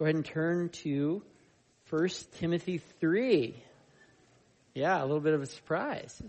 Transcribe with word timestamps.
go 0.00 0.06
ahead 0.06 0.14
and 0.14 0.24
turn 0.24 0.70
to 0.70 1.22
1 1.90 2.08
Timothy 2.38 2.78
3. 3.00 3.54
Yeah, 4.74 4.98
a 4.98 5.04
little 5.04 5.20
bit 5.20 5.34
of 5.34 5.42
a 5.42 5.46
surprise. 5.46 6.22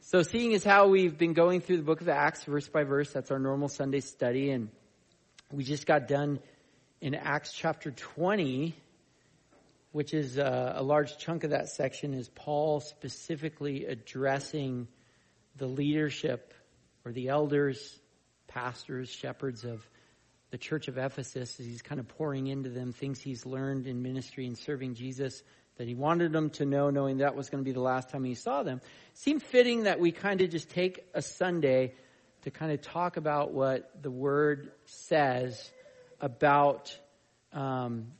So 0.00 0.20
seeing 0.20 0.52
as 0.52 0.62
how 0.62 0.88
we've 0.88 1.16
been 1.16 1.32
going 1.32 1.62
through 1.62 1.78
the 1.78 1.82
book 1.82 2.02
of 2.02 2.10
Acts 2.10 2.44
verse 2.44 2.68
by 2.68 2.84
verse, 2.84 3.10
that's 3.10 3.30
our 3.30 3.38
normal 3.38 3.68
Sunday 3.68 4.00
study, 4.00 4.50
and 4.50 4.68
we 5.50 5.64
just 5.64 5.86
got 5.86 6.08
done 6.08 6.40
in 7.00 7.14
Acts 7.14 7.54
chapter 7.54 7.90
20, 7.90 8.74
which 9.92 10.12
is 10.12 10.36
a, 10.36 10.46
uh, 10.46 10.72
a 10.76 10.82
large 10.82 11.16
chunk 11.16 11.42
of 11.44 11.52
that 11.52 11.70
section 11.70 12.12
is 12.12 12.28
Paul 12.28 12.80
specifically 12.80 13.86
addressing 13.86 14.88
the 15.56 15.66
leadership 15.66 16.52
or 17.06 17.12
the 17.12 17.28
elders, 17.28 17.98
pastors, 18.46 19.08
shepherds 19.08 19.64
of 19.64 19.88
the 20.50 20.58
church 20.58 20.88
of 20.88 20.96
Ephesus 20.98 21.56
he's 21.56 21.82
kind 21.82 22.00
of 22.00 22.08
pouring 22.08 22.46
into 22.46 22.68
them 22.68 22.92
things 22.92 23.20
he's 23.20 23.44
learned 23.44 23.86
in 23.86 24.02
ministry 24.02 24.46
and 24.46 24.56
serving 24.56 24.94
Jesus 24.94 25.42
that 25.76 25.86
he 25.86 25.94
wanted 25.94 26.32
them 26.32 26.50
to 26.50 26.64
know, 26.64 26.90
knowing 26.90 27.18
that 27.18 27.36
was 27.36 27.50
going 27.50 27.62
to 27.62 27.68
be 27.68 27.72
the 27.72 27.80
last 27.80 28.08
time 28.08 28.24
he 28.24 28.34
saw 28.34 28.62
them. 28.62 28.80
It 29.12 29.18
seemed 29.18 29.42
fitting 29.42 29.82
that 29.82 30.00
we 30.00 30.10
kind 30.10 30.40
of 30.40 30.50
just 30.50 30.70
take 30.70 31.04
a 31.14 31.20
Sunday 31.20 31.94
to 32.42 32.50
kind 32.50 32.72
of 32.72 32.80
talk 32.80 33.16
about 33.16 33.52
what 33.52 33.90
the 34.02 34.10
Word 34.10 34.72
says 34.86 35.70
about 36.20 36.98
um, 37.52 38.12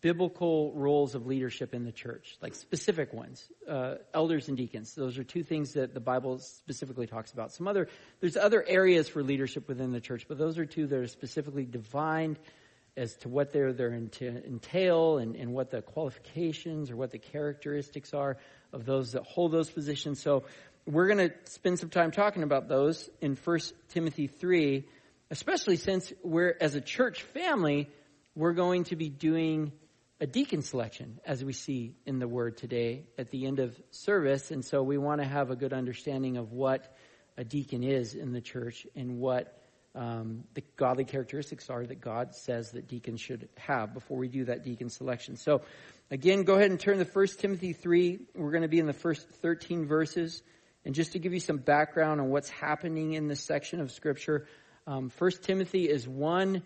biblical 0.00 0.72
roles 0.72 1.14
of 1.14 1.26
leadership 1.26 1.74
in 1.74 1.84
the 1.84 1.92
church, 1.92 2.36
like 2.40 2.54
specific 2.54 3.12
ones, 3.12 3.46
uh, 3.68 3.96
elders 4.14 4.48
and 4.48 4.56
deacons. 4.56 4.94
Those 4.94 5.18
are 5.18 5.24
two 5.24 5.42
things 5.42 5.74
that 5.74 5.92
the 5.92 6.00
Bible 6.00 6.38
specifically 6.38 7.06
talks 7.06 7.32
about. 7.32 7.52
Some 7.52 7.68
other, 7.68 7.88
there's 8.20 8.36
other 8.36 8.64
areas 8.66 9.08
for 9.08 9.22
leadership 9.22 9.68
within 9.68 9.92
the 9.92 10.00
church, 10.00 10.26
but 10.28 10.38
those 10.38 10.56
are 10.58 10.64
two 10.64 10.86
that 10.86 10.98
are 10.98 11.06
specifically 11.06 11.66
defined 11.66 12.38
as 12.96 13.14
to 13.16 13.28
what 13.28 13.52
they're, 13.52 13.74
they're 13.74 13.92
entail 13.92 15.18
and, 15.18 15.36
and 15.36 15.52
what 15.52 15.70
the 15.70 15.82
qualifications 15.82 16.90
or 16.90 16.96
what 16.96 17.10
the 17.10 17.18
characteristics 17.18 18.14
are 18.14 18.38
of 18.72 18.86
those 18.86 19.12
that 19.12 19.24
hold 19.24 19.52
those 19.52 19.70
positions. 19.70 20.22
So 20.22 20.44
we're 20.86 21.08
going 21.08 21.28
to 21.28 21.34
spend 21.44 21.78
some 21.78 21.90
time 21.90 22.10
talking 22.10 22.42
about 22.42 22.68
those 22.68 23.10
in 23.20 23.36
1 23.36 23.58
Timothy 23.90 24.28
3, 24.28 24.88
especially 25.30 25.76
since 25.76 26.10
we're, 26.22 26.56
as 26.58 26.74
a 26.74 26.80
church 26.80 27.22
family, 27.34 27.90
we're 28.36 28.52
going 28.52 28.84
to 28.84 28.96
be 28.96 29.08
doing 29.08 29.72
a 30.20 30.26
deacon 30.26 30.60
selection 30.60 31.18
as 31.24 31.42
we 31.42 31.54
see 31.54 31.96
in 32.04 32.18
the 32.18 32.28
word 32.28 32.58
today 32.58 33.06
at 33.16 33.30
the 33.30 33.46
end 33.46 33.58
of 33.58 33.74
service. 33.90 34.50
And 34.50 34.62
so 34.62 34.82
we 34.82 34.98
want 34.98 35.22
to 35.22 35.26
have 35.26 35.50
a 35.50 35.56
good 35.56 35.72
understanding 35.72 36.36
of 36.36 36.52
what 36.52 36.94
a 37.38 37.44
deacon 37.44 37.82
is 37.82 38.14
in 38.14 38.32
the 38.32 38.42
church 38.42 38.86
and 38.94 39.18
what 39.18 39.58
um, 39.94 40.44
the 40.52 40.62
godly 40.76 41.04
characteristics 41.04 41.70
are 41.70 41.86
that 41.86 42.02
God 42.02 42.34
says 42.34 42.72
that 42.72 42.86
deacons 42.86 43.22
should 43.22 43.48
have 43.56 43.94
before 43.94 44.18
we 44.18 44.28
do 44.28 44.44
that 44.44 44.62
deacon 44.62 44.90
selection. 44.90 45.36
So, 45.38 45.62
again, 46.10 46.42
go 46.42 46.56
ahead 46.56 46.70
and 46.70 46.78
turn 46.78 46.98
to 46.98 47.04
1 47.04 47.26
Timothy 47.38 47.72
3. 47.72 48.18
We're 48.34 48.50
going 48.50 48.62
to 48.62 48.68
be 48.68 48.78
in 48.78 48.86
the 48.86 48.92
first 48.92 49.26
13 49.26 49.86
verses. 49.86 50.42
And 50.84 50.94
just 50.94 51.12
to 51.12 51.18
give 51.18 51.32
you 51.32 51.40
some 51.40 51.56
background 51.56 52.20
on 52.20 52.28
what's 52.28 52.50
happening 52.50 53.14
in 53.14 53.28
this 53.28 53.42
section 53.42 53.80
of 53.80 53.90
Scripture, 53.90 54.46
um, 54.86 55.10
1 55.18 55.30
Timothy 55.42 55.88
is 55.88 56.06
one 56.06 56.62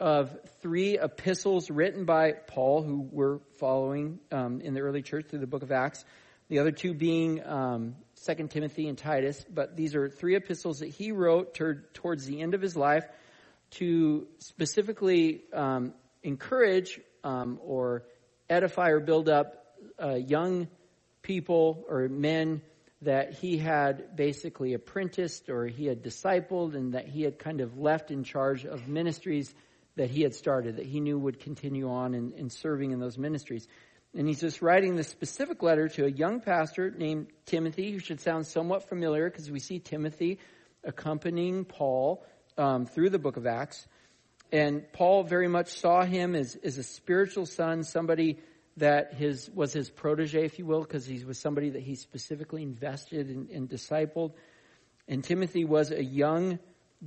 of 0.00 0.36
three 0.62 0.98
epistles 0.98 1.70
written 1.70 2.04
by 2.04 2.32
Paul, 2.32 2.82
who 2.82 3.08
we're 3.10 3.38
following 3.58 4.20
um, 4.30 4.60
in 4.60 4.74
the 4.74 4.80
early 4.80 5.02
church 5.02 5.26
through 5.28 5.40
the 5.40 5.46
book 5.46 5.62
of 5.62 5.72
Acts. 5.72 6.04
The 6.48 6.60
other 6.60 6.70
two 6.70 6.94
being 6.94 7.44
um, 7.44 7.96
2 8.24 8.48
Timothy 8.48 8.88
and 8.88 8.96
Titus, 8.96 9.44
but 9.52 9.76
these 9.76 9.94
are 9.94 10.08
three 10.08 10.36
epistles 10.36 10.78
that 10.78 10.88
he 10.88 11.12
wrote 11.12 11.54
ter- 11.54 11.84
towards 11.94 12.26
the 12.26 12.40
end 12.40 12.54
of 12.54 12.62
his 12.62 12.76
life 12.76 13.04
to 13.72 14.26
specifically 14.38 15.42
um, 15.52 15.92
encourage 16.22 17.00
um, 17.24 17.58
or 17.62 18.04
edify 18.48 18.90
or 18.90 19.00
build 19.00 19.28
up 19.28 19.66
uh, 20.02 20.14
young 20.14 20.68
people 21.22 21.84
or 21.88 22.08
men 22.08 22.62
that 23.02 23.34
he 23.34 23.58
had 23.58 24.16
basically 24.16 24.74
apprenticed 24.74 25.50
or 25.50 25.66
he 25.66 25.86
had 25.86 26.02
discipled 26.02 26.74
and 26.74 26.94
that 26.94 27.08
he 27.08 27.22
had 27.22 27.38
kind 27.38 27.60
of 27.60 27.78
left 27.78 28.10
in 28.10 28.24
charge 28.24 28.64
of 28.64 28.88
ministries 28.88 29.54
that 29.98 30.10
he 30.10 30.22
had 30.22 30.34
started, 30.34 30.76
that 30.76 30.86
he 30.86 31.00
knew 31.00 31.18
would 31.18 31.40
continue 31.40 31.90
on 31.90 32.14
in, 32.14 32.32
in 32.32 32.50
serving 32.50 32.92
in 32.92 33.00
those 33.00 33.18
ministries. 33.18 33.66
And 34.16 34.26
he's 34.26 34.40
just 34.40 34.62
writing 34.62 34.96
this 34.96 35.08
specific 35.08 35.62
letter 35.62 35.88
to 35.88 36.06
a 36.06 36.08
young 36.08 36.40
pastor 36.40 36.90
named 36.90 37.26
Timothy, 37.46 37.92
who 37.92 37.98
should 37.98 38.20
sound 38.20 38.46
somewhat 38.46 38.88
familiar 38.88 39.28
because 39.28 39.50
we 39.50 39.58
see 39.58 39.80
Timothy 39.80 40.38
accompanying 40.84 41.64
Paul 41.64 42.24
um, 42.56 42.86
through 42.86 43.10
the 43.10 43.18
book 43.18 43.36
of 43.36 43.46
Acts. 43.46 43.86
And 44.50 44.90
Paul 44.92 45.24
very 45.24 45.48
much 45.48 45.68
saw 45.68 46.04
him 46.04 46.34
as, 46.34 46.56
as 46.64 46.78
a 46.78 46.82
spiritual 46.82 47.44
son, 47.44 47.82
somebody 47.82 48.38
that 48.78 49.14
his 49.14 49.50
was 49.50 49.72
his 49.72 49.90
protege, 49.90 50.44
if 50.44 50.58
you 50.58 50.64
will, 50.64 50.80
because 50.80 51.04
he 51.04 51.24
was 51.24 51.38
somebody 51.38 51.70
that 51.70 51.82
he 51.82 51.96
specifically 51.96 52.62
invested 52.62 53.28
and, 53.28 53.50
and 53.50 53.68
discipled. 53.68 54.32
And 55.08 55.24
Timothy 55.24 55.64
was 55.64 55.90
a 55.90 56.02
young, 56.02 56.60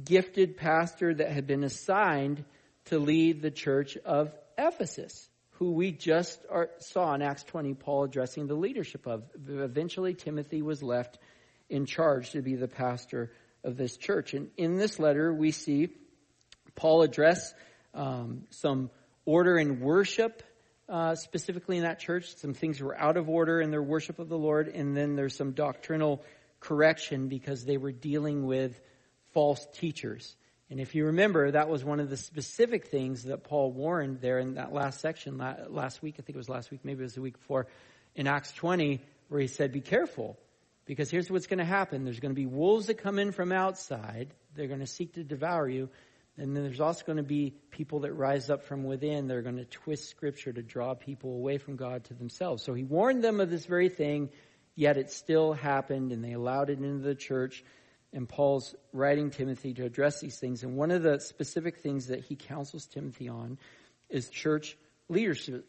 gifted 0.03 0.57
pastor 0.57 1.13
that 1.13 1.31
had 1.31 1.47
been 1.47 1.63
assigned 1.63 2.43
to 2.85 2.99
lead 2.99 3.41
the 3.41 3.51
church 3.51 3.97
of 3.97 4.33
Ephesus 4.57 5.29
who 5.61 5.73
we 5.73 5.91
just 5.91 6.43
are, 6.49 6.71
saw 6.79 7.13
in 7.13 7.21
Acts 7.21 7.43
20, 7.43 7.75
Paul 7.75 8.05
addressing 8.05 8.47
the 8.47 8.55
leadership 8.55 9.05
of. 9.05 9.21
Eventually, 9.47 10.15
Timothy 10.15 10.63
was 10.63 10.81
left 10.81 11.19
in 11.69 11.85
charge 11.85 12.31
to 12.31 12.41
be 12.41 12.55
the 12.55 12.67
pastor 12.67 13.31
of 13.63 13.77
this 13.77 13.95
church. 13.95 14.33
And 14.33 14.49
in 14.57 14.77
this 14.77 14.97
letter, 14.97 15.31
we 15.31 15.51
see 15.51 15.89
Paul 16.73 17.03
address 17.03 17.53
um, 17.93 18.45
some 18.49 18.89
order 19.23 19.57
and 19.57 19.81
worship, 19.81 20.41
uh, 20.89 21.13
specifically 21.13 21.77
in 21.77 21.83
that 21.83 21.99
church. 21.99 22.35
Some 22.37 22.55
things 22.55 22.81
were 22.81 22.99
out 22.99 23.15
of 23.15 23.29
order 23.29 23.61
in 23.61 23.69
their 23.69 23.83
worship 23.83 24.17
of 24.17 24.29
the 24.29 24.39
Lord, 24.39 24.67
and 24.67 24.97
then 24.97 25.15
there's 25.15 25.35
some 25.35 25.51
doctrinal 25.51 26.23
correction 26.59 27.27
because 27.27 27.65
they 27.65 27.77
were 27.77 27.91
dealing 27.91 28.47
with 28.47 28.81
false 29.35 29.63
teachers. 29.73 30.35
And 30.71 30.79
if 30.79 30.95
you 30.95 31.07
remember, 31.07 31.51
that 31.51 31.67
was 31.67 31.83
one 31.83 31.99
of 31.99 32.09
the 32.09 32.15
specific 32.15 32.87
things 32.87 33.23
that 33.23 33.43
Paul 33.43 33.73
warned 33.73 34.21
there 34.21 34.39
in 34.39 34.53
that 34.53 34.71
last 34.71 35.01
section 35.01 35.37
last 35.67 36.01
week. 36.01 36.15
I 36.17 36.21
think 36.21 36.29
it 36.29 36.37
was 36.37 36.47
last 36.47 36.71
week, 36.71 36.79
maybe 36.85 37.01
it 37.01 37.03
was 37.03 37.15
the 37.15 37.21
week 37.21 37.37
before, 37.37 37.67
in 38.15 38.25
Acts 38.25 38.53
20, 38.53 39.01
where 39.27 39.41
he 39.41 39.47
said, 39.47 39.73
Be 39.73 39.81
careful, 39.81 40.39
because 40.85 41.11
here's 41.11 41.29
what's 41.29 41.47
going 41.47 41.59
to 41.59 41.65
happen. 41.65 42.05
There's 42.05 42.21
going 42.21 42.31
to 42.31 42.39
be 42.41 42.45
wolves 42.45 42.87
that 42.87 42.99
come 42.99 43.19
in 43.19 43.33
from 43.33 43.51
outside, 43.51 44.33
they're 44.55 44.69
going 44.69 44.79
to 44.79 44.87
seek 44.87 45.15
to 45.15 45.25
devour 45.25 45.67
you. 45.67 45.89
And 46.37 46.55
then 46.55 46.63
there's 46.63 46.79
also 46.79 47.03
going 47.05 47.17
to 47.17 47.23
be 47.23 47.53
people 47.71 47.99
that 47.99 48.13
rise 48.13 48.49
up 48.49 48.63
from 48.63 48.85
within. 48.85 49.27
They're 49.27 49.41
going 49.41 49.57
to 49.57 49.65
twist 49.65 50.09
scripture 50.09 50.53
to 50.53 50.63
draw 50.63 50.93
people 50.93 51.35
away 51.35 51.57
from 51.57 51.75
God 51.75 52.05
to 52.05 52.13
themselves. 52.13 52.63
So 52.63 52.73
he 52.73 52.85
warned 52.85 53.21
them 53.21 53.41
of 53.41 53.49
this 53.49 53.65
very 53.65 53.89
thing, 53.89 54.29
yet 54.75 54.95
it 54.95 55.11
still 55.11 55.51
happened, 55.51 56.13
and 56.13 56.23
they 56.23 56.31
allowed 56.31 56.69
it 56.69 56.79
into 56.79 57.03
the 57.03 57.13
church 57.13 57.65
and 58.13 58.27
Paul's 58.27 58.75
writing 58.91 59.29
Timothy 59.29 59.73
to 59.75 59.85
address 59.85 60.19
these 60.19 60.37
things. 60.39 60.63
And 60.63 60.75
one 60.75 60.91
of 60.91 61.03
the 61.03 61.19
specific 61.19 61.77
things 61.77 62.07
that 62.07 62.21
he 62.21 62.35
counsels 62.35 62.85
Timothy 62.85 63.29
on 63.29 63.57
is 64.09 64.29
church 64.29 64.77
leadership, 65.09 65.65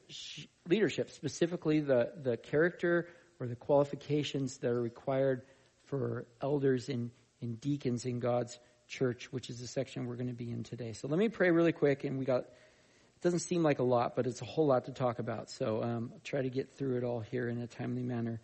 leadership 0.68 1.10
specifically 1.10 1.80
the, 1.80 2.12
the 2.22 2.36
character 2.36 3.08
or 3.38 3.46
the 3.46 3.56
qualifications 3.56 4.58
that 4.58 4.70
are 4.70 4.80
required 4.80 5.42
for 5.86 6.26
elders 6.40 6.88
and, 6.88 7.10
and 7.40 7.60
deacons 7.60 8.04
in 8.04 8.20
God's 8.20 8.58
church, 8.88 9.32
which 9.32 9.50
is 9.50 9.60
the 9.60 9.66
section 9.66 10.06
we're 10.06 10.16
going 10.16 10.28
to 10.28 10.34
be 10.34 10.50
in 10.50 10.62
today. 10.62 10.92
So 10.92 11.08
let 11.08 11.18
me 11.18 11.28
pray 11.28 11.50
really 11.50 11.72
quick, 11.72 12.04
and 12.04 12.18
we 12.18 12.24
got. 12.24 12.40
It 12.40 13.22
doesn't 13.22 13.40
seem 13.40 13.62
like 13.62 13.78
a 13.78 13.84
lot, 13.84 14.16
but 14.16 14.26
it's 14.26 14.42
a 14.42 14.44
whole 14.44 14.66
lot 14.66 14.86
to 14.86 14.92
talk 14.92 15.20
about. 15.20 15.48
So 15.48 15.82
um, 15.82 16.10
I'll 16.12 16.20
try 16.24 16.42
to 16.42 16.50
get 16.50 16.72
through 16.76 16.98
it 16.98 17.04
all 17.04 17.20
here 17.20 17.48
in 17.48 17.58
a 17.58 17.66
timely 17.66 18.02
manner. 18.02 18.40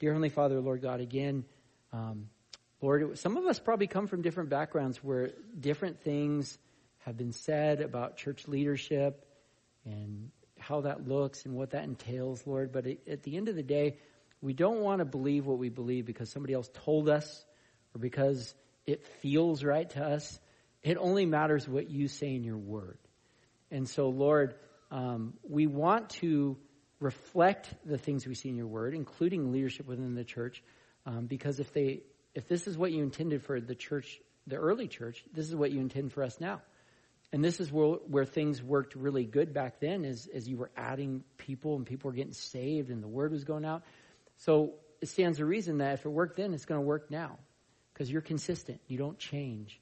Dear 0.00 0.12
Heavenly 0.12 0.28
Father, 0.28 0.60
Lord 0.60 0.82
God, 0.82 1.00
again, 1.00 1.44
um, 1.92 2.28
Lord, 2.80 3.18
some 3.18 3.36
of 3.36 3.44
us 3.46 3.58
probably 3.58 3.88
come 3.88 4.06
from 4.06 4.22
different 4.22 4.50
backgrounds 4.50 5.02
where 5.02 5.32
different 5.58 6.00
things 6.02 6.58
have 7.00 7.16
been 7.16 7.32
said 7.32 7.80
about 7.80 8.16
church 8.16 8.46
leadership 8.46 9.26
and 9.84 10.30
how 10.58 10.82
that 10.82 11.08
looks 11.08 11.44
and 11.44 11.54
what 11.54 11.70
that 11.70 11.84
entails, 11.84 12.46
Lord. 12.46 12.72
But 12.72 12.86
at 13.08 13.22
the 13.22 13.36
end 13.36 13.48
of 13.48 13.56
the 13.56 13.62
day, 13.62 13.96
we 14.40 14.52
don't 14.52 14.80
want 14.80 15.00
to 15.00 15.04
believe 15.04 15.46
what 15.46 15.58
we 15.58 15.68
believe 15.68 16.06
because 16.06 16.30
somebody 16.30 16.54
else 16.54 16.70
told 16.72 17.08
us 17.08 17.44
or 17.94 17.98
because 17.98 18.54
it 18.86 19.04
feels 19.20 19.64
right 19.64 19.88
to 19.90 20.04
us. 20.04 20.38
It 20.82 20.96
only 20.96 21.26
matters 21.26 21.68
what 21.68 21.90
you 21.90 22.06
say 22.06 22.34
in 22.34 22.44
your 22.44 22.56
word. 22.56 22.98
And 23.70 23.88
so, 23.88 24.08
Lord, 24.08 24.54
um, 24.90 25.34
we 25.42 25.66
want 25.66 26.10
to 26.10 26.56
reflect 27.00 27.72
the 27.84 27.98
things 27.98 28.26
we 28.26 28.34
see 28.34 28.48
in 28.48 28.56
your 28.56 28.66
word, 28.66 28.94
including 28.94 29.52
leadership 29.52 29.86
within 29.86 30.14
the 30.14 30.24
church, 30.24 30.62
um, 31.06 31.26
because 31.26 31.60
if 31.60 31.72
they 31.72 32.02
if 32.34 32.48
this 32.48 32.66
is 32.66 32.76
what 32.78 32.92
you 32.92 33.02
intended 33.02 33.42
for 33.42 33.60
the 33.60 33.74
church, 33.74 34.20
the 34.46 34.56
early 34.56 34.88
church, 34.88 35.24
this 35.32 35.48
is 35.48 35.54
what 35.54 35.70
you 35.72 35.80
intend 35.80 36.12
for 36.12 36.22
us 36.22 36.38
now. 36.40 36.60
And 37.32 37.44
this 37.44 37.60
is 37.60 37.70
where, 37.70 37.96
where 38.06 38.24
things 38.24 38.62
worked 38.62 38.94
really 38.94 39.24
good 39.24 39.52
back 39.52 39.80
then 39.80 40.04
as, 40.04 40.28
as 40.34 40.48
you 40.48 40.56
were 40.56 40.70
adding 40.76 41.24
people 41.36 41.76
and 41.76 41.84
people 41.84 42.10
were 42.10 42.14
getting 42.16 42.32
saved 42.32 42.90
and 42.90 43.02
the 43.02 43.08
word 43.08 43.32
was 43.32 43.44
going 43.44 43.64
out. 43.64 43.82
So 44.38 44.74
it 45.02 45.08
stands 45.08 45.38
to 45.38 45.44
reason 45.44 45.78
that 45.78 45.94
if 45.94 46.06
it 46.06 46.08
worked 46.08 46.36
then, 46.36 46.54
it's 46.54 46.64
going 46.64 46.80
to 46.80 46.86
work 46.86 47.10
now 47.10 47.38
because 47.92 48.10
you're 48.10 48.22
consistent. 48.22 48.80
You 48.86 48.98
don't 48.98 49.18
change. 49.18 49.80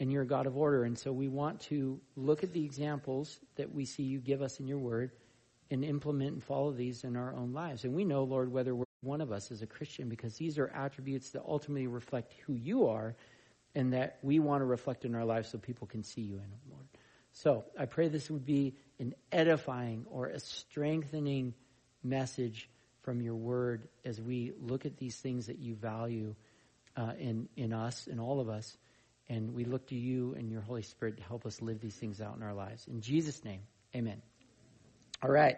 and 0.00 0.12
you're 0.12 0.22
a 0.22 0.26
God 0.26 0.46
of 0.46 0.56
order. 0.56 0.84
And 0.84 0.98
so 0.98 1.12
we 1.12 1.28
want 1.28 1.60
to 1.62 2.00
look 2.16 2.42
at 2.42 2.52
the 2.52 2.64
examples 2.64 3.38
that 3.56 3.72
we 3.72 3.84
see 3.84 4.02
you 4.02 4.18
give 4.18 4.42
us 4.42 4.58
in 4.60 4.66
your 4.66 4.78
word 4.78 5.12
and 5.70 5.84
implement 5.84 6.32
and 6.32 6.42
follow 6.42 6.72
these 6.72 7.04
in 7.04 7.16
our 7.16 7.34
own 7.34 7.52
lives. 7.52 7.84
And 7.84 7.94
we 7.94 8.04
know, 8.04 8.24
Lord, 8.24 8.52
whether 8.52 8.74
one 9.04 9.20
of 9.20 9.30
us 9.32 9.50
is 9.50 9.62
a 9.62 9.66
Christian 9.66 10.08
because 10.08 10.36
these 10.36 10.58
are 10.58 10.68
attributes 10.68 11.30
that 11.30 11.42
ultimately 11.46 11.86
reflect 11.86 12.34
who 12.46 12.54
you 12.54 12.88
are 12.88 13.14
and 13.74 13.92
that 13.92 14.18
we 14.22 14.38
want 14.38 14.60
to 14.60 14.64
reflect 14.64 15.04
in 15.04 15.14
our 15.14 15.24
lives 15.24 15.48
so 15.50 15.58
people 15.58 15.86
can 15.86 16.02
see 16.02 16.22
you 16.22 16.36
in 16.36 16.46
Lord. 16.70 16.86
So 17.32 17.64
I 17.78 17.86
pray 17.86 18.08
this 18.08 18.30
would 18.30 18.46
be 18.46 18.74
an 19.00 19.14
edifying 19.32 20.06
or 20.08 20.26
a 20.26 20.38
strengthening 20.38 21.54
message 22.02 22.68
from 23.02 23.20
your 23.20 23.34
word 23.34 23.88
as 24.04 24.20
we 24.20 24.52
look 24.60 24.86
at 24.86 24.96
these 24.96 25.16
things 25.16 25.46
that 25.46 25.58
you 25.58 25.74
value 25.74 26.34
uh, 26.96 27.12
in, 27.18 27.48
in 27.56 27.72
us, 27.72 28.06
in 28.06 28.20
all 28.20 28.40
of 28.40 28.48
us. 28.48 28.76
And 29.28 29.54
we 29.54 29.64
look 29.64 29.88
to 29.88 29.96
you 29.96 30.34
and 30.38 30.50
your 30.50 30.60
Holy 30.60 30.82
Spirit 30.82 31.16
to 31.16 31.22
help 31.24 31.44
us 31.44 31.60
live 31.60 31.80
these 31.80 31.96
things 31.96 32.20
out 32.20 32.36
in 32.36 32.42
our 32.42 32.54
lives. 32.54 32.86
In 32.86 33.00
Jesus' 33.00 33.44
name, 33.44 33.60
amen. 33.94 34.22
All 35.22 35.30
right. 35.30 35.56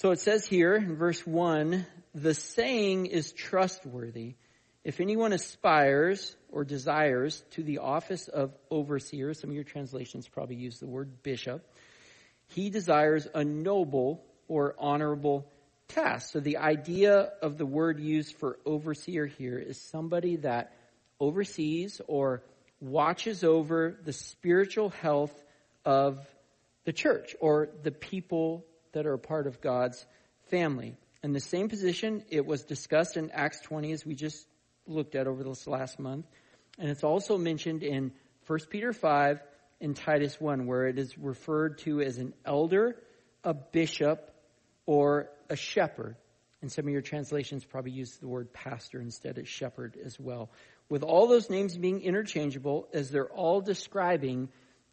So 0.00 0.12
it 0.12 0.20
says 0.20 0.46
here 0.46 0.76
in 0.76 0.94
verse 0.94 1.26
1 1.26 1.84
the 2.14 2.32
saying 2.32 3.06
is 3.06 3.32
trustworthy. 3.32 4.36
If 4.84 5.00
anyone 5.00 5.32
aspires 5.32 6.36
or 6.52 6.64
desires 6.64 7.42
to 7.54 7.64
the 7.64 7.78
office 7.78 8.28
of 8.28 8.54
overseer, 8.70 9.34
some 9.34 9.50
of 9.50 9.56
your 9.56 9.64
translations 9.64 10.28
probably 10.28 10.54
use 10.54 10.78
the 10.78 10.86
word 10.86 11.24
bishop, 11.24 11.66
he 12.46 12.70
desires 12.70 13.26
a 13.34 13.42
noble 13.42 14.24
or 14.46 14.76
honorable 14.78 15.50
task. 15.88 16.30
So 16.30 16.38
the 16.38 16.58
idea 16.58 17.32
of 17.42 17.58
the 17.58 17.66
word 17.66 17.98
used 17.98 18.36
for 18.36 18.60
overseer 18.64 19.26
here 19.26 19.58
is 19.58 19.80
somebody 19.80 20.36
that 20.36 20.76
oversees 21.18 22.00
or 22.06 22.44
watches 22.80 23.42
over 23.42 23.98
the 24.04 24.12
spiritual 24.12 24.90
health 24.90 25.34
of 25.84 26.24
the 26.84 26.92
church 26.92 27.34
or 27.40 27.68
the 27.82 27.90
people 27.90 28.64
that 28.98 29.06
are 29.06 29.14
a 29.14 29.18
part 29.18 29.46
of 29.46 29.60
God's 29.60 30.04
family. 30.50 30.96
In 31.22 31.32
the 31.32 31.38
same 31.38 31.68
position, 31.68 32.24
it 32.30 32.44
was 32.44 32.64
discussed 32.64 33.16
in 33.16 33.30
Acts 33.30 33.60
20 33.60 33.92
as 33.92 34.04
we 34.04 34.16
just 34.16 34.44
looked 34.88 35.14
at 35.14 35.28
over 35.28 35.44
this 35.44 35.68
last 35.68 36.00
month. 36.00 36.26
And 36.80 36.90
it's 36.90 37.04
also 37.04 37.38
mentioned 37.38 37.84
in 37.84 38.10
1 38.48 38.58
Peter 38.70 38.92
5 38.92 39.40
and 39.80 39.94
Titus 39.94 40.40
1 40.40 40.66
where 40.66 40.88
it 40.88 40.98
is 40.98 41.16
referred 41.16 41.78
to 41.78 42.00
as 42.00 42.18
an 42.18 42.34
elder, 42.44 43.00
a 43.44 43.54
bishop, 43.54 44.34
or 44.84 45.30
a 45.48 45.54
shepherd. 45.54 46.16
And 46.60 46.72
some 46.72 46.86
of 46.86 46.90
your 46.90 47.00
translations 47.00 47.64
probably 47.64 47.92
use 47.92 48.16
the 48.16 48.26
word 48.26 48.52
pastor 48.52 49.00
instead 49.00 49.38
of 49.38 49.48
shepherd 49.48 49.96
as 50.04 50.18
well. 50.18 50.50
With 50.88 51.04
all 51.04 51.28
those 51.28 51.50
names 51.50 51.78
being 51.78 52.00
interchangeable 52.00 52.88
as 52.92 53.10
they're 53.10 53.30
all 53.30 53.60
describing 53.60 54.48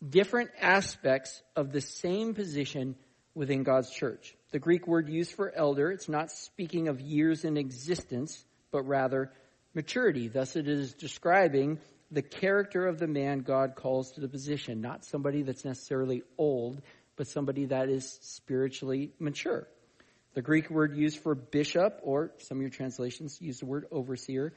different 0.07 0.51
aspects 0.61 1.41
of 1.55 1.71
the 1.71 1.81
same 1.81 2.35
position 2.35 2.95
within 3.35 3.63
God's 3.63 3.91
church. 3.91 4.35
The 4.51 4.59
Greek 4.59 4.87
word 4.87 5.09
used 5.09 5.33
for 5.33 5.53
elder, 5.53 5.91
it's 5.91 6.09
not 6.09 6.31
speaking 6.31 6.87
of 6.87 7.01
years 7.01 7.43
in 7.43 7.57
existence, 7.57 8.43
but 8.71 8.83
rather 8.83 9.31
maturity. 9.73 10.29
Thus 10.29 10.55
it 10.55 10.67
is 10.67 10.93
describing 10.93 11.79
the 12.09 12.21
character 12.21 12.87
of 12.87 12.97
the 12.97 13.07
man 13.07 13.39
God 13.39 13.75
calls 13.75 14.13
to 14.13 14.21
the 14.21 14.29
position, 14.29 14.79
not 14.79 15.03
somebody 15.03 15.41
that's 15.41 15.65
necessarily 15.65 16.23
old, 16.37 16.81
but 17.17 17.27
somebody 17.27 17.65
that 17.65 17.89
is 17.89 18.17
spiritually 18.21 19.11
mature. 19.19 19.67
The 20.33 20.41
Greek 20.41 20.69
word 20.69 20.95
used 20.95 21.19
for 21.19 21.35
bishop, 21.35 21.99
or 22.03 22.31
some 22.39 22.57
of 22.57 22.61
your 22.61 22.69
translations 22.69 23.41
use 23.41 23.59
the 23.59 23.65
word 23.65 23.85
overseer, 23.91 24.53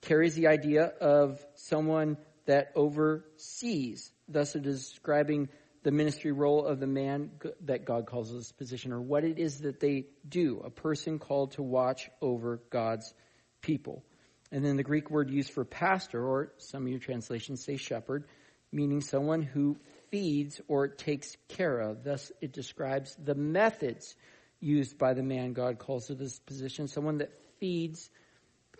carries 0.00 0.34
the 0.34 0.48
idea 0.48 0.84
of 0.84 1.44
someone 1.54 2.16
that 2.46 2.72
oversees. 2.74 4.10
Thus 4.28 4.56
it 4.56 4.66
is 4.66 4.88
describing 4.90 5.48
the 5.82 5.90
ministry 5.90 6.32
role 6.32 6.64
of 6.64 6.78
the 6.80 6.86
man 6.86 7.30
that 7.64 7.84
God 7.84 8.06
calls 8.06 8.30
to 8.30 8.36
this 8.36 8.52
position, 8.52 8.92
or 8.92 9.00
what 9.00 9.24
it 9.24 9.38
is 9.38 9.60
that 9.60 9.80
they 9.80 10.06
do, 10.28 10.62
a 10.64 10.70
person 10.70 11.18
called 11.18 11.52
to 11.52 11.62
watch 11.62 12.08
over 12.20 12.60
God's 12.70 13.12
people. 13.60 14.04
And 14.52 14.64
then 14.64 14.76
the 14.76 14.82
Greek 14.82 15.10
word 15.10 15.30
used 15.30 15.50
for 15.50 15.64
pastor, 15.64 16.24
or 16.24 16.52
some 16.58 16.82
of 16.82 16.88
your 16.88 17.00
translations 17.00 17.64
say 17.64 17.76
shepherd, 17.76 18.26
meaning 18.70 19.00
someone 19.00 19.42
who 19.42 19.76
feeds 20.10 20.60
or 20.68 20.88
takes 20.88 21.36
care 21.48 21.80
of. 21.80 22.04
Thus, 22.04 22.30
it 22.40 22.52
describes 22.52 23.16
the 23.22 23.34
methods 23.34 24.14
used 24.60 24.98
by 24.98 25.14
the 25.14 25.22
man 25.22 25.52
God 25.52 25.78
calls 25.78 26.06
to 26.06 26.14
this 26.14 26.38
position, 26.38 26.86
someone 26.86 27.18
that 27.18 27.32
feeds 27.58 28.08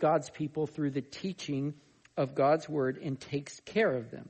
God's 0.01 0.31
people 0.31 0.67
through 0.67 0.91
the 0.91 1.03
teaching 1.03 1.75
of 2.17 2.35
God's 2.35 2.69
word 2.69 2.99
and 3.03 3.19
takes 3.19 3.59
care 3.61 3.91
of 3.91 4.11
them. 4.11 4.29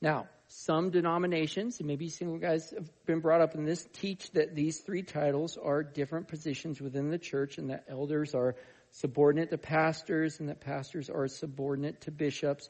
Now, 0.00 0.26
some 0.54 0.90
denominations, 0.90 1.78
and 1.78 1.86
maybe 1.86 2.08
some 2.08 2.38
guys 2.38 2.70
have 2.76 2.90
been 3.06 3.20
brought 3.20 3.40
up 3.40 3.54
in 3.54 3.64
this, 3.64 3.86
teach 3.92 4.30
that 4.32 4.54
these 4.54 4.80
three 4.80 5.02
titles 5.02 5.56
are 5.56 5.82
different 5.82 6.28
positions 6.28 6.80
within 6.80 7.10
the 7.10 7.18
church 7.18 7.58
and 7.58 7.70
that 7.70 7.84
elders 7.88 8.34
are 8.34 8.54
subordinate 8.90 9.50
to 9.50 9.58
pastors 9.58 10.40
and 10.40 10.48
that 10.48 10.60
pastors 10.60 11.08
are 11.08 11.26
subordinate 11.26 12.02
to 12.02 12.10
bishops. 12.10 12.68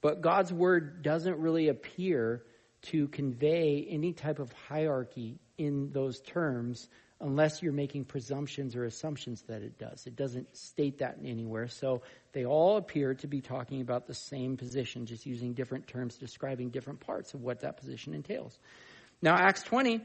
But 0.00 0.20
God's 0.20 0.52
word 0.52 1.02
doesn't 1.02 1.38
really 1.38 1.68
appear 1.68 2.44
to 2.82 3.08
convey 3.08 3.86
any 3.90 4.12
type 4.12 4.38
of 4.38 4.52
hierarchy 4.68 5.40
in 5.58 5.90
those 5.92 6.20
terms 6.20 6.88
unless 7.20 7.62
you're 7.62 7.72
making 7.72 8.04
presumptions 8.04 8.76
or 8.76 8.84
assumptions 8.84 9.42
that 9.48 9.62
it 9.62 9.78
does. 9.78 10.06
It 10.06 10.16
doesn't 10.16 10.54
state 10.54 10.98
that 10.98 11.18
anywhere. 11.24 11.68
So 11.68 12.02
they 12.32 12.44
all 12.44 12.76
appear 12.76 13.14
to 13.14 13.26
be 13.26 13.40
talking 13.40 13.80
about 13.80 14.06
the 14.06 14.14
same 14.14 14.56
position, 14.56 15.06
just 15.06 15.24
using 15.24 15.54
different 15.54 15.86
terms 15.86 16.16
describing 16.16 16.70
different 16.70 17.00
parts 17.00 17.32
of 17.32 17.42
what 17.42 17.60
that 17.60 17.78
position 17.78 18.12
entails. 18.12 18.58
Now, 19.22 19.34
Acts 19.34 19.62
20 19.62 20.02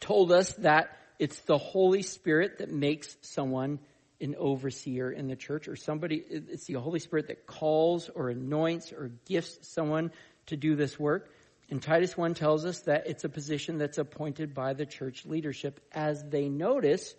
told 0.00 0.30
us 0.30 0.52
that 0.56 0.98
it's 1.18 1.40
the 1.40 1.58
Holy 1.58 2.02
Spirit 2.02 2.58
that 2.58 2.70
makes 2.70 3.16
someone 3.22 3.78
an 4.20 4.34
overseer 4.36 5.10
in 5.10 5.28
the 5.28 5.36
church 5.36 5.68
or 5.68 5.76
somebody, 5.76 6.16
it's 6.16 6.66
the 6.66 6.74
Holy 6.74 6.98
Spirit 6.98 7.28
that 7.28 7.46
calls 7.46 8.10
or 8.14 8.30
anoints 8.30 8.92
or 8.92 9.12
gifts 9.26 9.66
someone 9.68 10.10
to 10.46 10.56
do 10.56 10.76
this 10.76 10.98
work. 10.98 11.30
And 11.70 11.82
Titus 11.82 12.16
1 12.16 12.34
tells 12.34 12.64
us 12.64 12.80
that 12.82 13.06
it's 13.06 13.24
a 13.24 13.28
position 13.28 13.78
that's 13.78 13.98
appointed 13.98 14.54
by 14.54 14.72
the 14.72 14.86
church 14.86 15.26
leadership 15.26 15.80
as 15.92 16.24
they 16.24 16.48
notice 16.48 17.14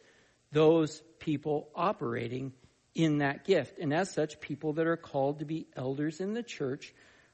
those 0.51 1.04
people 1.19 1.69
operating 1.75 2.54
in 2.96 3.19
that 3.19 3.46
gift. 3.46 3.78
And 3.78 3.94
as 3.94 4.12
such, 4.12 4.42
people 4.42 4.74
that 4.74 4.88
are 4.88 4.98
called 4.98 5.40
to 5.40 5.46
be 5.46 5.68
elders 5.75 6.19
in 6.19 6.34
the 6.34 6.42
church 6.42 6.94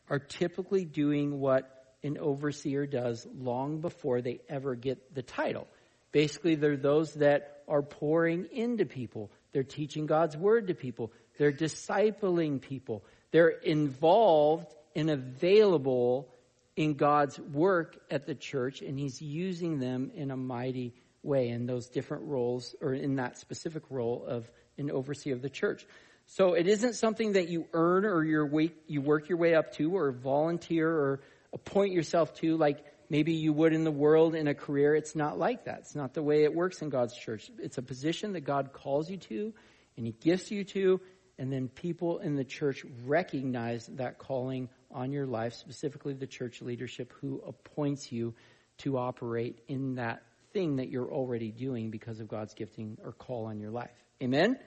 are 0.10 0.20
typically 0.20 0.84
doing 0.84 1.40
what 1.40 1.72
an 2.04 2.18
overseer 2.18 2.86
does 2.86 3.26
long 3.36 3.80
before 3.80 4.22
they 4.22 4.42
ever 4.50 4.76
get 4.76 5.16
the 5.16 5.24
title. 5.24 5.68
Basically, 6.12 6.56
they're 6.56 6.78
those 6.78 7.14
that 7.16 7.63
are 7.68 7.82
pouring 7.82 8.46
into 8.51 8.86
people. 8.86 9.32
They're 9.54 9.63
teaching 9.63 10.06
God's 10.06 10.38
word 10.38 10.68
to 10.68 10.75
people. 10.75 11.12
They're 11.38 11.51
discipling 11.51 12.62
people. 12.62 13.04
They're 13.32 13.50
involved 13.50 14.74
and 14.96 15.10
available 15.10 16.30
in 16.75 16.96
God's 16.96 17.39
work 17.39 17.98
at 18.12 18.25
the 18.25 18.36
church, 18.36 18.82
and 18.82 19.00
He's 19.00 19.22
using 19.22 19.79
them 19.79 20.12
in 20.13 20.32
a 20.32 20.38
mighty 20.38 20.94
way 21.24 21.50
in 21.50 21.65
those 21.65 21.88
different 21.88 22.24
roles, 22.25 22.75
or 22.82 22.94
in 22.94 23.15
that 23.15 23.38
specific 23.38 23.84
role 23.89 24.25
of 24.27 24.51
an 24.77 24.91
overseer 24.91 25.34
of 25.34 25.41
the 25.41 25.50
church. 25.50 25.86
So 26.27 26.53
it 26.53 26.67
isn't 26.67 26.96
something 26.96 27.34
that 27.34 27.50
you 27.50 27.67
earn 27.74 28.03
or 28.03 28.24
you 28.24 29.01
work 29.01 29.29
your 29.29 29.38
way 29.38 29.55
up 29.55 29.74
to, 29.75 29.96
or 29.96 30.12
volunteer 30.12 30.89
or 30.89 31.22
appoint 31.53 31.94
yourself 31.94 32.34
to, 32.36 32.58
like 32.58 32.84
maybe 33.10 33.34
you 33.34 33.53
would 33.53 33.74
in 33.74 33.84
the 33.84 33.91
world 33.91 34.36
in 34.36 34.48
a 34.48 34.55
career. 34.55 34.96
It's 34.96 35.15
not 35.15 35.38
like 35.38 35.65
that. 35.65 35.79
It's 35.79 35.96
not 35.96 36.13
the 36.13 36.24
way 36.24 36.44
it 36.44 36.53
works 36.53 36.82
in 36.82 36.89
God's 36.89 37.15
church. 37.15 37.50
It's 37.60 37.77
a 37.77 37.84
position 37.84 38.34
that 38.34 38.41
God 38.41 38.74
calls 38.74 39.10
you 39.10 39.17
to, 39.17 39.53
and 39.98 40.05
He 40.05 40.12
gifts 40.12 40.51
you 40.51 40.63
to, 40.65 41.00
and 41.38 41.51
then 41.53 41.67
people 41.70 42.20
in 42.20 42.36
the 42.36 42.44
church 42.44 42.84
recognize 43.05 43.88
that 43.94 44.17
calling 44.17 44.70
on 44.96 45.12
your 45.12 45.28
life, 45.28 45.54
specifically 45.54 46.14
the 46.14 46.25
church 46.25 46.62
leadership 46.62 47.14
who 47.22 47.44
appoints 47.46 48.12
you 48.12 48.34
to 48.80 48.98
operate 48.98 49.60
in 49.68 49.96
that 49.96 50.24
thing 50.54 50.78
that 50.78 50.90
you're 50.90 51.12
already 51.12 51.52
doing 51.52 51.92
because 51.92 52.20
of 52.22 52.30
God's 52.30 52.54
gifting 52.54 52.98
or 53.04 53.12
call 53.12 53.46
on 53.46 53.60
your 53.60 53.72
life. 53.72 53.92
Amen? 54.24 54.58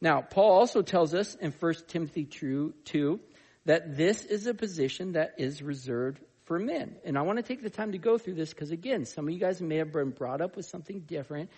Now, 0.00 0.22
Paul 0.22 0.52
also 0.52 0.80
tells 0.80 1.14
us 1.14 1.34
in 1.34 1.52
1 1.52 1.74
Timothy 1.88 2.24
2 2.24 3.20
that 3.66 3.96
this 3.96 4.24
is 4.24 4.46
a 4.46 4.54
position 4.54 5.12
that 5.12 5.34
is 5.36 5.62
reserved 5.62 6.20
for 6.46 6.58
men. 6.58 6.96
And 7.04 7.18
I 7.18 7.22
want 7.22 7.36
to 7.38 7.42
take 7.42 7.62
the 7.62 7.70
time 7.70 7.92
to 7.92 7.98
go 7.98 8.16
through 8.16 8.34
this 8.34 8.50
because, 8.50 8.70
again, 8.70 9.04
some 9.04 9.28
of 9.28 9.34
you 9.34 9.38
guys 9.38 9.60
may 9.60 9.76
have 9.76 9.92
been 9.92 10.10
brought 10.10 10.40
up 10.40 10.56
with 10.56 10.64
something 10.64 11.00
different. 11.00 11.50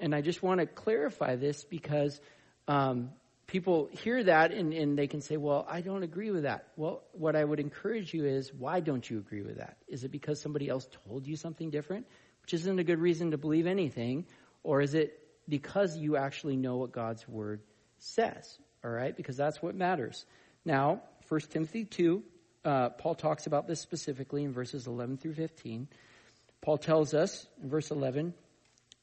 And 0.00 0.12
I 0.12 0.22
just 0.22 0.42
want 0.42 0.58
to 0.58 0.66
clarify 0.66 1.36
this 1.36 1.62
because 1.62 2.20
um, 2.66 3.10
people 3.46 3.88
hear 3.92 4.22
that 4.24 4.52
and, 4.52 4.72
and 4.72 4.98
they 4.98 5.06
can 5.06 5.20
say, 5.20 5.36
well, 5.36 5.66
I 5.68 5.80
don't 5.80 6.02
agree 6.02 6.30
with 6.30 6.44
that. 6.44 6.68
Well, 6.76 7.02
what 7.12 7.36
I 7.36 7.44
would 7.44 7.60
encourage 7.60 8.14
you 8.14 8.24
is, 8.24 8.52
why 8.52 8.80
don't 8.80 9.08
you 9.08 9.18
agree 9.18 9.42
with 9.42 9.58
that? 9.58 9.76
Is 9.88 10.04
it 10.04 10.10
because 10.10 10.40
somebody 10.40 10.68
else 10.68 10.88
told 11.06 11.26
you 11.26 11.36
something 11.36 11.70
different, 11.70 12.06
which 12.42 12.54
isn't 12.54 12.78
a 12.78 12.84
good 12.84 12.98
reason 12.98 13.30
to 13.32 13.38
believe 13.38 13.66
anything? 13.66 14.26
Or 14.62 14.80
is 14.80 14.94
it 14.94 15.18
because 15.48 15.96
you 15.96 16.16
actually 16.16 16.56
know 16.56 16.76
what 16.76 16.92
God's 16.92 17.26
word 17.28 17.60
says? 17.98 18.58
All 18.84 18.90
right? 18.90 19.16
Because 19.16 19.36
that's 19.36 19.62
what 19.62 19.74
matters. 19.74 20.24
Now, 20.64 21.02
1 21.28 21.40
Timothy 21.50 21.84
2, 21.84 22.22
uh, 22.64 22.88
Paul 22.90 23.14
talks 23.14 23.46
about 23.46 23.66
this 23.66 23.80
specifically 23.80 24.44
in 24.44 24.52
verses 24.52 24.86
11 24.86 25.18
through 25.18 25.34
15. 25.34 25.88
Paul 26.62 26.78
tells 26.78 27.12
us 27.12 27.46
in 27.62 27.68
verse 27.68 27.90
11, 27.90 28.32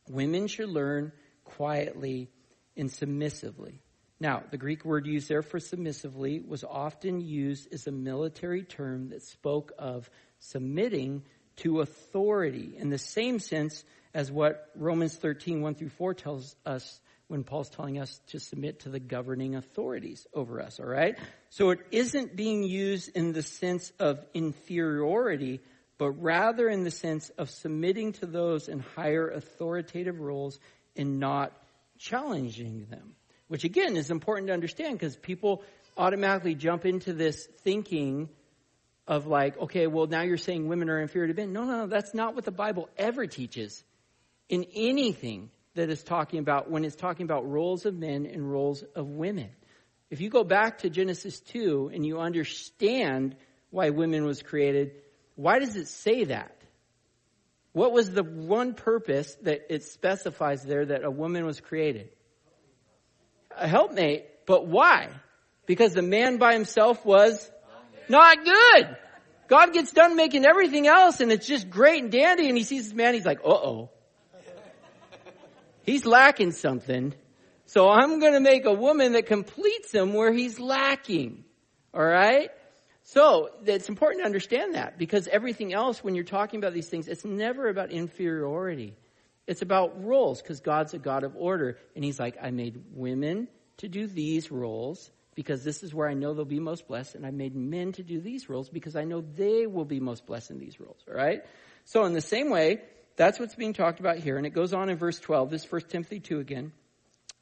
women 0.10 0.48
should 0.48 0.70
learn 0.70 1.12
quietly 1.44 2.30
and 2.76 2.92
submissively. 2.92 3.82
Now, 4.22 4.44
the 4.52 4.58
Greek 4.58 4.86
word 4.86 5.08
used 5.08 5.28
there 5.30 5.42
for 5.42 5.60
submissively 5.60 6.42
was 6.42 6.64
often 6.64 7.22
used 7.22 7.74
as 7.74 7.88
a 7.88 7.92
military 7.92 8.62
term 8.62 9.10
that 9.10 9.24
spoke 9.24 9.72
of 9.80 10.08
submitting 10.38 11.24
to 11.58 11.82
authority 11.82 12.76
in 12.78 12.92
the 12.92 13.00
same 13.00 13.40
sense 13.40 13.84
as 14.14 14.32
what 14.32 14.70
Romans 14.76 15.16
13, 15.16 15.62
1 15.62 15.74
through 15.74 15.90
4 15.90 16.14
tells 16.14 16.56
us 16.68 17.02
when 17.30 17.44
Paul's 17.44 17.72
telling 17.72 17.98
us 17.98 18.22
to 18.28 18.40
submit 18.40 18.82
to 18.82 18.90
the 18.90 19.00
governing 19.00 19.56
authorities 19.56 20.28
over 20.36 20.62
us, 20.62 20.80
all 20.80 20.86
right? 20.86 21.18
So 21.50 21.72
it 21.72 21.80
isn't 21.90 22.36
being 22.36 22.62
used 22.62 23.10
in 23.16 23.34
the 23.34 23.42
sense 23.42 23.92
of 23.98 24.24
inferiority, 24.36 25.62
but 25.98 26.12
rather 26.12 26.70
in 26.70 26.84
the 26.84 26.92
sense 26.92 27.32
of 27.40 27.50
submitting 27.50 28.14
to 28.14 28.28
those 28.28 28.68
in 28.68 28.82
higher 28.82 29.28
authoritative 29.28 30.20
roles 30.20 30.60
and 30.96 31.20
not 31.20 31.54
challenging 31.98 32.86
them. 32.92 33.16
Which 33.52 33.66
again 33.66 33.98
is 33.98 34.10
important 34.10 34.48
to 34.48 34.54
understand 34.54 34.98
because 34.98 35.18
people 35.18 35.62
automatically 35.98 36.56
jump 36.56 36.86
into 36.86 37.12
this 37.12 37.50
thinking 37.66 38.30
of 39.06 39.28
like, 39.28 39.58
okay, 39.58 39.88
well 39.88 40.08
now 40.08 40.22
you're 40.22 40.38
saying 40.38 40.70
women 40.70 40.90
are 40.90 41.02
inferior 41.02 41.28
to 41.28 41.34
men. 41.34 41.52
No, 41.52 41.66
no, 41.66 41.80
no, 41.80 41.88
that's 41.88 42.14
not 42.14 42.34
what 42.34 42.46
the 42.46 42.52
Bible 42.54 42.88
ever 42.96 43.28
teaches 43.28 43.84
in 44.48 44.66
anything 44.74 45.50
that 45.74 45.90
is 45.90 46.02
talking 46.02 46.40
about 46.40 46.72
when 46.72 46.86
it's 46.86 46.96
talking 46.96 47.26
about 47.26 47.46
roles 47.46 47.86
of 47.86 47.94
men 47.94 48.26
and 48.26 48.50
roles 48.50 48.84
of 48.96 49.08
women. 49.08 49.50
If 50.10 50.22
you 50.22 50.30
go 50.30 50.46
back 50.46 50.78
to 50.78 50.90
Genesis 50.90 51.42
2 51.42 51.92
and 51.94 52.06
you 52.06 52.22
understand 52.22 53.36
why 53.70 53.90
women 53.90 54.24
was 54.24 54.42
created, 54.42 54.94
why 55.36 55.60
does 55.60 55.76
it 55.76 55.90
say 55.90 56.24
that? 56.24 56.56
What 57.74 57.92
was 57.92 58.12
the 58.12 58.24
one 58.24 58.76
purpose 58.76 59.36
that 59.42 59.66
it 59.70 59.84
specifies 59.84 60.64
there 60.64 60.86
that 60.86 61.04
a 61.04 61.12
woman 61.12 61.46
was 61.46 61.60
created? 61.60 62.12
A 63.58 63.68
helpmate, 63.68 64.26
but 64.46 64.68
why? 64.68 65.10
Because 65.66 65.94
the 65.94 66.02
man 66.02 66.38
by 66.38 66.54
himself 66.54 67.06
was 67.06 67.50
not 68.10 68.44
good. 68.44 68.98
God 69.48 69.74
gets 69.74 69.92
done 69.92 70.16
making 70.16 70.46
everything 70.46 70.88
else 70.88 71.20
and 71.20 71.32
it's 71.32 71.46
just 71.46 71.70
great 71.70 72.04
and 72.04 72.12
dandy 72.12 72.48
and 72.48 72.58
he 72.58 72.64
sees 72.64 72.86
this 72.86 72.94
man, 72.94 73.14
he's 73.14 73.26
like, 73.26 73.40
uh 73.44 73.50
oh. 73.50 73.90
He's 75.84 76.06
lacking 76.06 76.52
something. 76.52 77.14
So 77.66 77.90
I'm 77.90 78.20
going 78.20 78.34
to 78.34 78.40
make 78.40 78.66
a 78.66 78.74
woman 78.74 79.14
that 79.14 79.26
completes 79.26 79.94
him 79.94 80.14
where 80.14 80.32
he's 80.32 80.60
lacking. 80.60 81.44
All 81.94 82.04
right? 82.04 82.50
So 83.04 83.50
it's 83.66 83.90
important 83.90 84.22
to 84.22 84.26
understand 84.26 84.76
that 84.76 84.98
because 84.98 85.28
everything 85.28 85.74
else, 85.74 86.04
when 86.04 86.16
you're 86.16 86.24
talking 86.24 86.60
about 86.60 86.74
these 86.74 86.88
things, 86.88 87.08
it's 87.08 87.26
never 87.26 87.68
about 87.68 87.92
inferiority. 87.92 88.96
It's 89.52 89.62
about 89.62 90.06
roles 90.06 90.42
because 90.42 90.62
God's 90.62 90.94
a 90.94 90.98
God 90.98 91.26
of 91.26 91.36
order. 91.36 91.78
And 91.94 92.06
He's 92.06 92.18
like, 92.18 92.38
I 92.42 92.52
made 92.52 92.82
women 92.94 93.50
to 93.78 93.90
do 93.90 94.08
these 94.08 94.50
roles 94.50 95.12
because 95.36 95.66
this 95.66 95.84
is 95.84 95.94
where 95.94 96.08
I 96.08 96.14
know 96.14 96.34
they'll 96.34 96.46
be 96.46 96.62
most 96.62 96.88
blessed. 96.88 97.16
And 97.16 97.26
I 97.26 97.32
made 97.32 97.54
men 97.54 97.92
to 97.94 98.04
do 98.04 98.22
these 98.22 98.48
roles 98.48 98.70
because 98.70 98.96
I 98.96 99.04
know 99.04 99.20
they 99.20 99.68
will 99.68 99.84
be 99.84 100.00
most 100.00 100.26
blessed 100.26 100.52
in 100.52 100.60
these 100.60 100.80
roles. 100.80 101.04
All 101.06 101.14
right? 101.14 101.42
So 101.84 102.06
in 102.06 102.14
the 102.14 102.22
same 102.22 102.50
way, 102.50 102.80
that's 103.18 103.42
what's 103.42 103.56
being 103.56 103.74
talked 103.74 104.00
about 104.00 104.20
here. 104.20 104.38
And 104.38 104.46
it 104.46 104.52
goes 104.52 104.74
on 104.74 104.88
in 104.88 104.96
verse 104.96 105.20
12. 105.20 105.50
This 105.50 105.66
is 105.66 105.72
1 105.72 105.82
Timothy 105.90 106.22
2 106.22 106.40
again. 106.40 106.72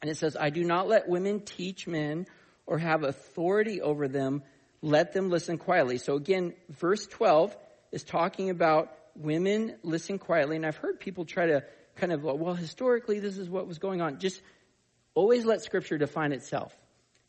And 0.02 0.10
it 0.10 0.16
says, 0.16 0.36
I 0.36 0.50
do 0.50 0.64
not 0.64 0.88
let 0.88 1.08
women 1.08 1.38
teach 1.38 1.86
men 1.86 2.26
or 2.66 2.78
have 2.78 3.04
authority 3.04 3.82
over 3.82 4.08
them. 4.08 4.42
Let 4.82 5.12
them 5.12 5.30
listen 5.30 5.58
quietly. 5.58 5.98
So 5.98 6.16
again, 6.16 6.54
verse 6.70 7.06
12 7.06 7.56
is 7.92 8.02
talking 8.02 8.50
about 8.50 8.92
women 9.14 9.76
listen 9.84 10.18
quietly. 10.18 10.56
And 10.56 10.66
I've 10.66 10.76
heard 10.76 10.98
people 10.98 11.24
try 11.24 11.46
to 11.46 11.62
kind 12.00 12.12
of, 12.12 12.22
well, 12.24 12.54
historically, 12.54 13.20
this 13.20 13.36
is 13.36 13.48
what 13.48 13.66
was 13.66 13.78
going 13.78 14.00
on. 14.00 14.18
Just 14.18 14.40
always 15.14 15.44
let 15.44 15.62
scripture 15.62 15.98
define 15.98 16.32
itself. 16.32 16.74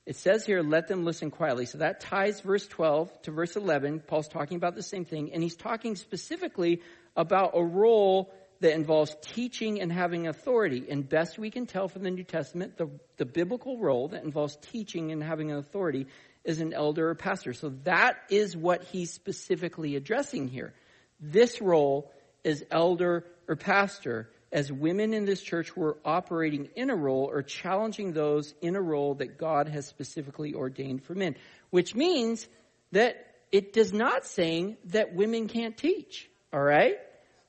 It 0.06 0.16
says 0.16 0.46
here, 0.46 0.64
let 0.64 0.88
them 0.88 1.06
listen 1.06 1.30
quietly. 1.30 1.66
So 1.66 1.80
that 1.80 2.00
ties 2.00 2.40
verse 2.40 2.66
12 2.68 3.22
to 3.24 3.32
verse 3.32 3.56
11. 3.56 4.00
Paul's 4.00 4.28
talking 4.28 4.58
about 4.58 4.76
the 4.76 4.82
same 4.84 5.06
thing. 5.06 5.32
And 5.34 5.44
he's 5.44 5.56
talking 5.56 5.96
specifically 5.96 6.82
about 7.16 7.52
a 7.54 7.64
role 7.64 8.34
that 8.62 8.74
involves 8.74 9.16
teaching 9.22 9.82
and 9.82 9.92
having 9.92 10.28
authority. 10.28 10.86
And 10.90 11.08
best 11.08 11.38
we 11.38 11.52
can 11.52 11.66
tell 11.66 11.88
from 11.88 12.04
the 12.04 12.12
New 12.12 12.24
Testament, 12.24 12.78
the, 12.78 12.90
the 13.18 13.26
biblical 13.26 13.78
role 13.78 14.08
that 14.10 14.24
involves 14.24 14.58
teaching 14.62 15.12
and 15.12 15.22
having 15.22 15.52
an 15.52 15.58
authority 15.58 16.08
is 16.44 16.62
an 16.62 16.74
elder 16.74 17.10
or 17.10 17.16
pastor. 17.16 17.54
So 17.54 17.70
that 17.84 18.18
is 18.30 18.58
what 18.58 18.84
he's 18.86 19.12
specifically 19.12 19.96
addressing 19.96 20.48
here. 20.48 20.74
This 21.20 21.62
role 21.62 22.12
is 22.44 22.64
elder 22.72 23.26
or 23.48 23.56
pastor 23.56 24.30
as 24.52 24.72
women 24.72 25.14
in 25.14 25.26
this 25.26 25.42
church 25.42 25.76
were 25.76 25.98
operating 26.04 26.70
in 26.76 26.90
a 26.90 26.96
role 26.96 27.30
or 27.32 27.42
challenging 27.42 28.14
those 28.14 28.54
in 28.62 28.76
a 28.76 28.82
role 28.82 29.16
that 29.16 29.38
God 29.38 29.70
has 29.70 29.88
specifically 29.88 30.54
ordained 30.54 31.04
for 31.04 31.16
men, 31.16 31.36
which 31.70 31.96
means 31.96 32.48
that 32.92 33.28
it 33.52 33.74
does 33.74 33.94
not 33.94 34.26
saying 34.26 34.78
that 34.86 35.16
women 35.16 35.48
can't 35.48 35.78
teach. 35.78 36.30
All 36.54 36.62
right? 36.62 36.98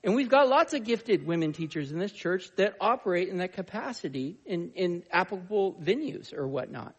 And 0.05 0.15
we've 0.15 0.29
got 0.29 0.49
lots 0.49 0.75
of 0.75 0.85
gifted 0.85 1.27
women 1.27 1.53
teachers 1.53 1.93
in 1.93 1.99
this 1.99 2.13
church 2.13 2.51
that 2.57 2.75
operate 2.81 3.29
in 3.29 3.39
that 3.39 3.53
capacity 3.53 4.37
in, 4.45 4.73
in 4.75 5.05
applicable 5.11 5.75
venues 5.75 6.33
or 6.33 6.47
whatnot. 6.47 6.95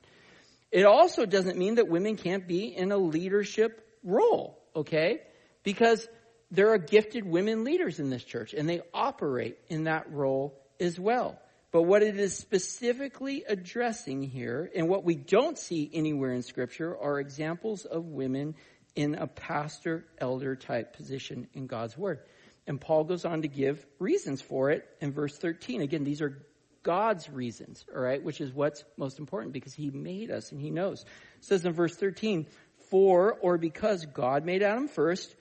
It 0.72 0.86
also 0.86 1.26
doesn't 1.26 1.58
mean 1.58 1.76
that 1.76 1.88
women 1.88 2.16
can't 2.16 2.48
be 2.48 2.76
in 2.76 2.92
a 2.92 2.98
leadership 2.98 3.86
role, 4.04 4.58
okay? 4.76 5.22
Because 5.64 6.08
there 6.54 6.72
are 6.72 6.78
gifted 6.78 7.26
women 7.26 7.64
leaders 7.64 8.00
in 8.00 8.12
this 8.12 8.24
church 8.24 8.54
and 8.54 8.70
they 8.70 8.82
operate 8.94 9.58
in 9.70 9.86
that 9.86 10.12
role 10.12 10.54
as 10.80 11.00
well. 11.00 11.40
But 11.72 11.82
what 11.84 12.04
it 12.04 12.20
is 12.20 12.38
specifically 12.38 13.44
addressing 13.48 14.22
here 14.22 14.70
and 14.76 14.88
what 14.88 15.04
we 15.04 15.16
don't 15.16 15.58
see 15.58 15.90
anywhere 15.92 16.32
in 16.32 16.44
scripture 16.44 16.96
are 16.96 17.20
examples 17.20 17.86
of 17.86 18.06
women 18.06 18.54
in 18.96 19.16
a 19.16 19.26
pastor 19.26 20.06
elder 20.20 20.56
type 20.56 20.96
position 20.96 21.48
in 21.56 21.66
God's 21.66 21.98
word. 21.98 22.20
And 22.68 22.80
Paul 22.80 23.06
goes 23.06 23.26
on 23.26 23.42
to 23.42 23.48
give 23.48 23.84
reasons 23.98 24.40
for 24.40 24.70
it 24.70 24.88
in 25.02 25.12
verse 25.12 25.36
13. 25.36 25.82
Again, 25.82 26.04
these 26.04 26.22
are 26.22 26.46
God's 26.84 27.28
reasons, 27.28 27.84
all 27.94 28.00
right, 28.00 28.24
which 28.24 28.40
is 28.40 28.54
what's 28.54 28.84
most 28.96 29.18
important 29.18 29.54
because 29.54 29.74
he 29.74 29.90
made 29.90 30.30
us 30.30 30.52
and 30.52 30.62
he 30.62 30.70
knows. 30.70 31.02
It 31.02 31.46
says 31.46 31.66
in 31.66 31.74
verse 31.74 31.96
13, 31.96 32.46
for 32.92 33.34
or 33.42 33.58
because 33.58 34.06
God 34.06 34.46
made 34.46 34.62
Adam 34.62 34.88
first 34.88 35.36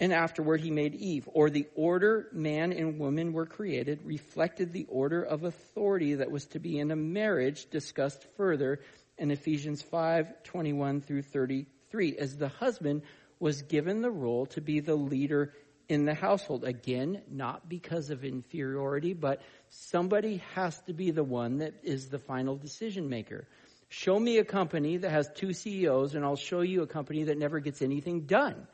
and 0.00 0.12
afterward 0.12 0.60
he 0.60 0.70
made 0.70 0.94
Eve, 0.94 1.28
or 1.32 1.50
the 1.50 1.66
order 1.74 2.28
man 2.32 2.72
and 2.72 2.98
woman 2.98 3.32
were 3.32 3.46
created 3.46 4.00
reflected 4.04 4.72
the 4.72 4.86
order 4.88 5.22
of 5.22 5.44
authority 5.44 6.14
that 6.14 6.30
was 6.30 6.46
to 6.46 6.60
be 6.60 6.78
in 6.78 6.90
a 6.90 6.96
marriage 6.96 7.68
discussed 7.70 8.24
further 8.36 8.80
in 9.16 9.30
Ephesians 9.30 9.82
5, 9.82 10.44
21 10.44 11.00
through 11.00 11.22
33, 11.22 12.16
as 12.16 12.36
the 12.36 12.48
husband 12.48 13.02
was 13.40 13.62
given 13.62 14.00
the 14.00 14.10
role 14.10 14.46
to 14.46 14.60
be 14.60 14.80
the 14.80 14.94
leader 14.94 15.52
in 15.88 16.04
the 16.04 16.14
household. 16.14 16.64
Again, 16.64 17.22
not 17.28 17.68
because 17.68 18.10
of 18.10 18.24
inferiority, 18.24 19.14
but 19.14 19.42
somebody 19.70 20.42
has 20.54 20.78
to 20.82 20.92
be 20.92 21.10
the 21.10 21.24
one 21.24 21.58
that 21.58 21.74
is 21.82 22.08
the 22.08 22.18
final 22.18 22.56
decision 22.56 23.08
maker. 23.08 23.48
Show 23.88 24.18
me 24.20 24.38
a 24.38 24.44
company 24.44 24.98
that 24.98 25.10
has 25.10 25.30
two 25.34 25.52
CEOs 25.52 26.14
and 26.14 26.24
I'll 26.24 26.36
show 26.36 26.60
you 26.60 26.82
a 26.82 26.86
company 26.86 27.24
that 27.24 27.38
never 27.38 27.58
gets 27.58 27.80
anything 27.80 28.22
done. 28.22 28.66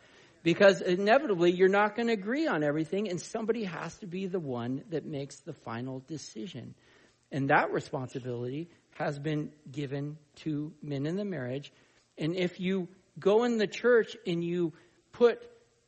Because 0.45 0.83
inevitably 0.83 1.53
you're 1.53 1.69
not 1.69 1.97
going 1.97 2.09
to 2.09 2.13
agree 2.13 2.47
on 2.47 2.63
everything 2.63 3.09
and 3.09 3.21
somebody 3.21 3.65
has 3.65 3.97
to 3.97 4.07
be 4.07 4.27
the 4.27 4.39
one 4.39 4.85
that 4.91 5.07
makes 5.07 5.41
the 5.41 5.55
final 5.55 6.01
decision. 6.07 6.75
And 7.33 7.49
that 7.49 7.73
responsibility 7.73 8.69
has 8.93 9.19
been 9.19 9.51
given 9.73 10.19
to 10.37 10.73
men 10.83 11.07
in 11.07 11.17
the 11.17 11.25
marriage. 11.25 11.73
And 12.19 12.37
if 12.37 12.61
you 12.61 12.89
go 13.19 13.45
in 13.45 13.57
the 13.57 13.67
church 13.67 14.17
and 14.27 14.45
you 14.45 14.75
put 15.13 15.43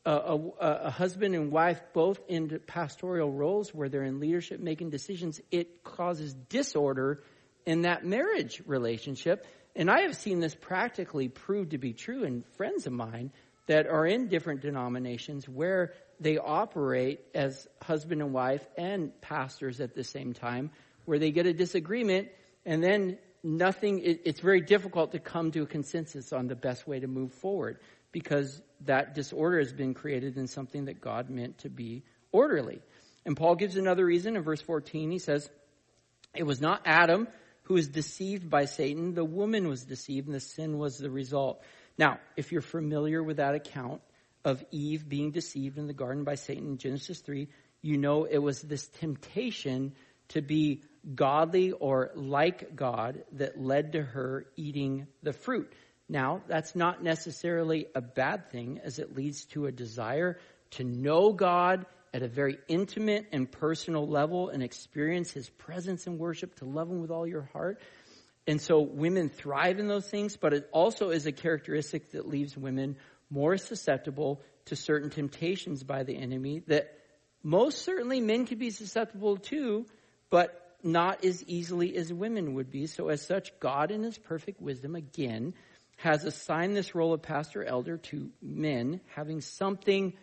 a, 0.05 0.11
a, 0.11 0.35
a, 0.59 0.89
husband 0.89 1.35
and 1.35 1.51
wife 1.51 1.79
both 1.93 2.19
in 2.27 2.59
pastoral 2.65 3.31
roles 3.31 3.73
where 3.73 3.89
they're 3.89 4.03
in 4.03 4.19
leadership 4.19 4.59
making 4.59 4.89
decisions, 4.89 5.39
it 5.51 5.83
causes 5.83 6.33
disorder 6.33 7.21
in 7.65 7.83
that 7.83 8.03
marriage 8.03 8.61
relationship. 8.65 9.45
And 9.75 9.91
I 9.91 10.01
have 10.01 10.15
seen 10.15 10.39
this 10.39 10.55
practically 10.55 11.27
proved 11.27 11.71
to 11.71 11.77
be 11.77 11.93
true 11.93 12.23
in 12.23 12.43
friends 12.55 12.87
of 12.87 12.93
mine 12.93 13.31
that 13.67 13.87
are 13.87 14.05
in 14.05 14.27
different 14.27 14.61
denominations 14.61 15.47
where 15.47 15.93
they 16.19 16.37
operate 16.37 17.21
as 17.35 17.67
husband 17.81 18.21
and 18.21 18.33
wife 18.33 18.65
and 18.77 19.19
pastors 19.21 19.79
at 19.79 19.93
the 19.93 20.03
same 20.03 20.33
time, 20.33 20.71
where 21.05 21.19
they 21.19 21.31
get 21.31 21.45
a 21.45 21.53
disagreement 21.53 22.29
and 22.65 22.83
then 22.83 23.17
nothing, 23.43 23.99
it, 23.99 24.21
it's 24.25 24.39
very 24.39 24.61
difficult 24.61 25.11
to 25.11 25.19
come 25.19 25.51
to 25.51 25.61
a 25.61 25.65
consensus 25.65 26.33
on 26.33 26.47
the 26.47 26.55
best 26.55 26.87
way 26.87 26.99
to 26.99 27.07
move 27.07 27.33
forward 27.33 27.79
because 28.11 28.61
that 28.85 29.13
disorder 29.13 29.59
has 29.59 29.71
been 29.71 29.93
created 29.93 30.37
in 30.37 30.47
something 30.47 30.85
that 30.85 30.99
God 31.01 31.29
meant 31.29 31.59
to 31.59 31.69
be 31.69 32.03
orderly. 32.31 32.81
And 33.25 33.35
Paul 33.35 33.55
gives 33.55 33.75
another 33.75 34.05
reason 34.05 34.35
in 34.35 34.43
verse 34.43 34.61
14. 34.61 35.11
He 35.11 35.19
says, 35.19 35.49
It 36.33 36.43
was 36.43 36.61
not 36.61 36.81
Adam 36.85 37.27
who 37.63 37.73
was 37.73 37.89
deceived 37.89 38.49
by 38.49 38.63
Satan, 38.63 39.13
the 39.13 39.25
woman 39.25 39.67
was 39.67 39.83
deceived, 39.83 40.27
and 40.27 40.35
the 40.35 40.39
sin 40.39 40.77
was 40.77 40.97
the 40.97 41.09
result. 41.09 41.61
Now, 41.97 42.19
if 42.35 42.51
you're 42.51 42.61
familiar 42.61 43.23
with 43.23 43.37
that 43.37 43.55
account 43.55 44.01
of 44.45 44.63
Eve 44.71 45.07
being 45.07 45.31
deceived 45.31 45.77
in 45.77 45.87
the 45.87 45.93
garden 45.93 46.23
by 46.23 46.35
Satan 46.35 46.67
in 46.67 46.77
Genesis 46.77 47.19
3, 47.19 47.47
you 47.81 47.97
know 47.97 48.25
it 48.25 48.37
was 48.37 48.61
this 48.61 48.87
temptation 48.87 49.93
to 50.29 50.41
be 50.41 50.83
godly 51.15 51.71
or 51.71 52.11
like 52.15 52.75
God 52.75 53.23
that 53.33 53.59
led 53.59 53.93
to 53.93 54.03
her 54.03 54.45
eating 54.55 55.07
the 55.23 55.33
fruit. 55.33 55.71
Now, 56.09 56.41
that's 56.47 56.75
not 56.75 57.03
necessarily 57.03 57.87
a 57.95 58.01
bad 58.01 58.49
thing 58.51 58.79
as 58.83 58.99
it 58.99 59.15
leads 59.15 59.45
to 59.45 59.65
a 59.65 59.71
desire 59.71 60.39
to 60.71 60.83
know 60.83 61.33
God 61.33 61.85
at 62.13 62.23
a 62.23 62.27
very 62.27 62.57
intimate 62.67 63.27
and 63.31 63.51
personal 63.51 64.07
level 64.07 64.49
and 64.49 64.63
experience 64.63 65.31
his 65.31 65.49
presence 65.49 66.07
and 66.07 66.17
worship, 66.17 66.55
to 66.55 66.65
love 66.65 66.89
him 66.89 67.01
with 67.01 67.11
all 67.11 67.27
your 67.27 67.49
heart. 67.53 67.81
And 68.47 68.61
so 68.61 68.79
women 68.79 69.29
thrive 69.29 69.77
in 69.77 69.87
those 69.87 70.09
things, 70.09 70.37
but 70.37 70.53
it 70.53 70.69
also 70.71 71.09
is 71.09 71.25
a 71.25 71.33
characteristic 71.33 72.11
that 72.11 72.27
leaves 72.27 72.57
women 72.57 72.95
more 73.29 73.57
susceptible 73.57 74.41
to 74.65 74.75
certain 74.75 75.09
temptations 75.09 75.83
by 75.83 76.03
the 76.03 76.17
enemy 76.17 76.63
that 76.67 76.93
most 77.43 77.83
certainly 77.83 78.21
men 78.21 78.45
could 78.45 78.59
be 78.59 78.69
susceptible 78.69 79.37
to, 79.37 79.85
but 80.29 80.75
not 80.81 81.25
as 81.25 81.43
easily 81.43 81.95
as 81.97 82.11
women 82.11 82.53
would 82.53 82.71
be. 82.71 82.87
So 82.87 83.09
as 83.09 83.21
such, 83.21 83.57
God 83.59 83.91
in 83.91 84.03
his 84.03 84.17
perfect 84.17 84.61
wisdom, 84.61 84.95
again, 84.95 85.53
has 85.97 86.23
assigned 86.23 86.75
this 86.75 86.95
role 86.95 87.13
of 87.13 87.21
pastor 87.21 87.63
elder 87.63 87.97
to 87.97 88.29
men 88.41 89.01
having 89.15 89.41
something 89.41 90.13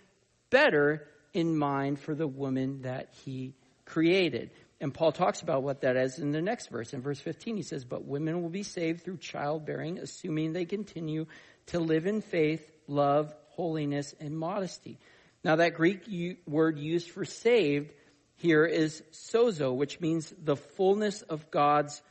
better 0.51 1.07
in 1.33 1.57
mind 1.57 1.99
for 1.99 2.15
the 2.15 2.29
woman 2.29 2.83
that 2.83 3.13
he 3.25 3.55
created. 3.85 4.51
And 4.85 4.93
Paul 4.93 5.13
talks 5.13 5.41
about 5.41 5.63
what 5.63 5.81
that 5.81 5.97
is 5.97 6.19
in 6.19 6.31
the 6.31 6.43
next 6.43 6.67
verse. 6.67 6.93
In 6.93 7.01
verse 7.01 7.19
15, 7.19 7.57
he 7.57 7.63
says, 7.63 7.87
But 7.87 8.05
women 8.05 8.43
will 8.43 8.51
be 8.51 8.65
saved 8.65 9.03
through 9.03 9.17
childbearing, 9.17 9.97
assuming 9.99 10.53
they 10.53 10.67
continue 10.67 11.25
to 11.69 11.81
live 11.81 12.05
in 12.05 12.21
faith, 12.21 12.71
love, 12.87 13.35
holiness, 13.47 14.15
and 14.21 14.37
modesty. 14.37 14.99
Now, 15.43 15.57
that 15.57 15.73
Greek 15.73 16.03
word 16.47 16.79
used 16.79 17.09
for 17.09 17.25
saved 17.25 17.95
here 18.37 18.67
is 18.67 19.03
sozo, 19.11 19.75
which 19.75 20.01
means 20.01 20.35
the 20.37 20.57
fullness 20.57 21.23
of 21.23 21.51
God's 21.51 22.03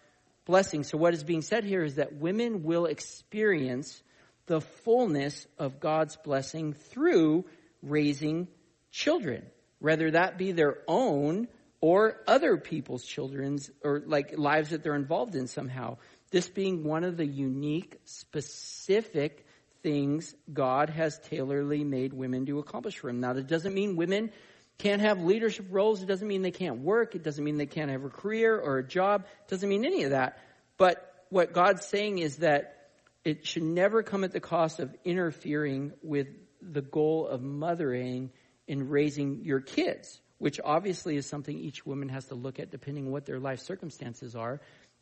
blessing. 0.45 0.83
So, 0.83 0.97
what 0.97 1.13
is 1.13 1.23
being 1.23 1.43
said 1.43 1.65
here 1.65 1.83
is 1.83 1.97
that 1.97 2.15
women 2.15 2.63
will 2.63 2.87
experience 2.87 4.01
the 4.47 4.61
fullness 4.61 5.45
of 5.59 5.79
God's 5.79 6.15
blessing 6.15 6.73
through 6.73 7.45
raising 7.83 8.47
children, 8.89 9.45
whether 9.77 10.09
that 10.09 10.39
be 10.39 10.53
their 10.53 10.79
own 10.87 11.47
or 11.83 12.21
other 12.27 12.55
people's 12.55 13.03
children's 13.03 13.69
or 13.83 14.01
like 14.05 14.37
lives 14.37 14.69
that 14.69 14.83
they're 14.83 14.95
involved 14.95 15.35
in 15.35 15.47
somehow. 15.47 15.97
This 16.31 16.47
being 16.47 16.85
one 16.85 17.03
of 17.03 17.17
the 17.17 17.25
unique, 17.25 17.99
specific 18.05 19.45
things 19.81 20.33
God 20.53 20.89
has 20.89 21.19
tailorly 21.29 21.85
made 21.85 22.13
women 22.13 22.45
to 22.45 22.59
accomplish 22.59 22.99
for 22.99 23.09
him. 23.09 23.19
Now, 23.19 23.33
that 23.33 23.47
doesn't 23.47 23.73
mean 23.73 23.97
women 23.97 24.31
can't 24.77 25.01
have 25.01 25.23
leadership 25.23 25.65
roles. 25.71 26.01
It 26.01 26.05
doesn't 26.05 26.25
mean 26.25 26.41
they 26.41 26.51
can't 26.51 26.79
work. 26.79 27.15
It 27.15 27.23
doesn't 27.23 27.43
mean 27.43 27.57
they 27.57 27.65
can't 27.65 27.91
have 27.91 28.05
a 28.05 28.09
career 28.09 28.57
or 28.57 28.77
a 28.77 28.87
job. 28.87 29.25
It 29.41 29.49
doesn't 29.49 29.67
mean 29.67 29.83
any 29.83 30.03
of 30.03 30.11
that. 30.11 30.37
But 30.77 31.25
what 31.31 31.51
God's 31.51 31.85
saying 31.85 32.19
is 32.19 32.37
that 32.37 32.91
it 33.25 33.45
should 33.45 33.63
never 33.63 34.03
come 34.03 34.23
at 34.23 34.31
the 34.31 34.39
cost 34.39 34.79
of 34.79 34.95
interfering 35.03 35.91
with 36.01 36.27
the 36.61 36.81
goal 36.81 37.27
of 37.27 37.41
mothering 37.41 38.31
and 38.69 38.89
raising 38.89 39.43
your 39.43 39.59
kids, 39.59 40.21
which 40.43 40.59
obviously 40.65 41.15
is 41.15 41.25
something 41.25 41.57
each 41.57 41.85
woman 41.85 42.09
has 42.09 42.25
to 42.25 42.35
look 42.35 42.59
at 42.59 42.69
depending 42.69 43.05
on 43.05 43.13
what 43.13 43.25
their 43.25 43.39
life 43.39 43.62
circumstances 43.62 44.35
are 44.35 44.59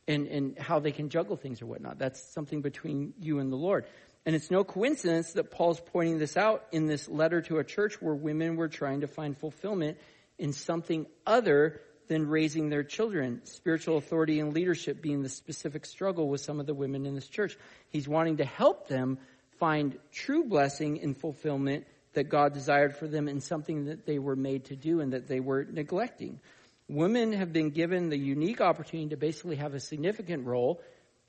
and, 0.07 0.27
and 0.27 0.59
how 0.59 0.77
they 0.77 0.91
can 0.91 1.09
juggle 1.09 1.35
things 1.35 1.63
or 1.63 1.65
whatnot. 1.65 1.97
That's 1.97 2.21
something 2.31 2.61
between 2.61 3.15
you 3.19 3.39
and 3.39 3.51
the 3.51 3.55
Lord. 3.55 3.85
And 4.23 4.35
it's 4.35 4.51
no 4.51 4.63
coincidence 4.63 5.33
that 5.33 5.49
Paul's 5.49 5.79
pointing 5.79 6.19
this 6.19 6.37
out 6.37 6.67
in 6.71 6.85
this 6.85 7.09
letter 7.09 7.41
to 7.41 7.57
a 7.57 7.63
church 7.63 7.99
where 7.99 8.13
women 8.13 8.55
were 8.55 8.67
trying 8.67 9.01
to 9.01 9.07
find 9.07 9.35
fulfillment 9.35 9.97
in 10.37 10.53
something 10.53 11.07
other 11.25 11.81
than 12.07 12.27
raising 12.27 12.69
their 12.69 12.83
children. 12.83 13.41
Spiritual 13.45 13.97
authority 13.97 14.39
and 14.39 14.53
leadership 14.53 15.01
being 15.01 15.23
the 15.23 15.29
specific 15.29 15.87
struggle 15.87 16.29
with 16.29 16.41
some 16.41 16.59
of 16.59 16.67
the 16.67 16.75
women 16.75 17.07
in 17.07 17.15
this 17.15 17.27
church. 17.27 17.57
He's 17.89 18.07
wanting 18.07 18.37
to 18.37 18.45
help 18.45 18.89
them 18.89 19.17
find 19.57 19.97
true 20.11 20.43
blessing 20.43 21.01
and 21.01 21.17
fulfillment 21.17 21.87
that 22.13 22.29
God 22.29 22.53
desired 22.53 22.95
for 22.95 23.07
them 23.07 23.27
in 23.27 23.39
something 23.39 23.85
that 23.85 24.05
they 24.05 24.19
were 24.19 24.35
made 24.35 24.65
to 24.65 24.75
do 24.75 24.99
and 24.99 25.13
that 25.13 25.27
they 25.27 25.39
were 25.39 25.63
neglecting. 25.63 26.39
Women 26.87 27.33
have 27.33 27.53
been 27.53 27.69
given 27.69 28.09
the 28.09 28.17
unique 28.17 28.59
opportunity 28.59 29.09
to 29.09 29.17
basically 29.17 29.55
have 29.55 29.73
a 29.73 29.79
significant 29.79 30.45
role 30.45 30.81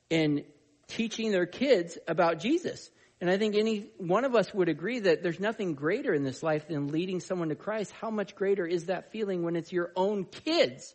in 0.09 0.43
teaching 0.87 1.31
their 1.31 1.45
kids 1.45 1.97
about 2.07 2.39
Jesus. 2.39 2.89
And 3.21 3.29
I 3.29 3.37
think 3.37 3.55
any 3.55 3.87
one 3.97 4.25
of 4.25 4.35
us 4.35 4.53
would 4.53 4.67
agree 4.67 4.99
that 4.99 5.23
there's 5.23 5.39
nothing 5.39 5.75
greater 5.75 6.13
in 6.13 6.25
this 6.25 6.43
life 6.43 6.67
than 6.67 6.89
leading 6.89 7.21
someone 7.21 7.49
to 7.49 7.55
Christ. 7.55 7.93
How 8.01 8.09
much 8.09 8.35
greater 8.35 8.65
is 8.65 8.87
that 8.87 9.11
feeling 9.11 9.43
when 9.43 9.55
it's 9.55 9.71
your 9.71 9.91
own 9.95 10.25
kids 10.25 10.93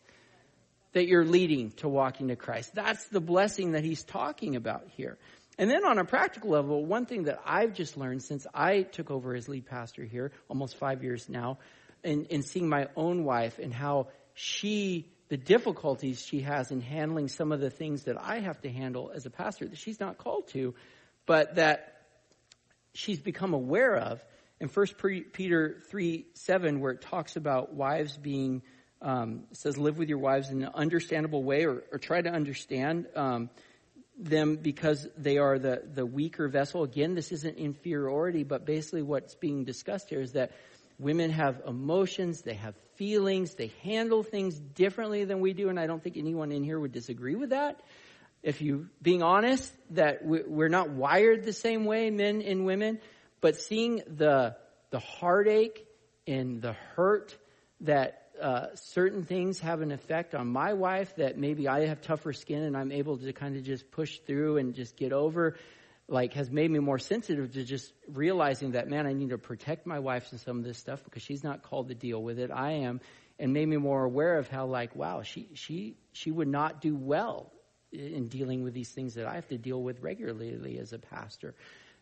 that 0.93 1.07
you're 1.07 1.25
leading 1.25 1.71
to 1.77 1.89
walking 1.89 2.29
to 2.29 2.37
Christ? 2.37 2.75
That's 2.75 3.05
the 3.07 3.21
blessing 3.21 3.73
that 3.73 3.85
he's 3.85 4.05
talking 4.05 4.57
about 4.57 4.89
here. 4.89 5.17
And 5.59 5.69
then 5.69 5.85
on 5.85 5.99
a 5.99 6.05
practical 6.05 6.51
level, 6.51 6.85
one 6.87 7.05
thing 7.05 7.25
that 7.25 7.41
I've 7.45 7.75
just 7.75 7.97
learned 7.97 8.23
since 8.23 8.47
I 8.55 8.83
took 8.83 9.11
over 9.11 9.35
as 9.35 9.49
lead 9.49 9.67
pastor 9.67 10.05
here, 10.05 10.31
almost 10.49 10.77
five 10.77 11.03
years 11.03 11.29
now, 11.29 11.59
in, 12.05 12.27
in 12.27 12.43
seeing 12.45 12.69
my 12.69 12.89
own 12.97 13.25
wife 13.25 13.59
and 13.59 13.75
how 13.75 14.07
she 14.35 15.11
the 15.29 15.37
difficulties 15.37 16.25
she 16.25 16.41
has 16.41 16.71
in 16.71 16.81
handling 16.81 17.29
some 17.29 17.53
of 17.53 17.61
the 17.61 17.71
things 17.71 18.05
that 18.05 18.17
I 18.19 18.39
have 18.39 18.61
to 18.63 18.71
handle 18.71 19.13
as 19.15 19.27
a 19.27 19.31
pastor 19.31 19.67
that 19.67 19.77
she's 19.77 20.01
not 20.01 20.17
called 20.17 20.49
to, 20.49 20.75
but 21.27 21.57
that 21.57 22.03
she's 22.95 23.21
become 23.21 23.53
aware 23.53 23.95
of. 23.95 24.25
In 24.61 24.69
1 24.69 24.87
Peter 25.33 25.83
3 25.91 26.27
7, 26.33 26.81
where 26.81 26.93
it 26.93 27.03
talks 27.03 27.37
about 27.37 27.75
wives 27.75 28.17
being, 28.17 28.63
um, 29.03 29.45
says, 29.53 29.77
live 29.77 29.99
with 29.99 30.09
your 30.09 30.19
wives 30.19 30.51
in 30.51 30.63
an 30.63 30.71
understandable 30.75 31.45
way 31.45 31.65
or, 31.65 31.85
or 31.93 31.99
try 31.99 32.21
to 32.21 32.31
understand 32.31 33.07
um, 33.15 33.51
them 34.19 34.57
because 34.57 35.07
they 35.17 35.39
are 35.39 35.59
the, 35.59 35.83
the 35.95 36.05
weaker 36.05 36.49
vessel. 36.49 36.83
Again, 36.83 37.15
this 37.15 37.33
isn't 37.33 37.57
inferiority, 37.57 38.43
but 38.43 38.67
basically 38.67 39.03
what's 39.03 39.35
being 39.37 39.65
discussed 39.65 40.11
here 40.11 40.21
is 40.21 40.33
that 40.33 40.51
Women 40.99 41.31
have 41.31 41.63
emotions, 41.65 42.43
they 42.43 42.55
have 42.55 42.75
feelings, 42.97 43.55
they 43.55 43.71
handle 43.85 44.25
things 44.25 44.59
differently 44.59 45.25
than 45.25 45.39
we 45.39 45.53
do, 45.53 45.69
and 45.69 45.79
I 45.79 45.87
don't 45.87 46.03
think 46.03 46.17
anyone 46.17 46.51
in 46.51 46.65
here 46.65 46.79
would 46.79 46.91
disagree 46.91 47.37
with 47.37 47.51
that. 47.51 47.81
If 48.43 48.61
you, 48.61 48.89
being 49.01 49.23
honest, 49.23 49.73
that 49.91 50.25
we're 50.25 50.69
not 50.69 50.91
wired 50.91 51.45
the 51.45 51.53
same 51.53 51.85
way, 51.85 52.11
men 52.11 52.43
and 52.43 52.67
women, 52.67 52.99
but 53.41 53.57
seeing 53.57 54.03
the, 54.09 54.57
the 54.91 54.99
heartache 54.99 55.87
and 56.27 56.61
the 56.61 56.73
hurt 56.73 57.37
that 57.83 58.28
uh, 58.41 58.75
certain 58.75 59.25
things 59.25 59.61
have 59.61 59.81
an 59.81 59.93
effect 59.93 60.35
on 60.35 60.47
my 60.49 60.73
wife 60.73 61.15
that 61.17 61.39
maybe 61.39 61.69
I 61.69 61.87
have 61.87 62.01
tougher 62.01 62.33
skin 62.33 62.63
and 62.63 62.77
I'm 62.77 62.93
able 62.93 63.19
to 63.19 63.33
kind 63.33 63.57
of 63.57 63.63
just 63.65 63.91
push 63.91 64.19
through 64.21 64.59
and 64.59 64.75
just 64.75 64.97
get 64.97 65.13
over 65.13 65.57
like 66.09 66.33
has 66.33 66.51
made 66.51 66.71
me 66.71 66.79
more 66.79 66.99
sensitive 66.99 67.53
to 67.53 67.65
just 67.65 67.93
realizing 68.11 68.73
that 68.73 68.89
man 68.89 69.07
i 69.07 69.13
need 69.13 69.29
to 69.29 69.39
protect 69.39 69.87
my 69.87 69.99
wife 69.99 70.29
from 70.29 70.39
some 70.39 70.59
of 70.59 70.65
this 70.65 70.79
stuff 70.79 71.05
because 71.05 71.23
she's 71.23 71.45
not 71.45 71.63
called 71.63 71.89
to 71.89 71.95
deal 71.95 72.23
with 72.23 72.39
it. 72.39 72.51
I 72.51 72.73
am. 72.73 73.01
And 73.41 73.53
made 73.53 73.69
me 73.69 73.77
more 73.77 74.03
aware 74.03 74.39
of 74.39 74.49
how 74.49 74.67
like 74.67 74.97
wow 74.97 75.23
she 75.23 75.49
she 75.55 75.97
she 76.13 76.33
would 76.33 76.49
not 76.49 76.81
do 76.81 76.97
well 76.97 77.53
in 77.93 78.27
dealing 78.27 78.65
with 78.65 78.75
these 78.75 78.91
things 78.91 79.15
that 79.15 79.27
i 79.27 79.35
have 79.35 79.49
to 79.49 79.57
deal 79.57 79.81
with 79.81 80.01
regularly 80.01 80.79
as 80.79 80.93
a 80.93 80.99
pastor. 80.99 81.55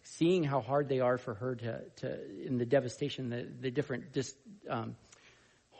Seeing 0.03 0.45
how 0.45 0.61
hard 0.61 0.89
they 0.89 1.01
are 1.01 1.19
for 1.19 1.35
her 1.35 1.57
to 1.57 1.81
to 1.97 2.47
in 2.47 2.57
the 2.57 2.65
devastation 2.65 3.29
the 3.29 3.47
the 3.61 3.71
different 3.71 4.13
dis, 4.13 4.35
um, 4.71 4.97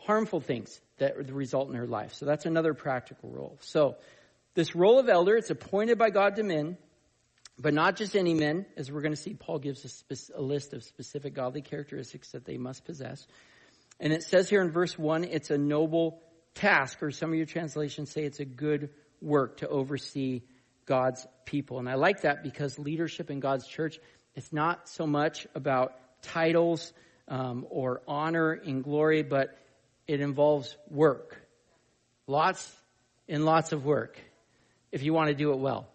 harmful 0.07 0.41
things 0.41 0.81
that 0.97 1.31
result 1.31 1.69
in 1.69 1.75
her 1.75 1.85
life 1.85 2.13
so 2.15 2.25
that's 2.25 2.45
another 2.45 2.73
practical 2.73 3.29
role 3.29 3.57
so 3.61 3.95
this 4.55 4.75
role 4.75 4.97
of 4.97 5.07
elder 5.07 5.35
it's 5.35 5.51
appointed 5.51 5.97
by 5.97 6.09
god 6.09 6.35
to 6.37 6.43
men 6.43 6.77
but 7.59 7.73
not 7.73 7.95
just 7.95 8.15
any 8.15 8.35
men, 8.35 8.65
as 8.75 8.91
we're 8.91 9.01
going 9.01 9.13
to 9.15 9.19
see, 9.19 9.33
Paul 9.33 9.57
gives 9.59 9.83
a, 9.83 9.89
spe- 9.89 10.31
a, 10.35 10.41
list 10.41 10.73
of 10.73 10.83
specific 10.83 11.33
godly 11.33 11.61
characteristics 11.61 12.31
that 12.31 12.45
they 12.45 12.57
must 12.57 12.85
possess. 12.85 13.25
And 13.99 14.13
it 14.13 14.23
says 14.23 14.47
here 14.47 14.61
in 14.61 14.71
verse 14.71 14.97
1, 14.97 15.23
it's 15.23 15.49
a 15.49 15.57
noble 15.57 16.21
task, 16.53 17.01
or 17.01 17.09
some 17.09 17.31
of 17.31 17.35
your 17.35 17.47
translations 17.47 18.11
say 18.11 18.23
it's 18.23 18.39
a 18.39 18.45
good 18.45 18.91
work 19.21 19.57
to 19.57 19.67
oversee 19.67 20.43
God's 20.85 21.25
people. 21.45 21.79
And 21.79 21.89
I 21.89 21.95
like 21.95 22.21
that 22.21 22.43
because 22.43 22.77
leadership 22.77 23.31
in 23.31 23.39
God's 23.39 23.67
church, 23.67 23.99
it's 24.35 24.53
not 24.53 24.87
so 24.87 25.07
much 25.07 25.47
about 25.55 25.93
titles 26.21 26.93
um, 27.27 27.65
or 27.71 28.01
honor 28.07 28.51
and 28.51 28.83
glory, 28.83 29.23
but 29.23 29.57
it 30.07 30.21
involves 30.21 30.75
work. 30.89 31.41
Lots 32.27 32.71
and 33.27 33.45
lots 33.45 33.71
of 33.71 33.85
work 33.85 34.19
if 34.91 35.03
you 35.03 35.13
want 35.13 35.29
to 35.29 35.35
do 35.35 35.51
it 35.51 35.59
well. 35.59 35.87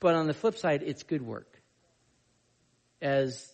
But 0.00 0.14
on 0.14 0.26
the 0.26 0.34
flip 0.34 0.56
side, 0.56 0.82
it's 0.82 1.02
good 1.02 1.22
work. 1.22 1.60
As 3.00 3.50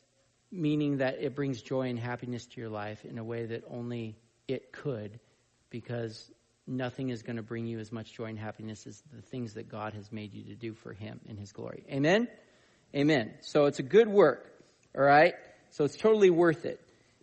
meaning 0.53 0.99
that 0.99 1.19
it 1.21 1.35
brings 1.35 1.63
joy 1.63 1.89
and 1.89 1.99
happiness 1.99 2.47
to 2.47 2.61
your 2.61 2.71
life 2.71 3.05
in 3.05 3.19
a 3.19 3.25
way 3.25 3.47
that 3.47 3.65
only 3.71 4.17
it 4.49 4.73
could, 4.73 5.21
because 5.71 6.31
nothing 6.67 7.11
is 7.11 7.23
going 7.23 7.37
to 7.37 7.43
bring 7.43 7.67
you 7.67 7.79
as 7.79 7.93
much 7.93 8.13
joy 8.13 8.27
and 8.27 8.39
happiness 8.39 8.87
as 8.87 9.03
the 9.15 9.23
things 9.23 9.55
that 9.55 9.69
God 9.69 9.95
has 9.95 10.11
made 10.11 10.35
you 10.35 10.45
to 10.45 10.55
do 10.55 10.75
for 10.75 10.93
Him 10.93 11.21
in 11.29 11.37
His 11.37 11.53
glory. 11.53 11.85
Amen? 11.91 12.29
Amen. 12.95 13.35
So 13.43 13.67
it's 13.67 13.79
a 13.79 13.85
good 13.85 14.09
work. 14.09 14.53
All 14.97 15.05
right. 15.05 15.35
So 15.71 15.85
it's 15.85 15.97
totally 15.97 16.31
worth 16.31 16.65
it. 16.65 16.81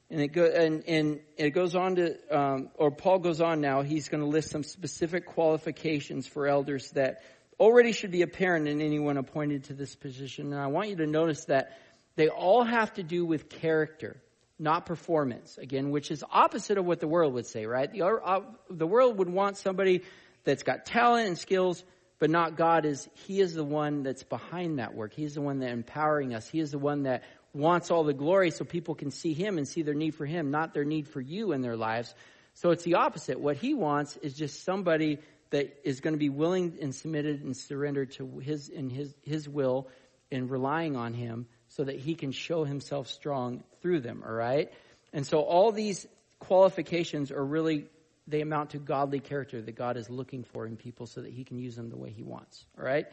And 0.10 0.22
it, 0.22 0.30
go, 0.30 0.46
and, 0.46 0.84
and 0.88 1.20
it 1.36 1.50
goes 1.50 1.76
on 1.76 1.96
to, 1.96 2.16
um, 2.36 2.70
or 2.76 2.92
Paul 2.92 3.20
goes 3.20 3.42
on 3.42 3.60
now, 3.60 3.82
he's 3.82 4.08
going 4.08 4.22
to 4.22 4.30
list 4.30 4.52
some 4.52 4.64
specific 4.64 5.26
qualifications 5.26 6.26
for 6.26 6.48
elders 6.48 6.92
that 6.92 7.24
already 7.60 7.92
should 7.92 8.12
be 8.12 8.22
apparent 8.22 8.68
in 8.70 8.82
anyone 8.82 9.18
appointed 9.18 9.66
to 9.66 9.74
this 9.74 9.96
position. 9.96 10.54
And 10.54 10.62
I 10.62 10.68
want 10.68 10.90
you 10.90 10.96
to 10.98 11.08
notice 11.08 11.46
that 11.46 11.78
they 12.16 12.30
all 12.30 12.64
have 12.64 12.94
to 12.94 13.04
do 13.04 13.26
with 13.26 13.50
character, 13.50 14.22
not 14.58 14.86
performance. 14.86 15.58
Again, 15.58 15.92
which 15.92 16.10
is 16.10 16.24
opposite 16.32 16.78
of 16.78 16.86
what 16.86 17.00
the 17.00 17.08
world 17.08 17.34
would 17.34 17.46
say, 17.46 17.66
right? 17.66 17.92
The, 17.92 18.04
uh, 18.04 18.42
the 18.70 18.88
world 18.88 19.18
would 19.20 19.30
want 19.30 19.58
somebody 19.58 20.04
that's 20.46 20.64
got 20.64 20.86
talent 20.86 21.28
and 21.28 21.38
skills, 21.38 21.84
but 22.20 22.30
not 22.30 22.58
God 22.58 22.86
is, 22.86 23.08
He 23.28 23.40
is 23.42 23.54
the 23.54 23.64
one 23.64 24.04
that's 24.04 24.24
behind 24.24 24.80
that 24.80 24.96
work. 24.96 25.14
He's 25.14 25.36
the 25.36 25.42
one 25.42 25.60
that 25.60 25.72
empowering 25.72 26.34
us. 26.34 26.48
He 26.48 26.60
is 26.60 26.72
the 26.72 26.80
one 26.80 27.04
that 27.04 27.24
wants 27.58 27.92
all 27.92 28.04
the 28.04 28.14
glory 28.14 28.52
so 28.52 28.64
people 28.64 28.96
can 28.96 29.12
see 29.12 29.34
him 29.34 29.58
and 29.58 29.68
see 29.68 29.82
their 29.82 29.94
need 29.94 30.16
for 30.16 30.26
him, 30.26 30.52
not 30.52 30.74
their 30.74 30.86
need 30.86 31.08
for 31.08 31.20
you 31.20 31.52
in 31.52 31.62
their 31.62 31.76
lives. 31.76 32.14
So 32.54 32.72
it's 32.72 32.84
the 32.84 32.96
opposite. 32.96 33.40
What 33.40 33.58
he 33.58 33.74
wants 33.74 34.18
is 34.18 34.34
just 34.34 34.64
somebody 34.64 35.20
that 35.50 35.80
is 35.84 36.02
going 36.02 36.14
to 36.14 36.20
be 36.20 36.30
willing 36.30 36.78
and 36.82 36.94
submitted 36.94 37.44
and 37.44 37.56
surrendered 37.56 38.12
to 38.14 38.40
his 38.40 38.70
in 38.70 38.90
his 38.90 39.14
his 39.24 39.48
will 39.48 39.88
and 40.32 40.50
relying 40.50 40.96
on 40.96 41.14
him 41.14 41.48
so 41.70 41.84
that 41.84 41.98
he 41.98 42.16
can 42.16 42.32
show 42.32 42.64
himself 42.64 43.08
strong 43.08 43.64
through 43.82 44.02
them, 44.02 44.24
all 44.26 44.34
right? 44.34 44.72
And 45.14 45.26
so 45.26 45.40
all 45.40 45.72
these 45.72 46.06
qualifications 46.40 47.32
are 47.32 47.44
really 47.44 47.86
they 48.28 48.42
amount 48.42 48.72
to 48.72 48.78
godly 48.78 49.20
character 49.20 49.62
that 49.62 49.76
God 49.76 49.96
is 49.96 50.10
looking 50.10 50.44
for 50.44 50.66
in 50.66 50.76
people 50.76 51.08
so 51.08 51.22
that 51.22 51.32
he 51.32 51.44
can 51.46 51.58
use 51.58 51.76
them 51.76 51.90
the 51.90 51.98
way 51.98 52.10
he 52.10 52.24
wants, 52.24 52.66
all 52.78 52.84
right? 52.84 53.06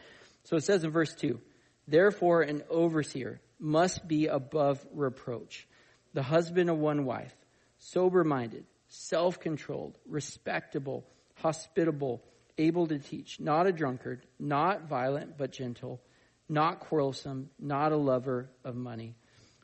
So 0.43 0.57
it 0.57 0.63
says 0.63 0.83
in 0.83 0.91
verse 0.91 1.13
2, 1.15 1.39
therefore 1.87 2.41
an 2.41 2.63
overseer 2.69 3.39
must 3.59 4.07
be 4.07 4.27
above 4.27 4.85
reproach. 4.93 5.67
The 6.13 6.23
husband 6.23 6.69
of 6.69 6.77
one 6.77 7.05
wife, 7.05 7.35
sober 7.77 8.23
minded, 8.23 8.65
self 8.87 9.39
controlled, 9.39 9.97
respectable, 10.07 11.05
hospitable, 11.35 12.23
able 12.57 12.87
to 12.87 12.99
teach, 12.99 13.39
not 13.39 13.67
a 13.67 13.71
drunkard, 13.71 14.25
not 14.39 14.87
violent, 14.87 15.37
but 15.37 15.51
gentle, 15.51 16.01
not 16.47 16.79
quarrelsome, 16.79 17.49
not 17.59 17.91
a 17.91 17.97
lover 17.97 18.49
of 18.63 18.75
money. 18.75 19.15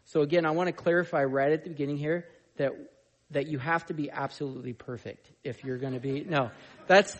So 0.06 0.22
again, 0.22 0.46
I 0.46 0.52
want 0.52 0.68
to 0.68 0.74
clarify 0.74 1.24
right 1.24 1.52
at 1.52 1.64
the 1.64 1.70
beginning 1.70 1.98
here 1.98 2.28
that 2.58 2.74
that 3.32 3.48
you 3.48 3.60
have 3.60 3.86
to 3.86 3.94
be 3.94 4.12
absolutely 4.12 4.74
perfect 4.74 5.30
if 5.44 5.64
you're 5.64 5.78
going 5.78 5.94
to 5.94 6.00
be 6.00 6.22
no 6.22 6.52
that's 6.88 7.16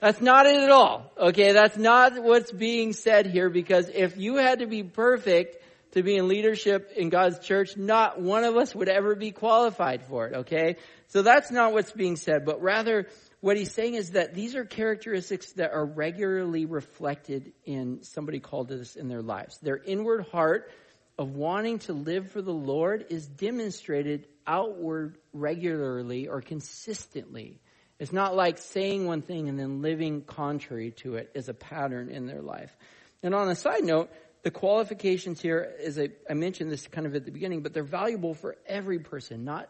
that's 0.00 0.20
not 0.20 0.46
it 0.46 0.60
at 0.60 0.70
all 0.70 1.12
okay 1.18 1.52
that's 1.52 1.76
not 1.76 2.22
what's 2.22 2.52
being 2.52 2.92
said 2.92 3.26
here 3.26 3.50
because 3.50 3.88
if 3.92 4.16
you 4.16 4.36
had 4.36 4.60
to 4.60 4.66
be 4.66 4.82
perfect 4.82 5.59
to 5.92 6.02
be 6.02 6.16
in 6.16 6.28
leadership 6.28 6.92
in 6.96 7.08
God's 7.08 7.38
church, 7.40 7.76
not 7.76 8.20
one 8.20 8.44
of 8.44 8.56
us 8.56 8.74
would 8.74 8.88
ever 8.88 9.14
be 9.14 9.32
qualified 9.32 10.02
for 10.04 10.28
it, 10.28 10.34
okay? 10.38 10.76
So 11.08 11.22
that's 11.22 11.50
not 11.50 11.72
what's 11.72 11.92
being 11.92 12.16
said, 12.16 12.44
but 12.44 12.62
rather 12.62 13.08
what 13.40 13.56
he's 13.56 13.72
saying 13.72 13.94
is 13.94 14.10
that 14.10 14.34
these 14.34 14.54
are 14.54 14.64
characteristics 14.64 15.52
that 15.52 15.72
are 15.72 15.84
regularly 15.84 16.66
reflected 16.66 17.52
in 17.64 18.02
somebody 18.02 18.38
called 18.38 18.68
this 18.68 18.96
in 18.96 19.08
their 19.08 19.22
lives. 19.22 19.58
Their 19.58 19.78
inward 19.78 20.26
heart 20.30 20.70
of 21.18 21.34
wanting 21.34 21.80
to 21.80 21.92
live 21.92 22.30
for 22.30 22.42
the 22.42 22.52
Lord 22.52 23.06
is 23.10 23.26
demonstrated 23.26 24.26
outward 24.46 25.18
regularly 25.32 26.28
or 26.28 26.40
consistently. 26.40 27.60
It's 27.98 28.12
not 28.12 28.34
like 28.34 28.58
saying 28.58 29.06
one 29.06 29.22
thing 29.22 29.48
and 29.48 29.58
then 29.58 29.82
living 29.82 30.22
contrary 30.22 30.92
to 30.98 31.16
it 31.16 31.30
as 31.34 31.48
a 31.48 31.54
pattern 31.54 32.08
in 32.08 32.26
their 32.26 32.40
life. 32.40 32.74
And 33.22 33.34
on 33.34 33.50
a 33.50 33.54
side 33.54 33.84
note, 33.84 34.10
the 34.42 34.50
qualifications 34.50 35.40
here, 35.40 35.74
as 35.84 35.98
I, 35.98 36.08
I, 36.28 36.34
mentioned 36.34 36.70
this 36.70 36.86
kind 36.86 37.06
of 37.06 37.14
at 37.14 37.24
the 37.24 37.30
beginning, 37.30 37.62
but 37.62 37.74
they're 37.74 37.82
valuable 37.82 38.34
for 38.34 38.56
every 38.66 38.98
person, 38.98 39.44
not 39.44 39.68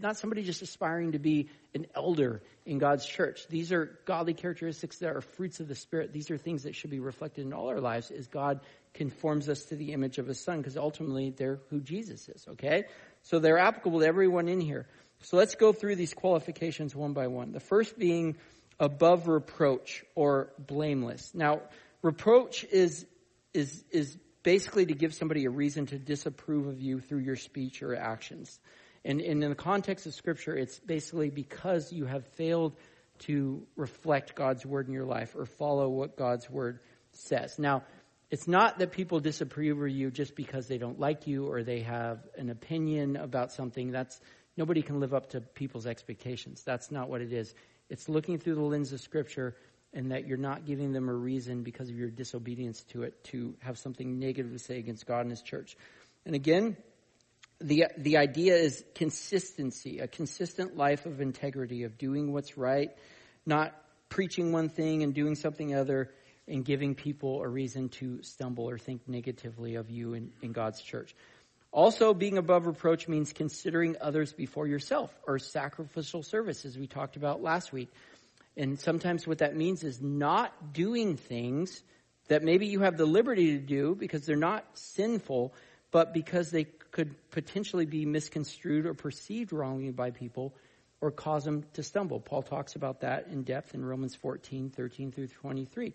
not 0.00 0.16
somebody 0.16 0.42
just 0.42 0.62
aspiring 0.62 1.12
to 1.12 1.20
be 1.20 1.48
an 1.72 1.86
elder 1.94 2.42
in 2.64 2.78
God's 2.78 3.06
church. 3.06 3.46
These 3.48 3.70
are 3.70 3.98
godly 4.04 4.34
characteristics 4.34 4.98
that 4.98 5.14
are 5.14 5.20
fruits 5.20 5.60
of 5.60 5.68
the 5.68 5.76
Spirit. 5.76 6.12
These 6.12 6.30
are 6.32 6.38
things 6.38 6.64
that 6.64 6.74
should 6.74 6.90
be 6.90 6.98
reflected 6.98 7.46
in 7.46 7.52
all 7.52 7.68
our 7.68 7.80
lives 7.80 8.10
as 8.10 8.26
God 8.26 8.60
conforms 8.94 9.48
us 9.48 9.64
to 9.66 9.76
the 9.76 9.92
image 9.92 10.18
of 10.18 10.26
His 10.26 10.42
Son, 10.42 10.58
because 10.58 10.76
ultimately 10.76 11.30
they're 11.30 11.60
who 11.70 11.80
Jesus 11.80 12.28
is. 12.28 12.46
Okay, 12.52 12.84
so 13.22 13.38
they're 13.38 13.58
applicable 13.58 14.00
to 14.00 14.06
everyone 14.06 14.48
in 14.48 14.60
here. 14.60 14.88
So 15.22 15.36
let's 15.36 15.54
go 15.54 15.72
through 15.72 15.96
these 15.96 16.14
qualifications 16.14 16.94
one 16.94 17.12
by 17.12 17.28
one. 17.28 17.52
The 17.52 17.60
first 17.60 17.98
being 17.98 18.36
above 18.78 19.28
reproach 19.28 20.04
or 20.14 20.52
blameless. 20.58 21.32
Now, 21.34 21.62
reproach 22.02 22.64
is 22.64 23.06
is, 23.56 23.84
is 23.90 24.16
basically 24.42 24.86
to 24.86 24.94
give 24.94 25.14
somebody 25.14 25.44
a 25.44 25.50
reason 25.50 25.86
to 25.86 25.98
disapprove 25.98 26.66
of 26.66 26.80
you 26.80 27.00
through 27.00 27.20
your 27.20 27.36
speech 27.36 27.82
or 27.82 27.96
actions. 27.96 28.60
And, 29.04 29.20
and 29.20 29.42
in 29.42 29.50
the 29.50 29.56
context 29.56 30.06
of 30.06 30.14
Scripture, 30.14 30.56
it's 30.56 30.78
basically 30.78 31.30
because 31.30 31.92
you 31.92 32.06
have 32.06 32.26
failed 32.34 32.76
to 33.20 33.66
reflect 33.76 34.34
God's 34.34 34.66
word 34.66 34.88
in 34.88 34.92
your 34.92 35.04
life 35.04 35.34
or 35.34 35.46
follow 35.46 35.88
what 35.88 36.16
God's 36.16 36.50
word 36.50 36.80
says. 37.12 37.58
Now, 37.58 37.84
it's 38.30 38.48
not 38.48 38.78
that 38.80 38.92
people 38.92 39.20
disapprove 39.20 39.80
of 39.80 39.88
you 39.88 40.10
just 40.10 40.34
because 40.34 40.66
they 40.66 40.78
don't 40.78 40.98
like 40.98 41.26
you 41.26 41.46
or 41.46 41.62
they 41.62 41.80
have 41.80 42.18
an 42.36 42.50
opinion 42.50 43.16
about 43.16 43.52
something. 43.52 43.92
That's 43.92 44.20
nobody 44.56 44.82
can 44.82 45.00
live 45.00 45.14
up 45.14 45.30
to 45.30 45.40
people's 45.40 45.86
expectations. 45.86 46.62
That's 46.64 46.90
not 46.90 47.08
what 47.08 47.20
it 47.20 47.32
is. 47.32 47.54
It's 47.88 48.08
looking 48.08 48.38
through 48.38 48.56
the 48.56 48.62
lens 48.62 48.92
of 48.92 49.00
Scripture 49.00 49.56
and 49.96 50.12
that 50.12 50.26
you're 50.26 50.36
not 50.36 50.66
giving 50.66 50.92
them 50.92 51.08
a 51.08 51.14
reason 51.14 51.62
because 51.62 51.88
of 51.88 51.96
your 51.96 52.10
disobedience 52.10 52.82
to 52.90 53.02
it 53.02 53.24
to 53.24 53.54
have 53.60 53.78
something 53.78 54.18
negative 54.18 54.52
to 54.52 54.58
say 54.58 54.78
against 54.78 55.06
God 55.06 55.22
and 55.22 55.30
His 55.30 55.40
church. 55.40 55.74
And 56.26 56.34
again, 56.34 56.76
the, 57.60 57.86
the 57.96 58.18
idea 58.18 58.54
is 58.56 58.84
consistency, 58.94 60.00
a 60.00 60.06
consistent 60.06 60.76
life 60.76 61.06
of 61.06 61.22
integrity, 61.22 61.84
of 61.84 61.96
doing 61.96 62.34
what's 62.34 62.58
right, 62.58 62.90
not 63.46 63.74
preaching 64.10 64.52
one 64.52 64.68
thing 64.68 65.02
and 65.02 65.14
doing 65.14 65.34
something 65.34 65.74
other, 65.74 66.12
and 66.46 66.62
giving 66.62 66.94
people 66.94 67.40
a 67.42 67.48
reason 67.48 67.88
to 67.88 68.22
stumble 68.22 68.68
or 68.68 68.76
think 68.76 69.08
negatively 69.08 69.76
of 69.76 69.90
you 69.90 70.12
in, 70.12 70.30
in 70.42 70.52
God's 70.52 70.82
church. 70.82 71.16
Also, 71.72 72.12
being 72.12 72.36
above 72.36 72.66
reproach 72.66 73.08
means 73.08 73.32
considering 73.32 73.96
others 74.00 74.34
before 74.34 74.66
yourself, 74.66 75.10
or 75.26 75.38
sacrificial 75.38 76.22
service, 76.22 76.66
as 76.66 76.76
we 76.76 76.86
talked 76.86 77.16
about 77.16 77.42
last 77.42 77.72
week. 77.72 77.90
And 78.56 78.78
sometimes 78.78 79.26
what 79.26 79.38
that 79.38 79.54
means 79.56 79.84
is 79.84 80.00
not 80.00 80.72
doing 80.72 81.16
things 81.16 81.82
that 82.28 82.42
maybe 82.42 82.66
you 82.66 82.80
have 82.80 82.96
the 82.96 83.06
liberty 83.06 83.58
to 83.58 83.58
do 83.58 83.94
because 83.94 84.24
they're 84.24 84.36
not 84.36 84.64
sinful, 84.74 85.54
but 85.90 86.14
because 86.14 86.50
they 86.50 86.64
could 86.64 87.14
potentially 87.30 87.86
be 87.86 88.06
misconstrued 88.06 88.86
or 88.86 88.94
perceived 88.94 89.52
wrongly 89.52 89.92
by 89.92 90.10
people 90.10 90.54
or 91.00 91.10
cause 91.10 91.44
them 91.44 91.64
to 91.74 91.82
stumble. 91.82 92.18
Paul 92.20 92.42
talks 92.42 92.74
about 92.74 93.00
that 93.00 93.28
in 93.30 93.42
depth 93.42 93.74
in 93.74 93.84
Romans 93.84 94.14
14, 94.14 94.70
13 94.70 95.12
through 95.12 95.28
23. 95.28 95.92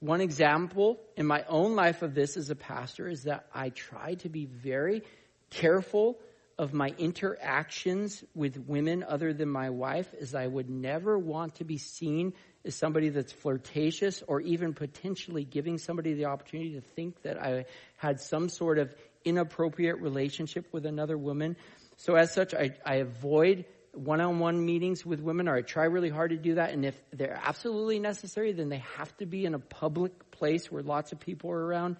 One 0.00 0.20
example 0.20 1.00
in 1.16 1.26
my 1.26 1.44
own 1.48 1.74
life 1.76 2.02
of 2.02 2.14
this 2.14 2.36
as 2.36 2.50
a 2.50 2.54
pastor 2.54 3.08
is 3.08 3.22
that 3.22 3.46
I 3.54 3.70
try 3.70 4.14
to 4.16 4.28
be 4.28 4.44
very 4.44 5.02
careful 5.48 6.18
of 6.58 6.72
my 6.72 6.94
interactions 6.98 8.22
with 8.34 8.56
women 8.56 9.04
other 9.06 9.32
than 9.32 9.48
my 9.48 9.70
wife 9.70 10.12
is 10.14 10.34
I 10.34 10.46
would 10.46 10.70
never 10.70 11.18
want 11.18 11.56
to 11.56 11.64
be 11.64 11.78
seen 11.78 12.32
as 12.64 12.74
somebody 12.74 13.08
that's 13.08 13.32
flirtatious 13.32 14.22
or 14.26 14.40
even 14.40 14.72
potentially 14.72 15.44
giving 15.44 15.78
somebody 15.78 16.14
the 16.14 16.26
opportunity 16.26 16.74
to 16.74 16.80
think 16.80 17.20
that 17.22 17.40
I 17.42 17.66
had 17.96 18.20
some 18.20 18.48
sort 18.48 18.78
of 18.78 18.94
inappropriate 19.24 20.00
relationship 20.00 20.66
with 20.72 20.86
another 20.86 21.18
woman. 21.18 21.56
So 21.96 22.14
as 22.14 22.32
such, 22.32 22.54
I, 22.54 22.76
I 22.84 22.96
avoid 22.96 23.64
one-on-one 23.92 24.64
meetings 24.64 25.04
with 25.04 25.20
women 25.20 25.48
or 25.48 25.56
I 25.56 25.62
try 25.62 25.84
really 25.84 26.08
hard 26.08 26.30
to 26.30 26.36
do 26.36 26.54
that. 26.56 26.70
And 26.70 26.84
if 26.84 27.00
they're 27.12 27.40
absolutely 27.42 27.98
necessary, 27.98 28.52
then 28.52 28.68
they 28.68 28.82
have 28.96 29.16
to 29.18 29.26
be 29.26 29.44
in 29.44 29.54
a 29.54 29.58
public 29.58 30.30
place 30.30 30.70
where 30.70 30.82
lots 30.82 31.12
of 31.12 31.20
people 31.20 31.50
are 31.50 31.64
around. 31.66 31.96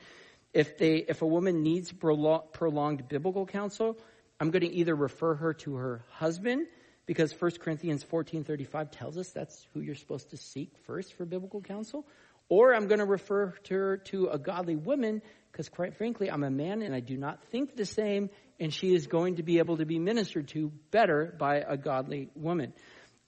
If 0.53 0.79
they, 0.79 0.97
if 0.97 1.23
a 1.23 1.27
woman 1.27 1.63
needs 1.63 1.93
prolonged 1.93 3.09
biblical 3.09 3.47
counsel, 3.47 3.99
I'm 4.41 4.51
going 4.51 4.63
to 4.63 4.73
either 4.73 4.95
refer 4.95 5.35
her 5.35 5.55
to 5.55 5.77
her 5.77 6.05
husband 6.11 6.67
because 7.07 7.33
1 7.33 7.53
Corinthians 7.61 8.05
14:35 8.05 8.91
tells 8.91 9.19
us 9.19 9.31
that's 9.31 9.67
who 9.73 9.81
you're 9.81 9.95
supposed 9.95 10.31
to 10.31 10.37
seek 10.37 10.73
first 10.87 11.15
for 11.15 11.25
biblical 11.25 11.61
counsel, 11.61 12.07
or 12.49 12.75
I'm 12.75 12.87
going 12.89 12.99
to 12.99 13.07
refer 13.07 13.53
to 13.65 13.75
her 13.75 13.97
to 14.09 14.29
a 14.29 14.39
godly 14.39 14.77
woman 14.77 15.23
because 15.53 15.69
quite 15.69 15.95
frankly, 15.97 16.31
I'm 16.31 16.43
a 16.43 16.51
man 16.51 16.83
and 16.83 16.95
I 16.95 17.01
do 17.01 17.17
not 17.17 17.43
think 17.53 17.77
the 17.77 17.87
same 17.87 18.31
and 18.59 18.73
she 18.73 18.95
is 18.95 19.07
going 19.07 19.37
to 19.37 19.43
be 19.43 19.59
able 19.59 19.77
to 19.77 19.87
be 19.87 19.99
ministered 19.99 20.49
to 20.49 20.73
better 20.91 21.35
by 21.39 21.57
a 21.57 21.77
godly 21.77 22.31
woman. 22.35 22.73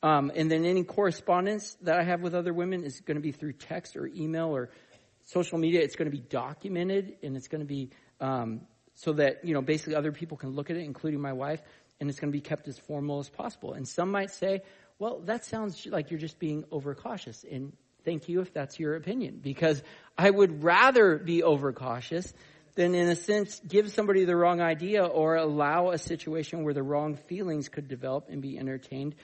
Um, 0.03 0.31
and 0.35 0.51
then 0.51 0.64
any 0.64 0.85
correspondence 0.85 1.77
that 1.83 1.99
I 1.99 2.05
have 2.05 2.21
with 2.21 2.35
other 2.35 2.53
women 2.53 2.85
is 2.85 3.01
going 3.01 3.16
to 3.16 3.23
be 3.23 3.33
through 3.33 3.55
text 3.55 3.97
or 3.97 4.07
email 4.07 4.55
or 4.55 4.71
social 5.27 5.59
media. 5.59 5.81
It's 5.83 5.97
going 5.97 6.11
to 6.11 6.16
be 6.16 6.23
documented 6.23 7.16
and 7.23 7.37
it's 7.37 7.49
going 7.49 7.61
to 7.61 7.66
be 7.66 7.90
um, 8.21 8.62
so 8.96 9.12
that, 9.12 9.44
you 9.44 9.54
know, 9.54 9.62
basically 9.62 9.94
other 9.94 10.11
people 10.11 10.37
can 10.37 10.50
look 10.50 10.70
at 10.70 10.76
it, 10.76 10.82
including 10.82 11.20
my 11.20 11.32
wife, 11.32 11.62
and 12.00 12.11
it's 12.11 12.18
going 12.18 12.32
to 12.32 12.37
be 12.37 12.40
kept 12.40 12.66
as 12.66 12.78
formal 12.78 13.20
as 13.20 13.28
possible. 13.28 13.74
And 13.74 13.87
some 13.87 14.11
might 14.11 14.30
say, 14.30 14.62
well, 14.98 15.20
that 15.26 15.44
sounds 15.44 15.87
like 15.87 16.11
you're 16.11 16.18
just 16.20 16.38
being 16.38 16.64
overcautious. 16.72 17.44
And 17.50 17.72
thank 18.04 18.28
you 18.28 18.40
if 18.40 18.52
that's 18.52 18.80
your 18.80 18.96
opinion, 18.96 19.40
because 19.42 19.82
I 20.16 20.30
would 20.30 20.64
rather 20.64 21.18
be 21.18 21.42
overcautious 21.42 22.32
than, 22.74 22.94
in 22.94 23.09
a 23.09 23.16
sense 23.16 23.61
give 23.66 23.90
somebody 23.92 24.24
the 24.24 24.37
wrong 24.37 24.61
idea 24.61 25.04
or 25.04 25.37
allow 25.37 25.90
a 25.90 25.98
situation 25.98 26.64
where 26.64 26.74
the 26.74 26.82
wrong 26.82 27.16
feelings 27.16 27.68
could 27.68 27.88
develop 27.88 28.28
and 28.30 28.40
be 28.40 28.59
entertained. 28.59 29.14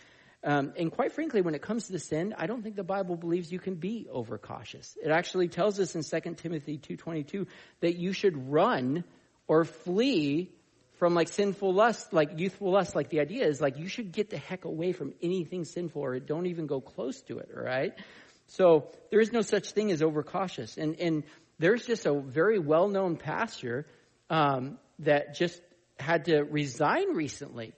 Um, 0.44 0.72
and 0.76 0.90
quite 0.90 1.12
frankly, 1.12 1.40
when 1.40 1.54
it 1.54 1.62
comes 1.62 1.87
to 1.88 1.98
sin, 1.98 2.35
I 2.37 2.46
don't 2.46 2.62
think 2.62 2.76
the 2.76 2.82
Bible 2.82 3.16
believes 3.16 3.52
you 3.52 3.61
can 3.61 3.76
be 3.76 4.08
overcautious. 4.11 4.98
It 5.02 5.11
actually 5.11 5.48
tells 5.48 5.78
us 5.78 5.94
in 5.94 6.02
2 6.02 6.35
Timothy 6.35 6.78
2.22 6.78 7.46
that 7.80 7.96
you 7.96 8.12
should 8.12 8.50
run 8.50 9.04
or 9.53 9.67
flee 9.67 10.51
from 10.95 11.15
like 11.15 11.29
sinful 11.29 11.75
lust, 11.75 12.11
like 12.11 12.38
youthful 12.38 12.73
lust. 12.73 12.97
Like 12.97 13.11
the 13.11 13.21
idea 13.21 13.47
is 13.47 13.61
like 13.61 13.77
you 13.77 13.87
should 13.87 14.11
get 14.11 14.31
the 14.31 14.38
heck 14.38 14.65
away 14.65 14.93
from 14.93 15.12
anything 15.21 15.67
sinful 15.67 16.01
or 16.01 16.19
don't 16.21 16.47
even 16.47 16.67
go 16.67 16.81
close 16.81 17.21
to 17.23 17.38
it, 17.38 17.51
all 17.55 17.62
right? 17.62 17.93
So 18.47 18.88
there 19.11 19.21
is 19.21 19.31
no 19.31 19.43
such 19.43 19.73
thing 19.73 19.93
as 19.93 20.03
overcautious. 20.03 20.79
And, 20.79 20.99
and 20.99 21.25
there's 21.59 21.85
just 21.85 22.07
a 22.07 22.19
very 22.19 22.59
well-known 22.59 23.17
pastor 23.19 23.87
um, 24.31 24.79
that 25.01 25.35
just 25.35 25.61
had 25.99 26.25
to 26.27 26.45
resign 26.45 27.15
recently 27.15 27.75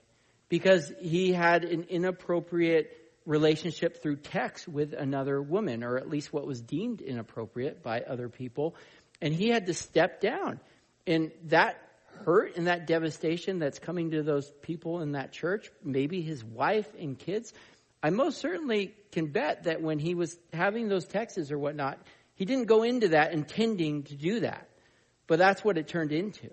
because 0.47 0.93
he 1.01 1.33
had 1.33 1.65
an 1.65 1.87
inappropriate 1.89 2.89
relationship 3.25 4.01
through 4.01 4.17
text 4.17 4.65
with 4.65 4.93
another 4.93 5.41
woman, 5.41 5.83
or 5.83 5.97
at 5.97 6.07
least 6.07 6.31
what 6.31 6.47
was 6.47 6.61
deemed 6.61 7.01
inappropriate 7.01 7.83
by 7.83 7.99
other 7.99 8.29
people. 8.29 8.75
And 9.21 9.33
he 9.33 9.49
had 9.49 9.65
to 9.65 9.73
step 9.73 10.21
down. 10.21 10.61
And 11.07 11.31
that 11.45 11.81
hurt 12.25 12.55
and 12.55 12.67
that 12.67 12.87
devastation 12.87 13.59
that's 13.59 13.79
coming 13.79 14.11
to 14.11 14.23
those 14.23 14.51
people 14.61 15.01
in 15.01 15.13
that 15.13 15.31
church, 15.31 15.71
maybe 15.83 16.21
his 16.21 16.43
wife 16.43 16.87
and 16.99 17.17
kids, 17.17 17.53
I 18.01 18.09
most 18.09 18.39
certainly 18.39 18.93
can 19.11 19.27
bet 19.27 19.63
that 19.63 19.81
when 19.81 19.99
he 19.99 20.15
was 20.15 20.37
having 20.53 20.87
those 20.87 21.05
texts 21.05 21.51
or 21.51 21.57
whatnot, 21.59 21.99
he 22.35 22.45
didn't 22.45 22.65
go 22.65 22.83
into 22.83 23.09
that 23.09 23.33
intending 23.33 24.03
to 24.03 24.15
do 24.15 24.41
that. 24.41 24.69
But 25.27 25.39
that's 25.39 25.63
what 25.63 25.77
it 25.77 25.87
turned 25.87 26.11
into. 26.11 26.49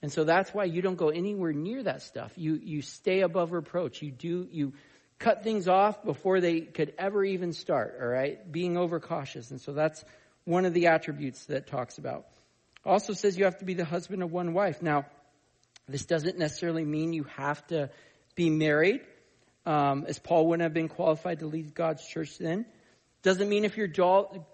And 0.00 0.12
so 0.12 0.24
that's 0.24 0.54
why 0.54 0.64
you 0.64 0.80
don't 0.80 0.96
go 0.96 1.08
anywhere 1.08 1.52
near 1.52 1.82
that 1.82 2.02
stuff. 2.02 2.32
You, 2.36 2.54
you 2.54 2.82
stay 2.82 3.20
above 3.20 3.52
reproach. 3.52 4.00
You 4.00 4.12
do, 4.12 4.48
you 4.50 4.72
cut 5.18 5.42
things 5.42 5.66
off 5.66 6.04
before 6.04 6.40
they 6.40 6.60
could 6.60 6.94
ever 6.98 7.24
even 7.24 7.52
start, 7.52 7.98
all 8.00 8.06
right? 8.06 8.50
Being 8.50 8.76
overcautious. 8.76 9.50
And 9.50 9.60
so 9.60 9.72
that's 9.72 10.04
one 10.44 10.64
of 10.64 10.72
the 10.72 10.86
attributes 10.86 11.44
that 11.46 11.66
talks 11.66 11.98
about. 11.98 12.26
Also 12.88 13.12
says 13.12 13.36
you 13.36 13.44
have 13.44 13.58
to 13.58 13.66
be 13.66 13.74
the 13.74 13.84
husband 13.84 14.22
of 14.22 14.32
one 14.32 14.54
wife. 14.54 14.80
Now, 14.80 15.04
this 15.88 16.06
doesn't 16.06 16.38
necessarily 16.38 16.86
mean 16.86 17.12
you 17.12 17.24
have 17.36 17.64
to 17.66 17.90
be 18.34 18.48
married, 18.48 19.02
um, 19.66 20.06
as 20.08 20.18
Paul 20.18 20.46
wouldn't 20.46 20.62
have 20.62 20.72
been 20.72 20.88
qualified 20.88 21.40
to 21.40 21.46
lead 21.46 21.74
God's 21.74 22.06
church 22.06 22.38
then. 22.38 22.64
Doesn't 23.22 23.46
mean 23.46 23.66
if 23.66 23.76
you're 23.76 23.90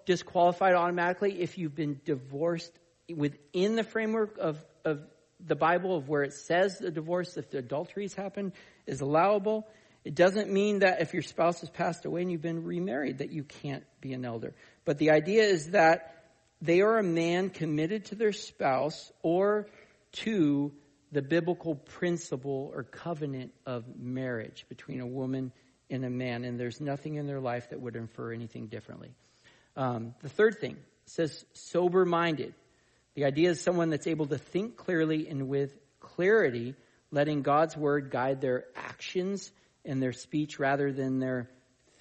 disqualified 0.04 0.74
automatically 0.74 1.40
if 1.42 1.58
you've 1.58 1.76
been 1.76 2.00
divorced 2.04 2.72
within 3.08 3.76
the 3.76 3.84
framework 3.84 4.36
of, 4.38 4.58
of 4.84 5.02
the 5.38 5.54
Bible 5.54 5.96
of 5.96 6.08
where 6.08 6.24
it 6.24 6.32
says 6.32 6.78
the 6.78 6.90
divorce, 6.90 7.36
if 7.36 7.50
the 7.50 7.58
adulteries 7.58 8.14
happen, 8.14 8.52
is 8.84 9.00
allowable. 9.00 9.64
It 10.04 10.16
doesn't 10.16 10.50
mean 10.50 10.80
that 10.80 11.00
if 11.00 11.12
your 11.12 11.22
spouse 11.22 11.60
has 11.60 11.70
passed 11.70 12.04
away 12.04 12.22
and 12.22 12.32
you've 12.32 12.42
been 12.42 12.64
remarried 12.64 13.18
that 13.18 13.30
you 13.30 13.44
can't 13.44 13.84
be 14.00 14.12
an 14.12 14.24
elder. 14.24 14.54
But 14.84 14.98
the 14.98 15.12
idea 15.12 15.44
is 15.44 15.70
that 15.70 16.23
they 16.64 16.80
are 16.80 16.98
a 16.98 17.02
man 17.02 17.50
committed 17.50 18.06
to 18.06 18.14
their 18.14 18.32
spouse 18.32 19.12
or 19.22 19.68
to 20.12 20.72
the 21.12 21.20
biblical 21.20 21.74
principle 21.74 22.70
or 22.74 22.82
covenant 22.82 23.52
of 23.66 23.84
marriage 23.98 24.64
between 24.70 25.00
a 25.00 25.06
woman 25.06 25.52
and 25.90 26.06
a 26.06 26.10
man, 26.10 26.44
and 26.44 26.58
there's 26.58 26.80
nothing 26.80 27.16
in 27.16 27.26
their 27.26 27.40
life 27.40 27.68
that 27.68 27.80
would 27.80 27.96
infer 27.96 28.32
anything 28.32 28.68
differently. 28.68 29.14
Um, 29.76 30.14
the 30.22 30.30
third 30.30 30.58
thing 30.58 30.78
says 31.04 31.44
sober 31.52 32.06
minded. 32.06 32.54
The 33.14 33.26
idea 33.26 33.50
is 33.50 33.60
someone 33.60 33.90
that's 33.90 34.06
able 34.06 34.26
to 34.26 34.38
think 34.38 34.76
clearly 34.76 35.28
and 35.28 35.48
with 35.48 35.74
clarity, 36.00 36.74
letting 37.10 37.42
God's 37.42 37.76
word 37.76 38.10
guide 38.10 38.40
their 38.40 38.64
actions 38.74 39.52
and 39.84 40.02
their 40.02 40.12
speech 40.12 40.58
rather 40.58 40.92
than 40.92 41.18
their 41.18 41.50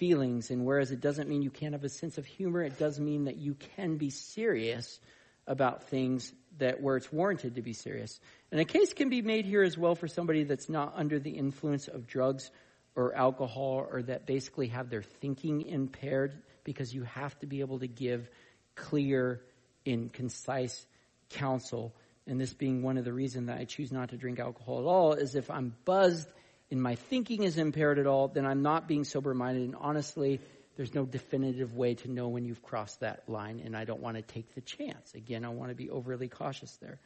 feelings. 0.04 0.52
And 0.52 0.66
whereas 0.66 0.92
it 0.92 1.00
doesn't 1.00 1.30
mean 1.30 1.42
you 1.42 1.50
can't 1.50 1.72
have 1.72 1.86
a 1.86 1.90
sense 1.90 2.18
of 2.18 2.26
humor, 2.26 2.62
it 2.62 2.78
does 2.78 3.00
mean 3.00 3.24
that 3.26 3.38
you 3.38 3.56
can 3.78 3.96
be 3.96 4.10
serious 4.10 5.00
about 5.48 5.84
things 5.84 6.34
that 6.58 6.82
where 6.82 6.98
it's 6.98 7.10
warranted 7.12 7.56
to 7.56 7.62
be 7.62 7.72
serious. 7.72 8.20
And 8.52 8.60
a 8.60 8.66
case 8.66 8.92
can 8.92 9.08
be 9.10 9.22
made 9.22 9.46
here 9.46 9.64
as 9.64 9.78
well 9.78 9.96
for 9.96 10.10
somebody 10.10 10.44
that's 10.44 10.68
not 10.68 10.94
under 10.98 11.20
the 11.20 11.30
influence 11.30 11.88
of 11.88 12.06
drugs 12.06 12.52
or 12.96 13.16
alcohol 13.16 13.88
or 13.90 14.04
that 14.04 14.26
basically 14.26 14.68
have 14.68 14.90
their 14.90 15.04
thinking 15.04 15.62
impaired 15.62 16.34
because 16.66 16.94
you 16.94 17.04
have 17.04 17.40
to 17.40 17.46
be 17.46 17.62
able 17.62 17.80
to 17.80 17.88
give 17.88 18.30
clear 18.76 19.40
and 19.86 20.12
concise 20.12 20.86
counsel, 21.30 21.96
and 22.28 22.42
this 22.42 22.54
being 22.54 22.84
one 22.84 22.98
of 22.98 23.06
the 23.06 23.14
reasons 23.14 23.48
that 23.48 23.58
I 23.58 23.64
choose 23.64 23.92
not 23.92 24.10
to 24.10 24.18
drink 24.18 24.40
alcohol 24.40 24.80
at 24.80 24.86
all, 24.86 25.14
is 25.14 25.36
if 25.36 25.50
I'm 25.50 25.74
buzzed 25.86 26.28
and 26.72 26.82
my 26.82 26.96
thinking 26.96 27.44
is 27.44 27.58
impaired 27.58 28.00
at 28.00 28.08
all, 28.08 28.28
then 28.28 28.46
I'm 28.46 28.62
not 28.62 28.88
being 28.88 29.04
sober 29.04 29.34
minded. 29.34 29.64
And 29.64 29.76
honestly, 29.76 30.40
there's 30.76 30.94
no 30.94 31.06
definitive 31.06 31.76
way 31.76 31.96
to 31.96 32.12
know 32.12 32.30
when 32.30 32.46
you've 32.46 32.64
crossed 32.64 33.02
that 33.02 33.30
line, 33.30 33.62
and 33.64 33.76
I 33.76 33.84
don't 33.86 34.02
want 34.02 34.18
to 34.18 34.24
take 34.24 34.56
the 34.56 34.62
chance. 34.62 35.14
Again, 35.14 35.46
I 35.46 35.50
want 35.50 35.70
to 35.70 35.76
be 35.76 35.90
overly 35.90 36.28
cautious 36.28 36.76
there. 36.82 37.00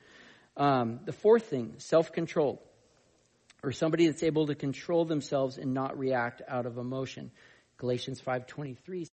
Um, 0.55 1.01
the 1.05 1.13
fourth 1.13 1.45
thing, 1.45 1.75
self 1.77 2.11
control, 2.11 2.61
or 3.63 3.71
somebody 3.71 4.07
that's 4.07 4.23
able 4.23 4.47
to 4.47 4.55
control 4.55 5.05
themselves 5.05 5.57
and 5.57 5.73
not 5.73 5.97
react 5.97 6.41
out 6.47 6.65
of 6.65 6.77
emotion. 6.77 7.31
Galatians 7.77 8.21
5:23 8.21 9.07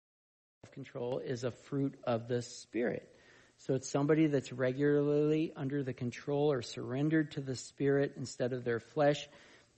self-control 0.63 1.19
is 1.19 1.43
a 1.43 1.51
fruit 1.51 1.95
of 2.03 2.27
the 2.27 2.41
spirit. 2.41 3.09
So 3.57 3.75
it's 3.75 3.89
somebody 3.89 4.27
that's 4.27 4.51
regularly 4.51 5.53
under 5.55 5.83
the 5.83 5.93
control 5.93 6.51
or 6.51 6.61
surrendered 6.61 7.31
to 7.31 7.41
the 7.41 7.55
Spirit 7.55 8.13
instead 8.17 8.51
of 8.51 8.63
their 8.63 8.79
flesh. 8.79 9.27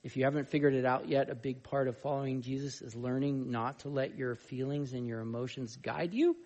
If 0.06 0.16
you 0.16 0.22
haven't 0.22 0.48
figured 0.50 0.74
it 0.74 0.84
out 0.84 1.08
yet, 1.08 1.30
a 1.30 1.34
big 1.34 1.64
part 1.64 1.88
of 1.88 1.98
following 1.98 2.40
Jesus 2.40 2.80
is 2.80 2.94
learning 2.94 3.50
not 3.50 3.80
to 3.80 3.88
let 3.88 4.16
your 4.16 4.36
feelings 4.36 4.92
and 4.92 5.04
your 5.08 5.18
emotions 5.18 5.74
guide 5.74 6.14
you, 6.14 6.36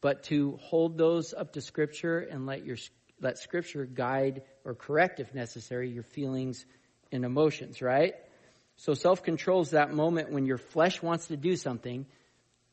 but 0.00 0.24
to 0.24 0.58
hold 0.60 0.98
those 0.98 1.32
up 1.32 1.52
to 1.52 1.60
Scripture 1.60 2.18
and 2.18 2.46
let 2.46 2.66
your 2.66 2.76
let 3.20 3.38
Scripture 3.38 3.84
guide 3.86 4.42
or 4.64 4.74
correct, 4.74 5.20
if 5.20 5.32
necessary, 5.32 5.88
your 5.88 6.02
feelings 6.02 6.66
and 7.12 7.24
emotions. 7.24 7.80
Right. 7.80 8.16
So 8.74 8.94
self 8.94 9.22
control 9.22 9.60
is 9.60 9.70
that 9.70 9.92
moment 9.92 10.32
when 10.32 10.44
your 10.44 10.58
flesh 10.58 11.00
wants 11.00 11.28
to 11.28 11.36
do 11.36 11.54
something 11.54 12.06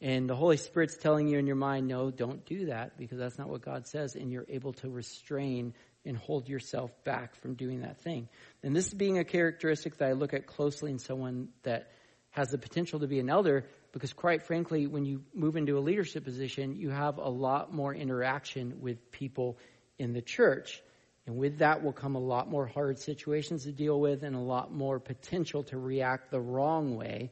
and 0.02 0.28
the 0.28 0.36
Holy 0.36 0.58
Spirit's 0.58 0.98
telling 0.98 1.28
you 1.28 1.38
in 1.38 1.46
your 1.46 1.58
mind, 1.58 1.88
no, 1.88 2.10
don't 2.10 2.44
do 2.44 2.66
that 2.66 2.98
because 2.98 3.20
that's 3.20 3.38
not 3.38 3.50
what 3.50 3.62
God 3.62 3.86
says. 3.86 4.16
And 4.16 4.32
you're 4.32 4.48
able 4.50 4.74
to 4.74 4.90
restrain 4.90 5.76
and 6.06 6.18
hold 6.18 6.50
yourself 6.50 6.92
back 7.04 7.36
from 7.36 7.54
doing 7.56 7.82
that 7.82 7.98
thing. 8.02 8.28
And 8.62 8.76
this 8.76 8.88
is 8.88 8.94
being 8.94 9.20
a 9.20 9.24
characteristic 9.24 9.98
that 9.98 10.10
I 10.10 10.14
look 10.14 10.34
at 10.34 10.46
closely 10.48 10.92
in 10.92 11.00
someone 11.00 11.50
that 11.64 11.92
has 12.32 12.50
the 12.50 12.58
potential 12.58 13.00
to 13.00 13.08
be 13.08 13.20
an 13.20 13.30
elder 13.30 13.66
because 13.92 14.12
quite 14.12 14.44
frankly, 14.44 14.88
when 14.88 15.06
you 15.06 15.24
move 15.34 15.56
into 15.56 15.78
a 15.78 15.80
leadership 15.80 16.24
position, 16.24 16.76
you 16.76 16.90
have 16.90 17.20
a 17.20 17.30
lot 17.30 17.72
more 17.74 17.94
interaction 17.94 18.82
with 18.82 19.12
people 19.12 19.58
in 20.00 20.14
the 20.14 20.22
church. 20.22 20.82
And 21.26 21.38
with 21.38 21.60
that 21.60 21.84
will 21.84 21.94
come 21.94 22.16
a 22.16 22.20
lot 22.20 22.50
more 22.50 22.66
hard 22.66 23.00
situations 23.00 23.64
to 23.64 23.72
deal 23.72 24.00
with 24.00 24.24
and 24.24 24.36
a 24.36 24.40
lot 24.40 24.74
more 24.74 25.00
potential 25.00 25.64
to 25.66 25.78
react 25.78 26.32
the 26.32 26.42
wrong 26.42 26.98
way 26.98 27.30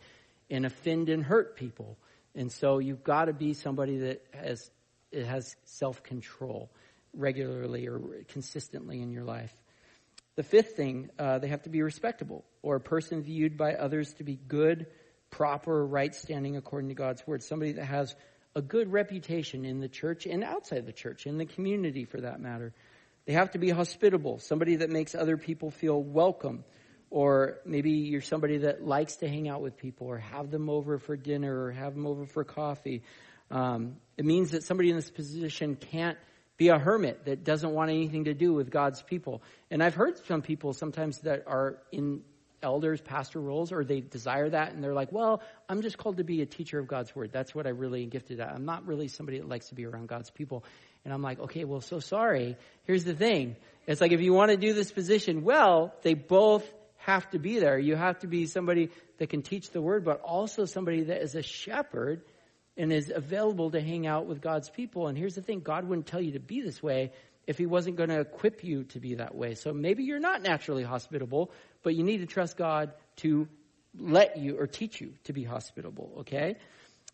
and 0.50 0.66
offend 0.66 1.10
and 1.10 1.24
hurt 1.24 1.58
people. 1.58 1.98
And 2.36 2.52
so 2.52 2.78
you've 2.78 3.04
got 3.04 3.26
to 3.26 3.34
be 3.34 3.54
somebody 3.54 3.98
that 3.98 4.24
has 4.34 4.70
has 5.14 5.58
self 5.66 6.04
control 6.04 6.70
regularly 7.14 7.88
or 7.88 8.00
consistently 8.28 9.02
in 9.02 9.12
your 9.12 9.24
life. 9.24 9.54
The 10.36 10.44
fifth 10.44 10.76
thing, 10.76 11.10
uh, 11.20 11.40
they 11.40 11.50
have 11.50 11.64
to 11.64 11.70
be 11.70 11.82
respectable, 11.82 12.46
or 12.62 12.78
a 12.78 12.82
person 12.82 13.22
viewed 13.22 13.58
by 13.58 13.74
others 13.74 14.14
to 14.16 14.24
be 14.24 14.36
good, 14.36 14.88
proper, 15.30 15.86
right 15.86 16.16
standing 16.16 16.56
according 16.56 16.90
to 16.90 16.96
God's 16.96 17.26
word. 17.28 17.44
Somebody 17.44 17.74
that 17.74 17.86
has 17.86 18.16
a 18.56 18.62
good 18.62 18.92
reputation 18.92 19.66
in 19.66 19.80
the 19.80 19.90
church 19.90 20.26
and 20.26 20.44
outside 20.44 20.86
the 20.86 20.94
church, 20.94 21.26
in 21.26 21.38
the 21.38 21.46
community 21.46 22.06
for 22.06 22.22
that 22.22 22.40
matter. 22.40 22.74
They 23.26 23.34
have 23.34 23.52
to 23.52 23.60
be 23.60 23.70
hospitable, 23.70 24.40
somebody 24.40 24.78
that 24.78 24.90
makes 24.90 25.16
other 25.16 25.38
people 25.38 25.70
feel 25.70 26.02
welcome 26.02 26.64
or 27.12 27.60
maybe 27.66 27.92
you're 27.92 28.22
somebody 28.22 28.60
that 28.60 28.84
likes 28.84 29.18
to 29.18 29.28
hang 29.28 29.50
out 29.50 29.62
with 29.62 29.78
people 29.78 30.08
or 30.08 30.18
have 30.18 30.50
them 30.50 30.70
over 30.70 30.98
for 30.98 31.18
dinner 31.18 31.66
or 31.66 31.72
have 31.72 31.94
them 31.94 32.08
over 32.08 32.26
for 32.26 32.46
coffee. 32.46 33.04
Um, 33.52 33.98
it 34.18 34.24
means 34.26 34.52
that 34.52 34.64
somebody 34.64 34.90
in 34.90 34.96
this 34.96 35.12
position 35.12 35.76
can't 35.76 36.18
be 36.58 36.70
a 36.70 36.78
hermit 36.78 37.26
that 37.26 37.44
doesn't 37.44 37.72
want 37.72 37.90
anything 37.90 38.26
to 38.26 38.34
do 38.34 38.54
with 38.54 38.70
God's 38.70 39.02
people. 39.02 39.42
And 39.70 39.84
I've 39.84 39.96
heard 39.96 40.18
some 40.26 40.42
people 40.42 40.74
sometimes 40.74 41.20
that 41.22 41.44
are 41.48 41.78
in 41.92 42.22
elders, 42.64 43.02
pastor 43.02 43.40
roles, 43.40 43.72
or 43.72 43.84
they 43.84 44.02
desire 44.02 44.50
that, 44.50 44.74
and 44.74 44.84
they're 44.84 44.94
like, 44.94 45.12
well, 45.12 45.42
I'm 45.68 45.82
just 45.82 45.98
called 45.98 46.18
to 46.18 46.24
be 46.24 46.42
a 46.42 46.46
teacher 46.46 46.80
of 46.80 46.88
God's 46.88 47.16
word. 47.16 47.32
That's 47.32 47.56
what 47.56 47.66
I 47.66 47.70
really 47.70 48.06
gifted 48.06 48.40
at. 48.40 48.54
I'm 48.54 48.66
not 48.66 48.86
really 48.86 49.08
somebody 49.08 49.40
that 49.40 49.50
likes 49.50 49.70
to 49.70 49.76
be 49.76 49.86
around 49.86 50.08
God's 50.08 50.30
people. 50.30 50.64
And 51.04 51.14
I'm 51.14 51.22
like, 51.22 51.40
okay, 51.40 51.64
well, 51.64 51.82
so 51.82 52.00
sorry. 52.00 52.58
Here's 52.84 53.04
the 53.04 53.16
thing. 53.16 53.56
It's 53.88 54.02
like 54.02 54.12
if 54.12 54.22
you 54.22 54.34
want 54.34 54.52
to 54.52 54.58
do 54.58 54.74
this 54.74 54.92
position 54.92 55.44
well, 55.44 55.94
they 56.04 56.14
both 56.14 56.72
have 56.98 57.28
to 57.32 57.40
be 57.40 57.58
there. 57.60 57.80
You 57.80 57.96
have 57.96 58.20
to 58.20 58.28
be 58.28 58.46
somebody 58.46 58.92
that 59.18 59.30
can 59.30 59.42
teach 59.42 59.72
the 59.72 59.82
word, 59.82 60.06
but 60.06 60.22
also 60.22 60.66
somebody 60.66 61.06
that 61.06 61.24
is 61.24 61.34
a 61.36 61.42
shepherd 61.42 62.22
and 62.82 62.92
is 62.92 63.12
available 63.14 63.70
to 63.70 63.80
hang 63.80 64.08
out 64.08 64.26
with 64.26 64.42
God's 64.42 64.68
people. 64.68 65.08
And 65.08 65.16
here's 65.16 65.36
the 65.36 65.44
thing 65.44 65.60
God 65.60 65.88
wouldn't 65.88 66.08
tell 66.08 66.20
you 66.20 66.32
to 66.32 66.40
be 66.40 66.62
this 66.62 66.82
way 66.82 67.12
if 67.46 67.60
he 67.60 67.68
wasn't 67.68 67.96
going 67.96 68.10
to 68.10 68.20
equip 68.20 68.64
you 68.64 68.86
to 68.86 69.00
be 69.00 69.16
that 69.16 69.36
way. 69.36 69.54
So 69.54 69.72
maybe 69.72 70.04
you're 70.04 70.20
not 70.20 70.42
naturally 70.42 70.82
hospitable, 70.82 71.52
but 71.84 71.94
you 71.94 72.04
need 72.04 72.18
to 72.18 72.26
trust 72.26 72.58
God 72.58 72.92
to 73.18 73.48
let 73.96 74.38
you 74.38 74.60
or 74.60 74.66
teach 74.66 75.00
you 75.00 75.14
to 75.26 75.34
be 75.34 75.44
hospitable, 75.44 76.12
okay? 76.22 76.56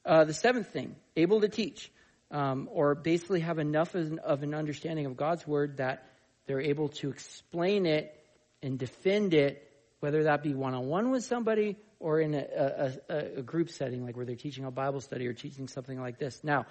Uh, 0.05 0.23
the 0.23 0.33
seventh 0.33 0.69
thing, 0.69 0.95
able 1.17 1.41
to 1.41 1.49
teach, 1.49 1.91
um, 2.31 2.69
or 2.71 2.95
basically 2.95 3.41
have 3.41 3.59
enough 3.59 3.93
of 3.93 4.07
an, 4.07 4.19
of 4.19 4.43
an 4.43 4.53
understanding 4.53 5.05
of 5.05 5.17
God's 5.17 5.45
word 5.45 5.77
that 5.77 6.07
they're 6.45 6.61
able 6.61 6.89
to 6.89 7.09
explain 7.09 7.85
it 7.85 8.17
and 8.63 8.79
defend 8.79 9.33
it, 9.33 9.69
whether 9.99 10.23
that 10.23 10.43
be 10.43 10.53
one 10.53 10.73
on 10.73 10.87
one 10.87 11.11
with 11.11 11.25
somebody 11.25 11.75
or 11.99 12.19
in 12.19 12.33
a, 12.35 12.93
a, 13.09 13.39
a, 13.39 13.41
group 13.41 13.69
setting, 13.69 14.05
like 14.05 14.15
where 14.15 14.25
they're 14.25 14.35
teaching 14.35 14.65
a 14.65 14.71
Bible 14.71 15.01
study 15.01 15.27
or 15.27 15.33
teaching 15.33 15.67
something 15.67 15.99
like 15.99 16.19
this. 16.19 16.43
Now, 16.43 16.65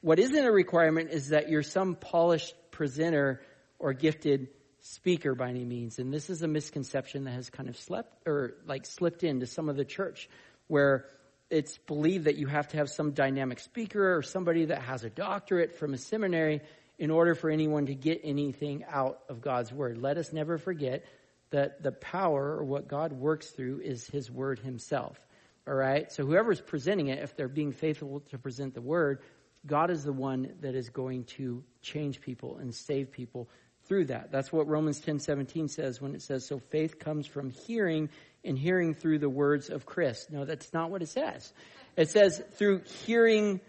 what 0.00 0.18
isn't 0.18 0.44
a 0.44 0.50
requirement 0.50 1.10
is 1.10 1.28
that 1.28 1.48
you're 1.48 1.62
some 1.62 1.94
polished 1.94 2.54
presenter 2.72 3.40
or 3.78 3.92
gifted 3.92 4.48
speaker 4.80 5.34
by 5.34 5.48
any 5.48 5.64
means. 5.64 5.98
And 5.98 6.12
this 6.12 6.28
is 6.28 6.42
a 6.42 6.48
misconception 6.48 7.24
that 7.24 7.32
has 7.32 7.50
kind 7.50 7.68
of 7.68 7.76
slept 7.76 8.26
or 8.26 8.54
like 8.66 8.84
slipped 8.84 9.22
into 9.22 9.46
some 9.46 9.68
of 9.68 9.76
the 9.76 9.84
church 9.84 10.28
where 10.66 11.06
it's 11.50 11.78
believed 11.78 12.24
that 12.24 12.36
you 12.36 12.46
have 12.46 12.68
to 12.68 12.78
have 12.78 12.90
some 12.90 13.12
dynamic 13.12 13.60
speaker 13.60 14.16
or 14.16 14.22
somebody 14.22 14.66
that 14.66 14.82
has 14.82 15.04
a 15.04 15.10
doctorate 15.10 15.76
from 15.78 15.94
a 15.94 15.98
seminary 15.98 16.60
in 16.98 17.10
order 17.10 17.34
for 17.34 17.50
anyone 17.50 17.86
to 17.86 17.94
get 17.94 18.20
anything 18.24 18.84
out 18.88 19.20
of 19.28 19.40
God's 19.40 19.72
word. 19.72 19.98
Let 19.98 20.18
us 20.18 20.32
never 20.32 20.58
forget 20.58 21.04
that 21.52 21.82
the 21.82 21.92
power 21.92 22.56
or 22.56 22.64
what 22.64 22.88
God 22.88 23.12
works 23.12 23.48
through 23.50 23.80
is 23.80 24.06
his 24.06 24.30
word 24.30 24.58
himself. 24.58 25.18
All 25.66 25.74
right? 25.74 26.10
So 26.10 26.26
whoever's 26.26 26.60
presenting 26.60 27.08
it, 27.08 27.20
if 27.20 27.36
they're 27.36 27.48
being 27.48 27.72
faithful 27.72 28.20
to 28.30 28.38
present 28.38 28.74
the 28.74 28.80
word, 28.80 29.20
God 29.64 29.90
is 29.90 30.02
the 30.04 30.12
one 30.12 30.54
that 30.60 30.74
is 30.74 30.90
going 30.90 31.24
to 31.36 31.62
change 31.82 32.20
people 32.20 32.58
and 32.58 32.74
save 32.74 33.12
people 33.12 33.48
through 33.84 34.06
that. 34.06 34.32
That's 34.32 34.52
what 34.52 34.66
Romans 34.66 35.00
10:17 35.00 35.68
says 35.70 36.00
when 36.00 36.14
it 36.14 36.22
says 36.22 36.46
so 36.46 36.58
faith 36.58 36.98
comes 36.98 37.26
from 37.26 37.50
hearing 37.50 38.08
and 38.44 38.58
hearing 38.58 38.94
through 38.94 39.18
the 39.18 39.28
words 39.28 39.70
of 39.70 39.86
Christ. 39.86 40.30
No, 40.30 40.44
that's 40.44 40.72
not 40.72 40.90
what 40.90 41.02
it 41.02 41.08
says. 41.08 41.52
It 41.96 42.10
says 42.10 42.42
through 42.54 42.82
hearing 43.06 43.60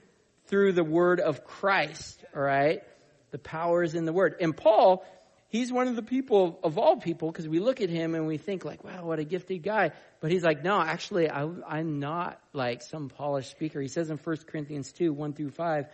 through 0.47 0.73
the 0.73 0.83
word 0.83 1.19
of 1.19 1.43
Christ, 1.43 2.23
all 2.35 2.41
right? 2.41 2.83
The 3.31 3.39
power 3.39 3.83
is 3.83 3.95
in 3.95 4.05
the 4.05 4.13
word. 4.13 4.35
And 4.39 4.55
Paul, 4.55 5.05
he's 5.53 5.71
one 5.71 5.87
of 5.87 5.95
the 5.95 6.01
people 6.01 6.59
of 6.63 6.79
all 6.79 6.97
people 6.97 7.31
because 7.31 7.47
we 7.47 7.59
look 7.59 7.79
at 7.79 7.89
him 7.89 8.15
and 8.15 8.25
we 8.25 8.37
think 8.37 8.65
like, 8.65 8.83
wow, 8.83 9.05
what 9.05 9.19
a 9.19 9.23
gifted 9.23 9.61
guy. 9.61 9.91
But 10.19 10.31
he's 10.31 10.43
like, 10.43 10.63
no, 10.63 10.81
actually, 10.81 11.29
I, 11.29 11.43
am 11.43 11.99
not 11.99 12.41
like 12.53 12.81
some 12.81 13.07
polished 13.07 13.51
speaker. 13.51 13.79
He 13.79 13.87
says 13.87 14.09
in 14.09 14.17
1 14.17 14.37
Corinthians 14.47 14.91
2, 14.91 15.13
1 15.13 15.33
through 15.33 15.51
5, 15.51 15.85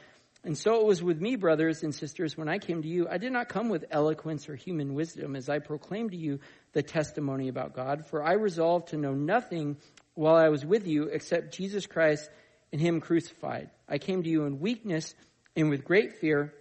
and 0.46 0.58
so 0.58 0.80
it 0.80 0.86
was 0.86 1.04
with 1.04 1.20
me, 1.20 1.36
brothers 1.36 1.84
and 1.84 1.94
sisters, 1.94 2.38
when 2.38 2.48
I 2.48 2.60
came 2.60 2.82
to 2.82 2.88
you. 2.88 3.10
I 3.10 3.18
did 3.18 3.34
not 3.34 3.50
come 3.50 3.68
with 3.68 3.84
eloquence 3.92 4.48
or 4.48 4.56
human 4.56 4.94
wisdom 4.94 5.36
as 5.36 5.50
I 5.50 5.60
proclaimed 5.60 6.12
to 6.12 6.18
you 6.18 6.40
the 6.72 6.82
testimony 6.82 7.50
about 7.50 7.74
God, 7.74 8.06
for 8.06 8.24
I 8.24 8.34
resolved 8.36 8.90
to 8.90 8.98
know 8.98 9.14
nothing 9.14 9.76
while 10.14 10.38
I 10.38 10.48
was 10.48 10.66
with 10.66 10.88
you 10.88 11.10
except 11.10 11.54
Jesus 11.54 11.86
Christ 11.86 12.30
and 12.72 12.80
Him 12.80 13.02
crucified. 13.02 13.72
I 13.90 13.98
came 13.98 14.24
to 14.24 14.30
you 14.30 14.46
in 14.46 14.62
weakness 14.62 15.14
and 15.58 15.70
with 15.70 15.84
great 15.84 16.14
fear 16.22 16.54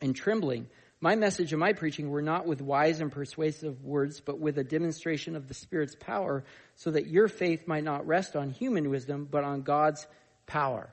and 0.00 0.16
trembling. 0.16 0.68
My 1.02 1.16
message 1.16 1.52
and 1.52 1.60
my 1.60 1.72
preaching 1.72 2.10
were 2.10 2.20
not 2.20 2.46
with 2.46 2.60
wise 2.60 3.00
and 3.00 3.10
persuasive 3.10 3.82
words, 3.82 4.20
but 4.20 4.38
with 4.38 4.58
a 4.58 4.64
demonstration 4.64 5.34
of 5.34 5.48
the 5.48 5.54
Spirit's 5.54 5.96
power, 5.98 6.44
so 6.76 6.90
that 6.90 7.06
your 7.06 7.26
faith 7.26 7.66
might 7.66 7.84
not 7.84 8.06
rest 8.06 8.36
on 8.36 8.50
human 8.50 8.90
wisdom, 8.90 9.26
but 9.30 9.42
on 9.42 9.62
God's 9.62 10.06
power. 10.46 10.92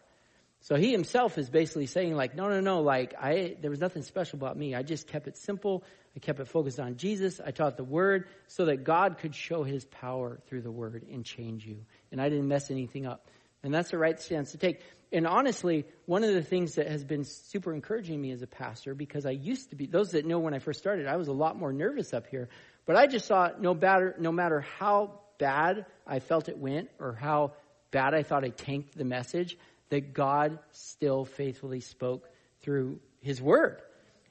So 0.61 0.75
he 0.75 0.91
himself 0.91 1.37
is 1.37 1.49
basically 1.49 1.87
saying, 1.87 2.15
like, 2.15 2.35
no, 2.35 2.47
no, 2.49 2.61
no, 2.61 2.81
like, 2.81 3.15
I, 3.21 3.57
there 3.61 3.69
was 3.69 3.81
nothing 3.81 4.01
special 4.01 4.37
about 4.37 4.57
me. 4.57 4.73
I 4.73 4.81
just 4.81 5.07
kept 5.07 5.27
it 5.27 5.37
simple. 5.37 5.83
I 6.15 6.19
kept 6.19 6.39
it 6.39 6.47
focused 6.47 6.79
on 6.79 6.95
Jesus. 6.95 7.39
I 7.45 7.51
taught 7.51 7.77
the 7.77 7.83
word 7.83 8.27
so 8.47 8.65
that 8.65 8.83
God 8.85 9.17
could 9.17 9.35
show 9.35 9.63
his 9.63 9.85
power 9.85 10.39
through 10.47 10.61
the 10.61 10.71
word 10.71 11.05
and 11.11 11.23
change 11.23 11.65
you. 11.65 11.85
And 12.11 12.21
I 12.21 12.29
didn't 12.29 12.47
mess 12.47 12.71
anything 12.71 13.05
up. 13.05 13.27
And 13.61 13.73
that's 13.73 13.91
the 13.91 13.97
right 13.97 14.19
stance 14.19 14.51
to 14.51 14.57
take 14.57 14.81
and 15.11 15.25
honestly, 15.25 15.85
one 16.05 16.23
of 16.23 16.33
the 16.33 16.41
things 16.41 16.75
that 16.75 16.87
has 16.87 17.03
been 17.03 17.23
super 17.23 17.73
encouraging 17.73 18.21
me 18.21 18.31
as 18.31 18.41
a 18.41 18.47
pastor, 18.47 18.93
because 18.93 19.25
I 19.25 19.31
used 19.31 19.69
to 19.69 19.75
be, 19.75 19.85
those 19.85 20.11
that 20.11 20.25
know 20.25 20.39
when 20.39 20.53
I 20.53 20.59
first 20.59 20.79
started, 20.79 21.07
I 21.07 21.15
was 21.15 21.29
a 21.29 21.33
lot 21.33 21.57
more 21.57 21.71
nervous 21.71 22.13
up 22.13 22.27
here. 22.27 22.49
But 22.85 22.97
I 22.97 23.07
just 23.07 23.25
saw 23.25 23.49
no 23.59 23.73
matter, 23.73 24.15
no 24.19 24.31
matter 24.31 24.61
how 24.79 25.19
bad 25.39 25.85
I 26.05 26.19
felt 26.19 26.49
it 26.49 26.57
went 26.57 26.89
or 26.99 27.13
how 27.13 27.53
bad 27.91 28.13
I 28.13 28.23
thought 28.23 28.43
I 28.43 28.49
tanked 28.49 28.97
the 28.97 29.05
message, 29.05 29.57
that 29.89 30.13
God 30.13 30.59
still 30.71 31.23
faithfully 31.23 31.79
spoke 31.79 32.27
through 32.61 32.99
his 33.21 33.41
word. 33.41 33.81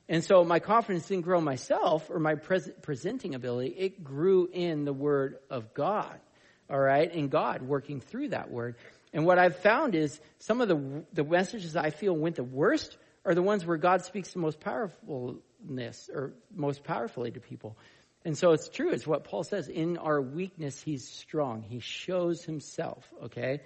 And 0.08 0.22
so 0.22 0.44
my 0.44 0.60
confidence 0.60 1.06
didn't 1.06 1.24
grow 1.24 1.40
myself 1.40 2.10
or 2.10 2.20
my 2.20 2.34
pres- 2.34 2.70
presenting 2.82 3.34
ability. 3.34 3.74
It 3.76 4.04
grew 4.04 4.48
in 4.52 4.84
the 4.84 4.92
word 4.92 5.38
of 5.50 5.74
God. 5.74 6.20
All 6.68 6.78
right. 6.78 7.12
And 7.12 7.30
God 7.30 7.62
working 7.62 8.00
through 8.00 8.28
that 8.28 8.50
word. 8.50 8.76
And 9.12 9.24
what 9.24 9.38
I've 9.38 9.56
found 9.56 9.94
is 9.94 10.20
some 10.38 10.60
of 10.60 10.68
the, 10.68 11.04
the 11.12 11.24
messages 11.24 11.76
I 11.76 11.90
feel 11.90 12.14
went 12.14 12.36
the 12.36 12.44
worst 12.44 12.96
are 13.24 13.34
the 13.34 13.42
ones 13.42 13.64
where 13.64 13.76
God 13.76 14.04
speaks 14.04 14.32
the 14.32 14.38
most 14.38 14.60
powerfulness 14.60 16.10
or 16.12 16.34
most 16.54 16.84
powerfully 16.84 17.30
to 17.30 17.40
people. 17.40 17.76
And 18.24 18.36
so 18.36 18.52
it's 18.52 18.68
true. 18.68 18.90
It's 18.90 19.06
what 19.06 19.24
Paul 19.24 19.44
says. 19.44 19.68
In 19.68 19.98
our 19.98 20.20
weakness, 20.20 20.82
he's 20.82 21.08
strong. 21.08 21.62
He 21.62 21.80
shows 21.80 22.44
himself. 22.44 23.04
Okay. 23.24 23.60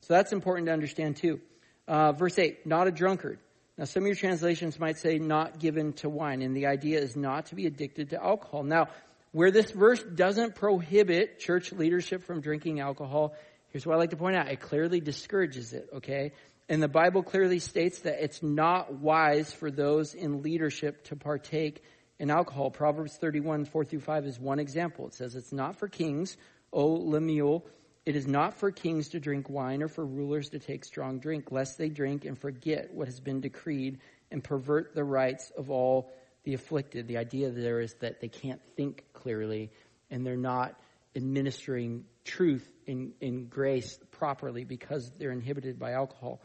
So 0.00 0.14
that's 0.14 0.32
important 0.32 0.66
to 0.66 0.72
understand 0.72 1.16
too. 1.16 1.40
Uh, 1.86 2.12
verse 2.12 2.38
8, 2.38 2.66
not 2.66 2.88
a 2.88 2.90
drunkard. 2.90 3.38
Now, 3.78 3.84
some 3.84 4.04
of 4.04 4.06
your 4.06 4.16
translations 4.16 4.80
might 4.80 4.96
say 4.96 5.18
not 5.18 5.58
given 5.58 5.92
to 5.94 6.08
wine, 6.08 6.40
and 6.40 6.56
the 6.56 6.66
idea 6.66 6.98
is 6.98 7.14
not 7.14 7.46
to 7.46 7.54
be 7.54 7.66
addicted 7.66 8.10
to 8.10 8.22
alcohol. 8.22 8.62
Now, 8.62 8.88
where 9.32 9.50
this 9.50 9.70
verse 9.70 10.02
doesn't 10.02 10.54
prohibit 10.54 11.38
church 11.40 11.72
leadership 11.72 12.24
from 12.24 12.40
drinking 12.40 12.80
alcohol, 12.80 13.34
Here's 13.70 13.86
what 13.86 13.94
I 13.94 13.98
like 13.98 14.10
to 14.10 14.16
point 14.16 14.36
out. 14.36 14.48
It 14.48 14.60
clearly 14.60 15.00
discourages 15.00 15.72
it, 15.72 15.88
okay? 15.96 16.32
And 16.68 16.82
the 16.82 16.88
Bible 16.88 17.22
clearly 17.22 17.58
states 17.58 18.00
that 18.00 18.22
it's 18.22 18.42
not 18.42 18.94
wise 18.94 19.52
for 19.52 19.70
those 19.70 20.14
in 20.14 20.42
leadership 20.42 21.04
to 21.04 21.16
partake 21.16 21.82
in 22.18 22.30
alcohol. 22.30 22.70
Proverbs 22.70 23.16
31, 23.16 23.66
4 23.66 23.84
through 23.84 24.00
5 24.00 24.26
is 24.26 24.40
one 24.40 24.58
example. 24.58 25.06
It 25.06 25.14
says, 25.14 25.34
It's 25.34 25.52
not 25.52 25.78
for 25.78 25.88
kings, 25.88 26.36
O 26.72 26.86
Lemuel. 26.86 27.66
It 28.04 28.16
is 28.16 28.26
not 28.26 28.54
for 28.54 28.70
kings 28.70 29.10
to 29.10 29.20
drink 29.20 29.50
wine 29.50 29.82
or 29.82 29.88
for 29.88 30.04
rulers 30.04 30.50
to 30.50 30.58
take 30.58 30.84
strong 30.84 31.18
drink, 31.18 31.50
lest 31.50 31.76
they 31.76 31.88
drink 31.88 32.24
and 32.24 32.38
forget 32.38 32.94
what 32.94 33.08
has 33.08 33.20
been 33.20 33.40
decreed 33.40 33.98
and 34.30 34.42
pervert 34.42 34.94
the 34.94 35.04
rights 35.04 35.52
of 35.56 35.70
all 35.70 36.10
the 36.44 36.54
afflicted. 36.54 37.08
The 37.08 37.18
idea 37.18 37.50
there 37.50 37.80
is 37.80 37.94
that 37.94 38.20
they 38.20 38.28
can't 38.28 38.60
think 38.76 39.04
clearly 39.12 39.70
and 40.10 40.24
they're 40.24 40.36
not 40.36 40.78
administering 41.16 42.04
truth 42.26 42.68
in, 42.86 43.12
in 43.20 43.46
grace 43.46 43.98
properly 44.10 44.64
because 44.64 45.10
they're 45.18 45.32
inhibited 45.32 45.78
by 45.78 45.92
alcohol. 45.92 46.40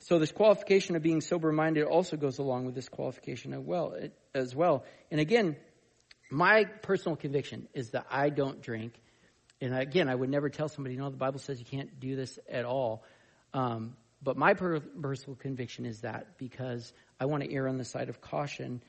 So 0.00 0.18
this 0.18 0.32
qualification 0.32 0.96
of 0.96 1.02
being 1.02 1.20
sober 1.20 1.52
minded 1.52 1.84
also 1.84 2.16
goes 2.16 2.38
along 2.38 2.64
with 2.64 2.74
this 2.74 2.88
qualification 2.88 3.52
as 3.52 3.60
well, 3.60 3.94
as 4.34 4.56
well. 4.56 4.84
And 5.10 5.20
again, 5.20 5.56
my 6.30 6.64
personal 6.64 7.16
conviction 7.16 7.68
is 7.74 7.90
that 7.90 8.06
I 8.10 8.30
don't 8.30 8.62
drink. 8.62 8.94
And 9.60 9.76
again, 9.76 10.08
I 10.08 10.14
would 10.14 10.30
never 10.30 10.48
tell 10.48 10.68
somebody, 10.68 10.96
know, 10.96 11.10
the 11.10 11.16
Bible 11.16 11.38
says 11.38 11.58
you 11.58 11.66
can't 11.66 12.00
do 12.00 12.16
this 12.16 12.38
at 12.48 12.64
all. 12.64 13.04
Um, 13.52 13.94
but 14.22 14.36
my 14.36 14.54
personal 14.54 15.36
conviction 15.38 15.84
is 15.84 16.00
that 16.00 16.38
because 16.38 16.92
I 17.18 17.26
want 17.26 17.42
to 17.42 17.52
err 17.52 17.68
on 17.68 17.76
the 17.76 17.84
side 17.84 18.08
of 18.08 18.20
caution 18.20 18.82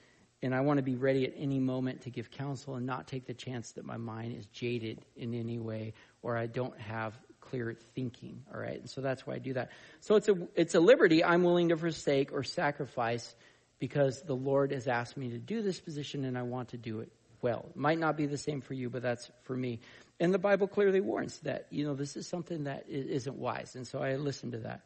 and 0.43 0.55
I 0.55 0.61
want 0.61 0.77
to 0.77 0.83
be 0.83 0.95
ready 0.95 1.25
at 1.25 1.33
any 1.37 1.59
moment 1.59 2.01
to 2.01 2.09
give 2.09 2.31
counsel 2.31 2.75
and 2.75 2.85
not 2.85 3.07
take 3.07 3.25
the 3.27 3.33
chance 3.33 3.73
that 3.73 3.85
my 3.85 3.97
mind 3.97 4.35
is 4.35 4.45
jaded 4.47 4.99
in 5.15 5.33
any 5.33 5.59
way 5.59 5.93
or 6.21 6.38
I 6.38 6.47
don't 6.47 6.79
have 6.79 7.17
clear 7.39 7.75
thinking. 7.95 8.43
All 8.53 8.60
right. 8.60 8.79
And 8.79 8.89
so 8.89 9.01
that's 9.01 9.25
why 9.27 9.36
I 9.36 9.39
do 9.39 9.53
that. 9.53 9.71
So 9.99 10.15
it's 10.15 10.29
a, 10.29 10.36
it's 10.55 10.75
a 10.75 10.79
liberty 10.79 11.23
I'm 11.23 11.43
willing 11.43 11.69
to 11.69 11.77
forsake 11.77 12.31
or 12.31 12.43
sacrifice 12.43 13.36
because 13.79 14.21
the 14.21 14.36
Lord 14.36 14.71
has 14.71 14.88
asked 14.88 15.17
me 15.17 15.29
to 15.31 15.38
do 15.38 15.62
this 15.62 15.79
position 15.79 16.23
and 16.25 16.38
I 16.38 16.43
want 16.43 16.69
to 16.69 16.77
do 16.77 16.99
it 16.99 17.12
well. 17.41 17.65
It 17.69 17.75
might 17.75 17.99
not 17.99 18.15
be 18.15 18.25
the 18.25 18.38
same 18.38 18.62
for 18.62 18.73
you, 18.73 18.89
but 18.89 19.01
that's 19.01 19.30
for 19.43 19.55
me. 19.55 19.80
And 20.19 20.34
the 20.34 20.39
Bible 20.39 20.67
clearly 20.67 21.01
warns 21.01 21.39
that, 21.39 21.65
you 21.72 21.86
know, 21.86 21.95
this 21.95 22.15
is 22.15 22.28
something 22.28 22.65
that 22.65 22.86
isn't 22.88 23.36
wise. 23.36 23.76
And 23.76 23.88
so 23.88 23.99
I 23.99 24.15
listen 24.15 24.51
to 24.51 24.59
that. 24.59 24.82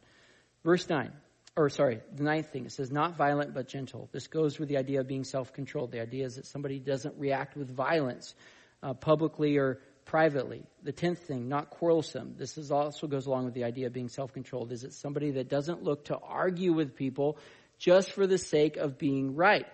Verse 0.64 0.88
9 0.88 1.12
or 1.56 1.70
sorry, 1.70 2.00
the 2.14 2.22
ninth 2.22 2.50
thing, 2.50 2.66
it 2.66 2.72
says 2.72 2.92
not 2.92 3.16
violent 3.16 3.54
but 3.54 3.66
gentle. 3.66 4.10
This 4.12 4.26
goes 4.26 4.58
with 4.58 4.68
the 4.68 4.76
idea 4.76 5.00
of 5.00 5.08
being 5.08 5.24
self-controlled. 5.24 5.90
The 5.90 6.00
idea 6.00 6.26
is 6.26 6.36
that 6.36 6.44
somebody 6.46 6.78
doesn't 6.78 7.14
react 7.18 7.56
with 7.56 7.74
violence, 7.74 8.34
uh, 8.82 8.92
publicly 8.92 9.56
or 9.56 9.80
privately. 10.06 10.64
The 10.82 10.92
tenth 10.92 11.18
thing, 11.18 11.48
not 11.48 11.68
quarrelsome. 11.68 12.36
This 12.38 12.56
is 12.56 12.70
also 12.70 13.06
goes 13.06 13.26
along 13.26 13.44
with 13.44 13.54
the 13.54 13.64
idea 13.64 13.88
of 13.88 13.92
being 13.92 14.08
self-controlled. 14.08 14.72
Is 14.72 14.84
it 14.84 14.94
somebody 14.94 15.32
that 15.32 15.48
doesn't 15.48 15.82
look 15.82 16.06
to 16.06 16.16
argue 16.16 16.72
with 16.72 16.96
people 16.96 17.36
just 17.78 18.12
for 18.12 18.26
the 18.26 18.38
sake 18.38 18.76
of 18.76 18.98
being 18.98 19.34
right? 19.34 19.66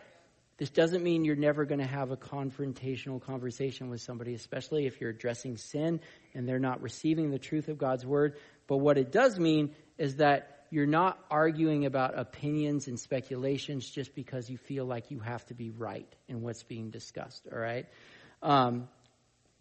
This 0.59 0.71
doesn't 0.71 1.03
mean 1.03 1.25
you're 1.25 1.37
never 1.37 1.65
going 1.65 1.81
to 1.81 1.87
have 1.87 2.11
a 2.11 2.17
confrontational 2.17 3.21
conversation 3.21 3.91
with 3.91 4.01
somebody, 4.01 4.35
especially 4.35 4.87
if 4.87 5.01
you're 5.01 5.11
addressing 5.11 5.57
sin 5.57 6.01
and 6.35 6.49
they're 6.49 6.59
not 6.59 6.83
receiving 6.83 7.31
the 7.31 7.39
truth 7.39 7.69
of 7.69 7.79
God's 7.79 8.05
word. 8.07 8.37
But 8.67 8.79
what 8.79 8.99
it 8.99 9.13
does 9.13 9.39
mean 9.39 9.75
is 9.99 10.17
that 10.17 10.67
you're 10.71 10.87
not 10.87 11.19
arguing 11.31 11.85
about 11.85 12.19
opinions 12.19 12.89
and 12.89 12.99
speculations 12.99 13.89
just 13.89 14.15
because 14.15 14.49
you 14.49 14.57
feel 14.57 14.87
like 14.87 15.11
you 15.11 15.19
have 15.19 15.45
to 15.47 15.55
be 15.55 15.71
right 15.71 16.09
in 16.29 16.41
what's 16.41 16.63
being 16.63 16.91
discussed, 16.91 17.47
all 17.53 17.59
right? 17.59 17.87
Um, 18.43 18.89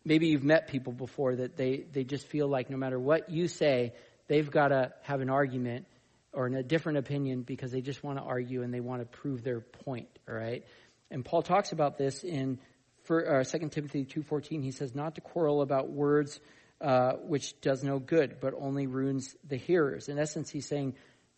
maybe 0.03 0.27
you've 0.27 0.43
met 0.43 0.67
people 0.67 0.93
before 0.93 1.35
that 1.37 1.57
they, 1.57 1.85
they 1.91 2.03
just 2.03 2.25
feel 2.27 2.47
like 2.47 2.69
no 2.69 2.77
matter 2.77 2.99
what 2.99 3.29
you 3.29 3.47
say, 3.47 3.93
they've 4.27 4.49
got 4.49 4.69
to 4.69 4.93
have 5.03 5.21
an 5.21 5.29
argument 5.29 5.85
or 6.33 6.47
a 6.47 6.63
different 6.63 6.97
opinion 6.97 7.41
because 7.41 7.71
they 7.71 7.81
just 7.81 8.03
want 8.03 8.17
to 8.17 8.23
argue 8.23 8.63
and 8.63 8.73
they 8.73 8.79
want 8.79 9.01
to 9.01 9.05
prove 9.05 9.43
their 9.43 9.59
point, 9.59 10.07
all 10.27 10.35
right? 10.35 10.65
And 11.09 11.25
Paul 11.25 11.41
talks 11.41 11.71
about 11.71 11.97
this 11.97 12.23
in 12.23 12.59
for, 13.03 13.41
uh, 13.41 13.43
2 13.43 13.69
Timothy 13.69 14.05
2.14. 14.05 14.63
He 14.63 14.71
says, 14.71 14.95
not 14.95 15.15
to 15.15 15.21
quarrel 15.21 15.61
about 15.61 15.89
words 15.89 16.39
uh, 16.81 17.13
which 17.27 17.59
does 17.61 17.83
no 17.83 17.99
good, 17.99 18.37
but 18.41 18.55
only 18.57 18.87
ruins 18.87 19.35
the 19.47 19.55
hearers. 19.55 20.09
In 20.09 20.17
essence, 20.17 20.49
he's 20.49 20.67
saying, 20.67 20.95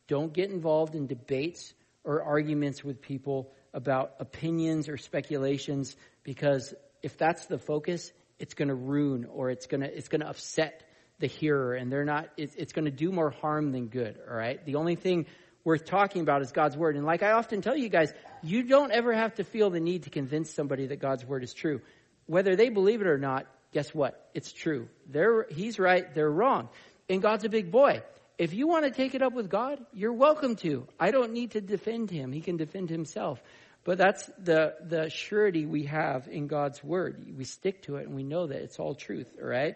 don't 0.07 0.31
get 0.31 0.49
involved 0.49 0.95
in 0.95 1.05
debates 1.05 1.73
or 2.05 2.23
arguments 2.23 2.83
with 2.83 3.01
people 3.01 3.51
about 3.73 4.13
opinions 4.19 4.87
or 4.87 4.97
speculations 4.97 5.95
because 6.23 6.73
if 7.01 7.17
that's 7.17 7.45
the 7.47 7.57
focus, 7.57 8.13
it's 8.43 8.55
going 8.55 8.67
to 8.67 8.75
ruin 8.75 9.23
or 9.23 9.49
it's 9.51 9.67
going 9.67 9.79
to 9.79 9.97
it's 9.97 10.09
going 10.09 10.19
to 10.19 10.27
upset 10.27 10.83
the 11.19 11.27
hearer, 11.27 11.75
and 11.75 11.89
they're 11.89 12.03
not. 12.03 12.27
It's, 12.35 12.53
it's 12.55 12.73
going 12.73 12.83
to 12.83 12.91
do 12.91 13.09
more 13.09 13.29
harm 13.29 13.71
than 13.71 13.87
good. 13.87 14.19
All 14.29 14.35
right. 14.35 14.63
The 14.65 14.75
only 14.75 14.95
thing 14.95 15.27
worth 15.63 15.85
talking 15.85 16.21
about 16.21 16.41
is 16.41 16.51
God's 16.51 16.75
word, 16.75 16.97
and 16.97 17.05
like 17.05 17.23
I 17.23 17.31
often 17.31 17.61
tell 17.61 17.77
you 17.77 17.87
guys, 17.87 18.11
you 18.41 18.63
don't 18.63 18.91
ever 18.91 19.13
have 19.13 19.35
to 19.35 19.45
feel 19.45 19.69
the 19.69 19.79
need 19.79 20.03
to 20.03 20.09
convince 20.09 20.51
somebody 20.51 20.87
that 20.87 20.99
God's 20.99 21.23
word 21.25 21.45
is 21.45 21.53
true, 21.53 21.79
whether 22.25 22.57
they 22.57 22.67
believe 22.67 22.99
it 22.99 23.07
or 23.07 23.17
not. 23.17 23.47
Guess 23.71 23.95
what? 23.95 24.29
It's 24.33 24.51
true. 24.51 24.89
They're, 25.07 25.47
he's 25.49 25.79
right. 25.79 26.13
They're 26.13 26.29
wrong. 26.29 26.67
And 27.07 27.21
God's 27.21 27.45
a 27.45 27.49
big 27.49 27.71
boy. 27.71 28.03
If 28.37 28.53
you 28.53 28.67
want 28.67 28.83
to 28.83 28.91
take 28.91 29.15
it 29.15 29.21
up 29.21 29.31
with 29.31 29.49
God, 29.49 29.79
you're 29.93 30.11
welcome 30.11 30.57
to. 30.57 30.85
I 30.99 31.11
don't 31.11 31.31
need 31.31 31.51
to 31.51 31.61
defend 31.61 32.11
him. 32.11 32.33
He 32.33 32.41
can 32.41 32.57
defend 32.57 32.89
himself. 32.89 33.41
But 33.83 33.97
that's 33.97 34.29
the, 34.37 34.75
the 34.81 35.09
surety 35.09 35.65
we 35.65 35.85
have 35.85 36.27
in 36.27 36.47
God's 36.47 36.83
word. 36.83 37.25
We 37.37 37.43
stick 37.43 37.83
to 37.83 37.97
it 37.97 38.07
and 38.07 38.15
we 38.15 38.23
know 38.23 38.47
that 38.47 38.61
it's 38.61 38.79
all 38.79 38.95
truth, 38.95 39.27
all 39.41 39.47
right? 39.47 39.75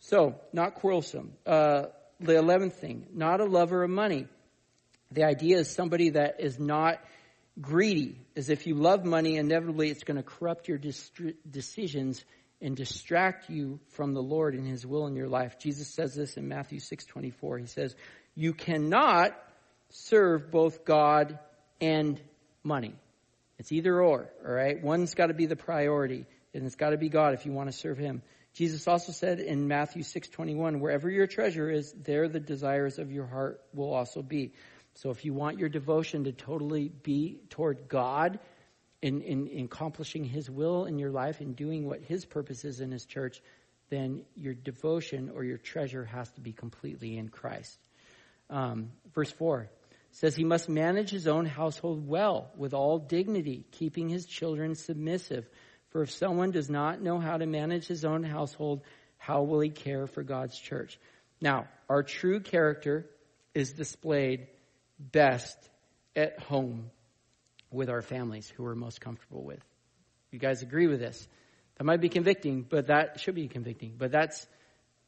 So, 0.00 0.34
not 0.52 0.74
quarrelsome. 0.74 1.32
Uh, 1.46 1.84
the 2.18 2.32
11th 2.32 2.74
thing, 2.74 3.06
not 3.12 3.40
a 3.40 3.44
lover 3.44 3.84
of 3.84 3.90
money. 3.90 4.26
The 5.12 5.24
idea 5.24 5.58
is 5.58 5.70
somebody 5.70 6.10
that 6.10 6.40
is 6.40 6.58
not 6.58 6.98
greedy, 7.60 8.18
as 8.34 8.50
if 8.50 8.66
you 8.66 8.74
love 8.74 9.04
money, 9.04 9.36
inevitably 9.36 9.90
it's 9.90 10.02
going 10.02 10.16
to 10.16 10.22
corrupt 10.22 10.68
your 10.68 10.78
decisions 10.78 12.24
and 12.60 12.76
distract 12.76 13.50
you 13.50 13.78
from 13.90 14.14
the 14.14 14.22
Lord 14.22 14.54
and 14.54 14.66
His 14.66 14.84
will 14.86 15.06
in 15.06 15.14
your 15.14 15.28
life. 15.28 15.58
Jesus 15.58 15.88
says 15.88 16.14
this 16.14 16.36
in 16.36 16.48
Matthew 16.48 16.80
6:24. 16.80 17.58
He 17.58 17.66
says, 17.66 17.94
"You 18.34 18.52
cannot 18.54 19.36
serve 19.90 20.50
both 20.50 20.84
God 20.84 21.38
and 21.80 22.20
money. 22.62 22.94
It's 23.58 23.72
either 23.72 24.00
or, 24.00 24.30
all 24.44 24.52
right? 24.52 24.82
One's 24.82 25.14
got 25.14 25.26
to 25.26 25.34
be 25.34 25.46
the 25.46 25.56
priority, 25.56 26.26
and 26.52 26.66
it's 26.66 26.76
got 26.76 26.90
to 26.90 26.98
be 26.98 27.08
God 27.08 27.34
if 27.34 27.46
you 27.46 27.52
want 27.52 27.70
to 27.70 27.76
serve 27.76 27.98
him." 27.98 28.22
Jesus 28.52 28.88
also 28.88 29.12
said 29.12 29.38
in 29.40 29.68
Matthew 29.68 30.02
6:21, 30.02 30.80
"Wherever 30.80 31.10
your 31.10 31.26
treasure 31.26 31.70
is, 31.70 31.92
there 31.92 32.28
the 32.28 32.40
desires 32.40 32.98
of 32.98 33.12
your 33.12 33.26
heart 33.26 33.62
will 33.74 33.92
also 33.92 34.22
be." 34.22 34.52
So 34.94 35.10
if 35.10 35.24
you 35.24 35.34
want 35.34 35.58
your 35.58 35.68
devotion 35.68 36.24
to 36.24 36.32
totally 36.32 36.88
be 36.88 37.40
toward 37.50 37.88
God, 37.88 38.38
in, 39.02 39.20
in, 39.22 39.46
in 39.46 39.64
accomplishing 39.66 40.24
His 40.24 40.50
will 40.50 40.86
in 40.86 40.98
your 40.98 41.10
life 41.10 41.40
and 41.40 41.54
doing 41.54 41.86
what 41.86 42.02
His 42.02 42.24
purpose 42.24 42.64
is 42.64 42.80
in 42.80 42.90
His 42.90 43.04
church, 43.04 43.42
then 43.88 44.24
your 44.34 44.54
devotion 44.54 45.30
or 45.34 45.44
your 45.44 45.58
treasure 45.58 46.04
has 46.04 46.30
to 46.32 46.40
be 46.40 46.52
completely 46.52 47.16
in 47.16 47.28
Christ. 47.28 47.78
Um, 48.50 48.90
verse 49.14 49.30
4 49.30 49.68
says 50.16 50.34
he 50.34 50.44
must 50.44 50.66
manage 50.70 51.10
his 51.10 51.28
own 51.28 51.44
household 51.44 52.08
well 52.08 52.50
with 52.56 52.72
all 52.72 52.98
dignity, 52.98 53.66
keeping 53.70 54.08
his 54.08 54.24
children 54.24 54.74
submissive. 54.74 55.46
For 55.90 56.00
if 56.00 56.10
someone 56.10 56.52
does 56.52 56.70
not 56.70 57.02
know 57.02 57.18
how 57.18 57.36
to 57.36 57.44
manage 57.44 57.86
his 57.86 58.02
own 58.02 58.22
household, 58.22 58.80
how 59.18 59.42
will 59.42 59.60
he 59.60 59.68
care 59.68 60.06
for 60.06 60.22
God's 60.22 60.58
church? 60.58 60.98
Now, 61.38 61.68
our 61.90 62.02
true 62.02 62.40
character 62.40 63.10
is 63.52 63.74
displayed 63.74 64.46
best 64.98 65.58
at 66.16 66.40
home 66.40 66.90
with 67.70 67.90
our 67.90 68.00
families 68.00 68.48
who 68.48 68.62
we're 68.62 68.74
most 68.74 69.02
comfortable 69.02 69.44
with. 69.44 69.62
You 70.30 70.38
guys 70.38 70.62
agree 70.62 70.86
with 70.86 70.98
this? 70.98 71.28
That 71.76 71.84
might 71.84 72.00
be 72.00 72.08
convicting, 72.08 72.62
but 72.62 72.86
that 72.86 73.20
should 73.20 73.34
be 73.34 73.48
convicting. 73.48 73.96
But 73.98 74.12
that's 74.12 74.46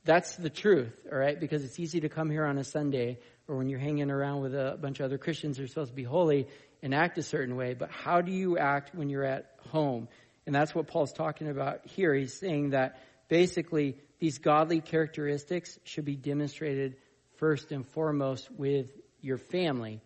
that's 0.04 0.36
the 0.36 0.50
truth, 0.50 0.92
all 1.10 1.18
right? 1.18 1.38
Because 1.38 1.64
it's 1.64 1.80
easy 1.80 2.00
to 2.00 2.08
come 2.10 2.30
here 2.30 2.44
on 2.44 2.58
a 2.58 2.64
Sunday 2.64 3.20
or 3.48 3.56
when 3.56 3.68
you're 3.68 3.80
hanging 3.80 4.10
around 4.10 4.42
with 4.42 4.54
a 4.54 4.78
bunch 4.80 5.00
of 5.00 5.06
other 5.06 5.18
Christians 5.18 5.56
who 5.56 5.64
are 5.64 5.66
supposed 5.66 5.90
to 5.90 5.96
be 5.96 6.04
holy 6.04 6.46
and 6.82 6.94
act 6.94 7.18
a 7.18 7.22
certain 7.22 7.56
way. 7.56 7.74
But 7.74 7.90
how 7.90 8.20
do 8.20 8.30
you 8.30 8.58
act 8.58 8.94
when 8.94 9.08
you're 9.08 9.24
at 9.24 9.54
home? 9.70 10.06
And 10.46 10.54
that's 10.54 10.74
what 10.74 10.86
Paul's 10.86 11.12
talking 11.12 11.48
about 11.48 11.86
here. 11.86 12.14
He's 12.14 12.34
saying 12.34 12.70
that 12.70 13.00
basically 13.28 13.96
these 14.18 14.38
godly 14.38 14.80
characteristics 14.80 15.78
should 15.84 16.04
be 16.04 16.16
demonstrated 16.16 16.96
first 17.36 17.72
and 17.72 17.86
foremost 17.86 18.50
with 18.50 18.90
your 19.20 19.38
family 19.38 20.02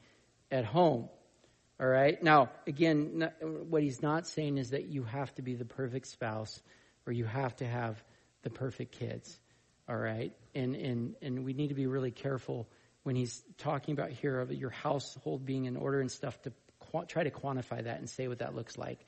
at 0.50 0.64
home. 0.64 1.08
All 1.80 1.88
right. 1.88 2.22
Now, 2.22 2.50
again, 2.66 3.28
what 3.40 3.82
he's 3.82 4.02
not 4.02 4.28
saying 4.28 4.58
is 4.58 4.70
that 4.70 4.86
you 4.86 5.02
have 5.02 5.34
to 5.34 5.42
be 5.42 5.54
the 5.54 5.64
perfect 5.64 6.06
spouse 6.06 6.62
or 7.06 7.12
you 7.12 7.24
have 7.24 7.56
to 7.56 7.66
have 7.66 8.02
the 8.42 8.50
perfect 8.50 8.98
kids. 8.98 9.36
All 9.88 9.96
right. 9.96 10.32
And, 10.54 10.76
and, 10.76 11.16
and 11.20 11.44
we 11.44 11.54
need 11.54 11.68
to 11.68 11.74
be 11.74 11.86
really 11.86 12.12
careful 12.12 12.68
when 13.02 13.16
he's 13.16 13.42
talking 13.58 13.92
about 13.92 14.10
here 14.10 14.40
of 14.40 14.52
your 14.52 14.70
household 14.70 15.44
being 15.44 15.64
in 15.64 15.76
order 15.76 16.00
and 16.00 16.10
stuff 16.10 16.40
to 16.42 16.52
qu- 16.78 17.04
try 17.06 17.24
to 17.24 17.30
quantify 17.30 17.84
that 17.84 17.98
and 17.98 18.08
say 18.08 18.28
what 18.28 18.38
that 18.38 18.54
looks 18.54 18.78
like. 18.78 19.04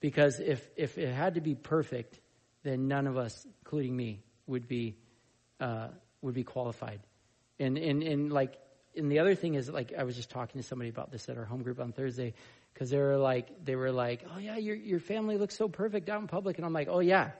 Because 0.00 0.40
if, 0.40 0.66
if 0.76 0.96
it 0.96 1.12
had 1.12 1.34
to 1.34 1.40
be 1.40 1.54
perfect, 1.54 2.20
then 2.62 2.88
none 2.88 3.06
of 3.06 3.16
us, 3.16 3.46
including 3.60 3.96
me, 3.96 4.22
would 4.46 4.68
be, 4.68 4.96
uh, 5.60 5.88
would 6.22 6.34
be 6.34 6.44
qualified. 6.44 7.00
And, 7.58 7.76
and, 7.76 8.02
and 8.02 8.32
like, 8.32 8.58
and 8.98 9.10
the 9.10 9.20
other 9.20 9.34
thing 9.34 9.54
is 9.54 9.68
like 9.70 9.92
I 9.96 10.02
was 10.02 10.16
just 10.16 10.30
talking 10.30 10.60
to 10.60 10.66
somebody 10.66 10.90
about 10.90 11.10
this 11.10 11.28
at 11.28 11.38
our 11.38 11.44
home 11.44 11.62
group 11.62 11.80
on 11.80 11.92
Thursday 11.92 12.34
because 12.74 12.90
they 12.90 12.98
were 12.98 13.16
like 13.16 13.64
they 13.64 13.76
were 13.76 13.92
like, 13.92 14.24
"Oh 14.34 14.38
yeah, 14.38 14.56
your 14.56 14.76
your 14.76 15.00
family 15.00 15.38
looks 15.38 15.56
so 15.56 15.68
perfect 15.68 16.08
out 16.08 16.20
in 16.20 16.26
public," 16.26 16.58
and 16.58 16.66
I'm 16.66 16.72
like, 16.72 16.88
"Oh 16.90 17.00
yeah," 17.00 17.30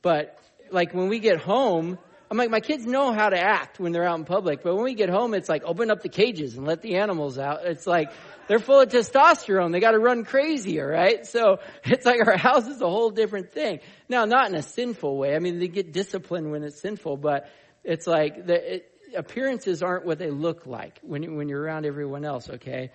but 0.00 0.38
like 0.70 0.94
when 0.94 1.08
we 1.08 1.18
get 1.18 1.38
home. 1.40 1.98
I'm 2.30 2.36
like, 2.36 2.50
my 2.50 2.60
kids 2.60 2.84
know 2.84 3.12
how 3.12 3.30
to 3.30 3.38
act 3.38 3.80
when 3.80 3.92
they're 3.92 4.04
out 4.04 4.18
in 4.18 4.24
public, 4.26 4.62
but 4.62 4.74
when 4.74 4.84
we 4.84 4.94
get 4.94 5.08
home, 5.08 5.32
it's 5.32 5.48
like, 5.48 5.62
open 5.64 5.90
up 5.90 6.02
the 6.02 6.10
cages 6.10 6.56
and 6.56 6.66
let 6.66 6.82
the 6.82 6.96
animals 6.96 7.38
out. 7.38 7.64
It's 7.64 7.86
like, 7.86 8.10
they're 8.48 8.58
full 8.58 8.80
of 8.80 8.90
testosterone. 8.90 9.72
They 9.72 9.80
gotta 9.80 9.98
run 9.98 10.24
crazy, 10.24 10.80
alright? 10.80 11.26
So, 11.26 11.60
it's 11.84 12.04
like 12.04 12.26
our 12.26 12.36
house 12.36 12.66
is 12.66 12.82
a 12.82 12.88
whole 12.88 13.10
different 13.10 13.52
thing. 13.52 13.80
Now, 14.08 14.26
not 14.26 14.50
in 14.50 14.54
a 14.54 14.62
sinful 14.62 15.16
way. 15.16 15.34
I 15.34 15.38
mean, 15.38 15.58
they 15.58 15.68
get 15.68 15.92
disciplined 15.92 16.50
when 16.50 16.62
it's 16.64 16.80
sinful, 16.80 17.16
but 17.16 17.50
it's 17.82 18.06
like, 18.06 18.46
the, 18.46 18.74
it, 18.74 18.92
appearances 19.16 19.82
aren't 19.82 20.04
what 20.04 20.18
they 20.18 20.30
look 20.30 20.66
like 20.66 20.98
when, 21.02 21.36
when 21.36 21.48
you're 21.48 21.62
around 21.62 21.86
everyone 21.86 22.26
else, 22.26 22.50
okay? 22.50 22.90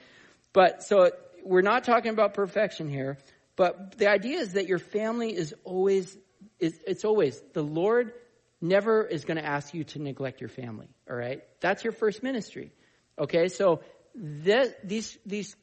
But 0.53 0.84
so 0.84 1.09
we're 1.43 1.61
not 1.61 1.86
talking 1.86 2.11
about 2.11 2.36
perfection 2.36 2.88
here, 2.88 3.17
but 3.55 3.97
the 3.97 4.09
idea 4.09 4.39
is 4.39 4.53
that 4.53 4.67
your 4.67 4.79
family 4.79 5.36
is 5.36 5.55
always, 5.63 6.15
it's 6.59 7.03
always, 7.03 7.41
the 7.53 7.63
Lord 7.63 8.13
never 8.64 9.03
is 9.03 9.26
going 9.26 9.38
to 9.38 9.45
ask 9.45 9.74
you 9.74 9.84
to 9.84 9.99
neglect 9.99 10.39
your 10.39 10.49
family, 10.49 10.88
all 11.09 11.16
right? 11.16 11.43
That's 11.59 11.84
your 11.84 11.91
first 11.91 12.24
ministry, 12.24 12.72
okay? 13.20 13.49
So 13.49 13.82
that, 14.16 14.88
these, 14.88 15.18
these 15.26 15.55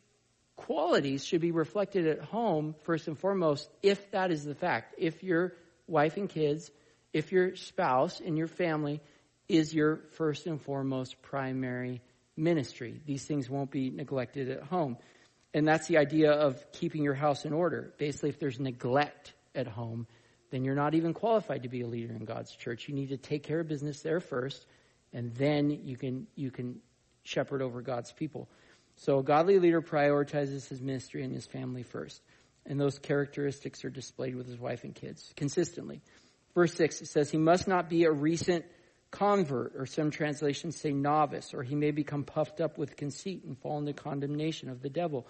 qualities 0.55 1.24
should 1.24 1.40
be 1.40 1.51
reflected 1.51 2.07
at 2.07 2.20
home 2.20 2.74
first 2.82 3.09
and 3.09 3.18
foremost 3.18 3.68
if 3.82 4.11
that 4.11 4.30
is 4.30 4.44
the 4.44 4.55
fact. 4.55 4.96
If 4.98 5.24
your 5.24 5.55
wife 5.86 6.18
and 6.18 6.28
kids, 6.28 6.70
if 7.14 7.32
your 7.32 7.57
spouse 7.57 8.20
and 8.20 8.36
your 8.36 8.48
family 8.48 9.01
is 9.48 9.74
your 9.74 10.03
first 10.12 10.46
and 10.46 10.61
foremost 10.61 11.20
primary 11.22 12.03
ministry. 12.36 13.01
These 13.07 13.24
things 13.24 13.48
won't 13.48 13.70
be 13.70 13.90
neglected 13.90 14.51
at 14.51 14.62
home. 14.62 14.98
And 15.53 15.66
that's 15.66 15.88
the 15.88 15.98
idea 15.98 16.32
of 16.32 16.64
keeping 16.72 17.03
your 17.03 17.14
house 17.14 17.44
in 17.44 17.53
order. 17.53 17.92
Basically, 17.98 18.28
if 18.28 18.38
there's 18.38 18.61
neglect 18.61 19.32
at 19.55 19.66
home, 19.66 20.07
then 20.51 20.64
you're 20.64 20.74
not 20.74 20.94
even 20.94 21.14
qualified 21.14 21.62
to 21.62 21.68
be 21.68 21.82
a 21.82 21.86
leader 21.86 22.12
in 22.12 22.24
God's 22.24 22.55
church. 22.55 22.88
You 22.88 22.94
need 22.94 23.11
to 23.11 23.16
take 23.16 23.42
care 23.44 23.61
of 23.61 23.68
business 23.68 24.03
there 24.03 24.20
first, 24.20 24.66
and 25.12 25.34
then 25.34 25.70
you 25.70 25.96
can 25.96 26.26
you 26.34 26.51
can 26.51 26.80
shepherd 27.22 27.62
over 27.62 27.82
God's 27.82 28.12
people. 28.12 28.48
So 28.96 29.18
a 29.18 29.22
godly 29.22 29.59
leader 29.59 29.80
prioritizes 29.80 30.68
his 30.68 30.80
ministry 30.80 31.24
and 31.24 31.32
his 31.32 31.46
family 31.46 31.82
first. 31.82 32.20
And 32.66 32.78
those 32.78 32.98
characteristics 32.98 33.84
are 33.84 33.90
displayed 33.90 34.34
with 34.36 34.46
his 34.46 34.59
wife 34.59 34.84
and 34.84 34.94
kids 34.94 35.32
consistently. 35.36 36.03
Verse 36.55 36.74
6, 36.74 37.03
it 37.03 37.07
says, 37.07 37.30
He 37.30 37.38
must 37.38 37.66
not 37.66 37.88
be 37.88 38.05
a 38.05 38.12
recent 38.12 38.64
convert, 39.11 39.72
or 39.76 39.86
some 39.86 40.11
translations 40.11 40.76
say 40.76 40.92
novice, 40.92 41.55
or 41.55 41.62
he 41.62 41.74
may 41.74 41.90
become 41.90 42.24
puffed 42.24 42.61
up 42.61 42.78
with 42.78 42.96
conceit 42.96 43.44
and 43.44 43.59
fall 43.59 43.78
into 43.78 43.92
condemnation 43.92 44.68
of 44.68 44.82
the 44.82 44.90
devil. 44.90 45.26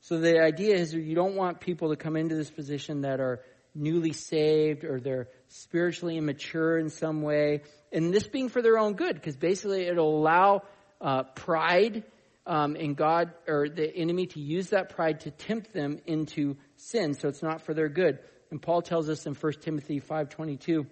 So 0.00 0.20
the 0.20 0.40
idea 0.40 0.76
is 0.76 0.94
you 0.94 1.14
don't 1.14 1.34
want 1.34 1.60
people 1.60 1.90
to 1.90 1.96
come 1.96 2.16
into 2.16 2.36
this 2.36 2.50
position 2.50 3.02
that 3.02 3.20
are 3.20 3.40
newly 3.78 4.12
saved 4.12 4.84
or 4.84 5.00
they're 5.00 5.28
spiritually 5.48 6.16
immature 6.16 6.78
in 6.78 6.90
some 6.90 7.22
way, 7.22 7.62
and 7.92 8.12
this 8.12 8.26
being 8.26 8.48
for 8.48 8.60
their 8.60 8.78
own 8.78 8.94
good, 8.94 9.14
because 9.14 9.36
basically 9.36 9.86
it'll 9.86 10.18
allow 10.18 10.62
uh, 11.00 11.22
pride 11.22 12.04
um, 12.46 12.94
God 12.94 13.32
or 13.46 13.68
the 13.68 13.94
enemy 13.94 14.26
to 14.26 14.40
use 14.40 14.70
that 14.70 14.90
pride 14.90 15.20
to 15.20 15.30
tempt 15.30 15.72
them 15.72 16.00
into 16.06 16.56
sin. 16.76 17.14
So 17.14 17.28
it's 17.28 17.42
not 17.42 17.62
for 17.62 17.74
their 17.74 17.88
good. 17.88 18.18
And 18.50 18.60
Paul 18.60 18.82
tells 18.82 19.08
us 19.10 19.26
in 19.26 19.34
1 19.34 19.52
Timothy 19.60 20.00
5:22, 20.00 20.86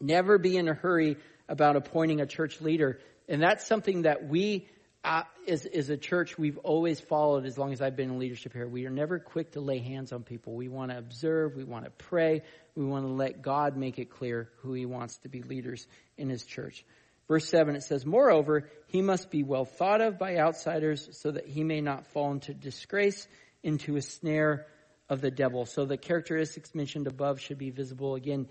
never 0.00 0.38
be 0.38 0.56
in 0.56 0.68
a 0.68 0.74
hurry 0.74 1.16
about 1.48 1.76
appointing 1.76 2.20
a 2.20 2.26
church 2.26 2.60
leader. 2.60 2.98
And 3.28 3.40
that's 3.40 3.66
something 3.66 4.02
that 4.02 4.28
we 4.28 4.68
as, 5.04 5.66
as 5.66 5.90
a 5.90 5.96
church, 5.96 6.38
we've 6.38 6.58
always 6.58 6.98
followed 7.00 7.44
as 7.44 7.58
long 7.58 7.72
as 7.72 7.82
I've 7.82 7.96
been 7.96 8.10
in 8.10 8.18
leadership 8.18 8.52
here. 8.52 8.66
We 8.66 8.86
are 8.86 8.90
never 8.90 9.18
quick 9.18 9.52
to 9.52 9.60
lay 9.60 9.78
hands 9.78 10.12
on 10.12 10.22
people. 10.22 10.54
We 10.54 10.68
want 10.68 10.90
to 10.90 10.98
observe. 10.98 11.54
We 11.54 11.64
want 11.64 11.84
to 11.84 11.90
pray. 11.90 12.42
We 12.74 12.84
want 12.84 13.06
to 13.06 13.12
let 13.12 13.42
God 13.42 13.76
make 13.76 13.98
it 13.98 14.10
clear 14.10 14.48
who 14.58 14.72
he 14.72 14.86
wants 14.86 15.18
to 15.18 15.28
be 15.28 15.42
leaders 15.42 15.86
in 16.16 16.30
his 16.30 16.44
church. 16.44 16.84
Verse 17.28 17.48
7, 17.48 17.76
it 17.76 17.82
says, 17.82 18.04
Moreover, 18.04 18.68
he 18.86 19.02
must 19.02 19.30
be 19.30 19.42
well 19.42 19.64
thought 19.64 20.00
of 20.00 20.18
by 20.18 20.36
outsiders 20.36 21.08
so 21.12 21.30
that 21.30 21.46
he 21.46 21.64
may 21.64 21.80
not 21.80 22.06
fall 22.08 22.32
into 22.32 22.54
disgrace, 22.54 23.26
into 23.62 23.96
a 23.96 24.02
snare 24.02 24.66
of 25.08 25.20
the 25.20 25.30
devil. 25.30 25.66
So 25.66 25.84
the 25.84 25.96
characteristics 25.96 26.74
mentioned 26.74 27.06
above 27.06 27.40
should 27.40 27.58
be 27.58 27.70
visible 27.70 28.14
again 28.14 28.48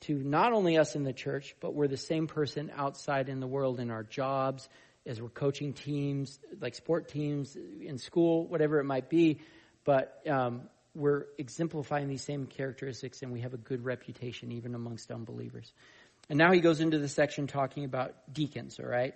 to 0.00 0.14
not 0.14 0.52
only 0.52 0.78
us 0.78 0.94
in 0.94 1.02
the 1.02 1.12
church, 1.12 1.56
but 1.60 1.74
we're 1.74 1.88
the 1.88 1.96
same 1.96 2.28
person 2.28 2.70
outside 2.74 3.28
in 3.28 3.40
the 3.40 3.46
world 3.46 3.80
in 3.80 3.90
our 3.90 4.04
jobs, 4.04 4.68
as 5.08 5.20
we're 5.20 5.30
coaching 5.30 5.72
teams, 5.72 6.38
like 6.60 6.74
sport 6.74 7.08
teams 7.08 7.56
in 7.80 7.98
school, 7.98 8.46
whatever 8.46 8.78
it 8.78 8.84
might 8.84 9.08
be. 9.08 9.40
But 9.84 10.20
um, 10.28 10.68
we're 10.94 11.24
exemplifying 11.38 12.08
these 12.08 12.22
same 12.22 12.46
characteristics, 12.46 13.22
and 13.22 13.32
we 13.32 13.40
have 13.40 13.54
a 13.54 13.58
good 13.58 13.84
reputation 13.84 14.52
even 14.52 14.74
amongst 14.74 15.10
unbelievers. 15.10 15.72
And 16.28 16.38
now 16.38 16.52
he 16.52 16.60
goes 16.60 16.80
into 16.80 16.98
the 16.98 17.08
section 17.08 17.46
talking 17.46 17.84
about 17.84 18.14
deacons, 18.32 18.78
all 18.78 18.86
right? 18.86 19.14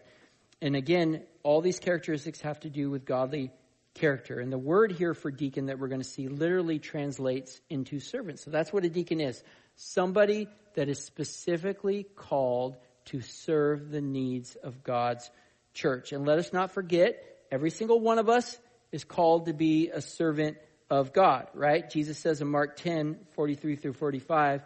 And 0.63 0.75
again, 0.75 1.25
all 1.43 1.61
these 1.61 1.79
characteristics 1.79 2.41
have 2.41 2.61
to 2.61 2.71
do 2.71 2.91
with 2.91 3.05
godly 3.05 3.51
character. 3.95 4.41
And 4.41 4.51
the 4.51 4.59
word 4.59 4.93
here 4.93 5.13
for 5.13 5.31
deacon 5.31 5.67
that 5.67 5.79
we're 5.79 5.89
going 5.89 6.01
to 6.01 6.09
see 6.09 6.29
literally 6.29 6.79
translates 6.79 7.61
into 7.69 8.01
servant. 8.01 8.41
So 8.41 8.51
that's 8.51 8.73
what 8.73 8.85
a 8.85 8.89
deacon 8.89 9.21
is 9.21 9.43
somebody 9.77 10.49
that 10.75 10.89
is 10.89 11.05
specifically 11.05 12.07
called 12.17 12.77
to 13.07 13.21
serve 13.21 13.91
the 13.91 14.01
needs 14.01 14.57
of 14.57 14.83
God's 14.83 15.31
church. 15.75 16.13
And 16.13 16.27
let 16.27 16.39
us 16.39 16.53
not 16.53 16.73
forget, 16.73 17.23
every 17.51 17.71
single 17.71 18.01
one 18.01 18.19
of 18.19 18.29
us 18.29 18.59
is 18.91 19.05
called 19.05 19.47
to 19.47 19.53
be 19.53 19.91
a 19.91 20.01
servant 20.01 20.57
of 20.91 21.13
God, 21.13 21.49
right? 21.55 21.89
Jesus 21.89 22.19
says 22.19 22.41
in 22.41 22.49
Mark 22.49 22.77
10, 22.77 23.19
43 23.33 23.77
through 23.77 23.95
45, 23.95 24.63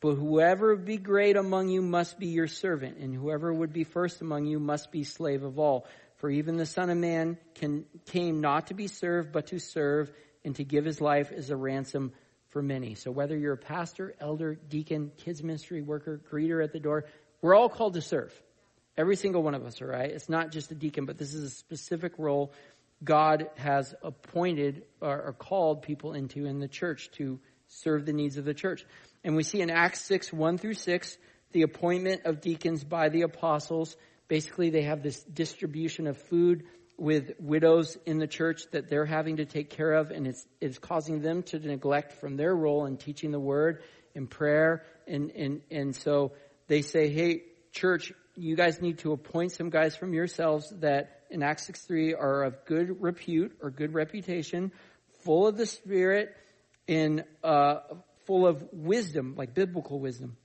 but 0.00 0.14
whoever 0.14 0.74
would 0.74 0.84
be 0.84 0.96
great 0.96 1.36
among 1.36 1.68
you 1.68 1.82
must 1.82 2.18
be 2.18 2.28
your 2.28 2.46
servant, 2.46 2.98
and 2.98 3.14
whoever 3.14 3.52
would 3.52 3.72
be 3.72 3.84
first 3.84 4.20
among 4.22 4.46
you 4.46 4.58
must 4.58 4.90
be 4.90 5.04
slave 5.04 5.42
of 5.42 5.58
all. 5.58 5.86
For 6.16 6.30
even 6.30 6.56
the 6.56 6.66
Son 6.66 6.90
of 6.90 6.96
Man 6.96 7.38
can, 7.54 7.84
came 8.06 8.40
not 8.40 8.68
to 8.68 8.74
be 8.74 8.88
served, 8.88 9.32
but 9.32 9.48
to 9.48 9.58
serve, 9.58 10.10
and 10.44 10.56
to 10.56 10.64
give 10.64 10.84
his 10.84 11.00
life 11.00 11.32
as 11.32 11.50
a 11.50 11.56
ransom 11.56 12.12
for 12.48 12.62
many. 12.62 12.94
So 12.94 13.10
whether 13.10 13.36
you're 13.36 13.54
a 13.54 13.58
pastor, 13.58 14.14
elder, 14.20 14.54
deacon, 14.54 15.12
kids 15.18 15.42
ministry 15.42 15.82
worker, 15.82 16.20
greeter 16.30 16.62
at 16.62 16.72
the 16.72 16.80
door, 16.80 17.04
we're 17.42 17.54
all 17.54 17.68
called 17.68 17.94
to 17.94 18.02
serve. 18.02 18.34
Every 19.00 19.16
single 19.16 19.42
one 19.42 19.54
of 19.54 19.64
us, 19.64 19.80
all 19.80 19.88
right? 19.88 20.10
It's 20.10 20.28
not 20.28 20.52
just 20.52 20.70
a 20.72 20.74
deacon, 20.74 21.06
but 21.06 21.16
this 21.16 21.32
is 21.32 21.42
a 21.42 21.48
specific 21.48 22.12
role 22.18 22.52
God 23.02 23.48
has 23.56 23.94
appointed 24.02 24.82
or, 25.00 25.22
or 25.22 25.32
called 25.32 25.80
people 25.80 26.12
into 26.12 26.44
in 26.44 26.60
the 26.60 26.68
church 26.68 27.10
to 27.12 27.40
serve 27.66 28.04
the 28.04 28.12
needs 28.12 28.36
of 28.36 28.44
the 28.44 28.52
church. 28.52 28.84
And 29.24 29.36
we 29.36 29.42
see 29.42 29.62
in 29.62 29.70
Acts 29.70 30.02
6, 30.02 30.34
1 30.34 30.58
through 30.58 30.74
6, 30.74 31.16
the 31.52 31.62
appointment 31.62 32.26
of 32.26 32.42
deacons 32.42 32.84
by 32.84 33.08
the 33.08 33.22
apostles. 33.22 33.96
Basically, 34.28 34.68
they 34.68 34.82
have 34.82 35.02
this 35.02 35.22
distribution 35.22 36.06
of 36.06 36.18
food 36.18 36.64
with 36.98 37.32
widows 37.40 37.96
in 38.04 38.18
the 38.18 38.26
church 38.26 38.64
that 38.72 38.90
they're 38.90 39.06
having 39.06 39.38
to 39.38 39.46
take 39.46 39.70
care 39.70 39.94
of, 39.94 40.10
and 40.10 40.26
it's, 40.26 40.46
it's 40.60 40.78
causing 40.78 41.22
them 41.22 41.42
to 41.44 41.58
neglect 41.58 42.20
from 42.20 42.36
their 42.36 42.54
role 42.54 42.84
in 42.84 42.98
teaching 42.98 43.30
the 43.30 43.40
word 43.40 43.82
and 44.14 44.28
prayer. 44.28 44.84
And, 45.06 45.30
and, 45.30 45.62
and 45.70 45.96
so 45.96 46.32
they 46.66 46.82
say, 46.82 47.08
hey, 47.08 47.44
church, 47.72 48.12
you 48.40 48.56
guys 48.56 48.80
need 48.80 48.98
to 48.98 49.12
appoint 49.12 49.52
some 49.52 49.68
guys 49.68 49.94
from 49.94 50.14
yourselves 50.14 50.72
that 50.80 51.24
in 51.30 51.42
Acts 51.42 51.66
6 51.66 51.82
3 51.82 52.14
are 52.14 52.44
of 52.44 52.64
good 52.64 53.02
repute 53.02 53.56
or 53.60 53.70
good 53.70 53.92
reputation, 53.92 54.72
full 55.22 55.46
of 55.46 55.56
the 55.56 55.66
Spirit, 55.66 56.34
in 56.86 57.22
uh, 57.44 57.80
full 58.26 58.46
of 58.46 58.66
wisdom, 58.72 59.34
like 59.36 59.54
biblical 59.54 60.00
wisdom, 60.00 60.36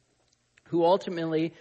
who 0.66 0.84
ultimately, 0.84 1.54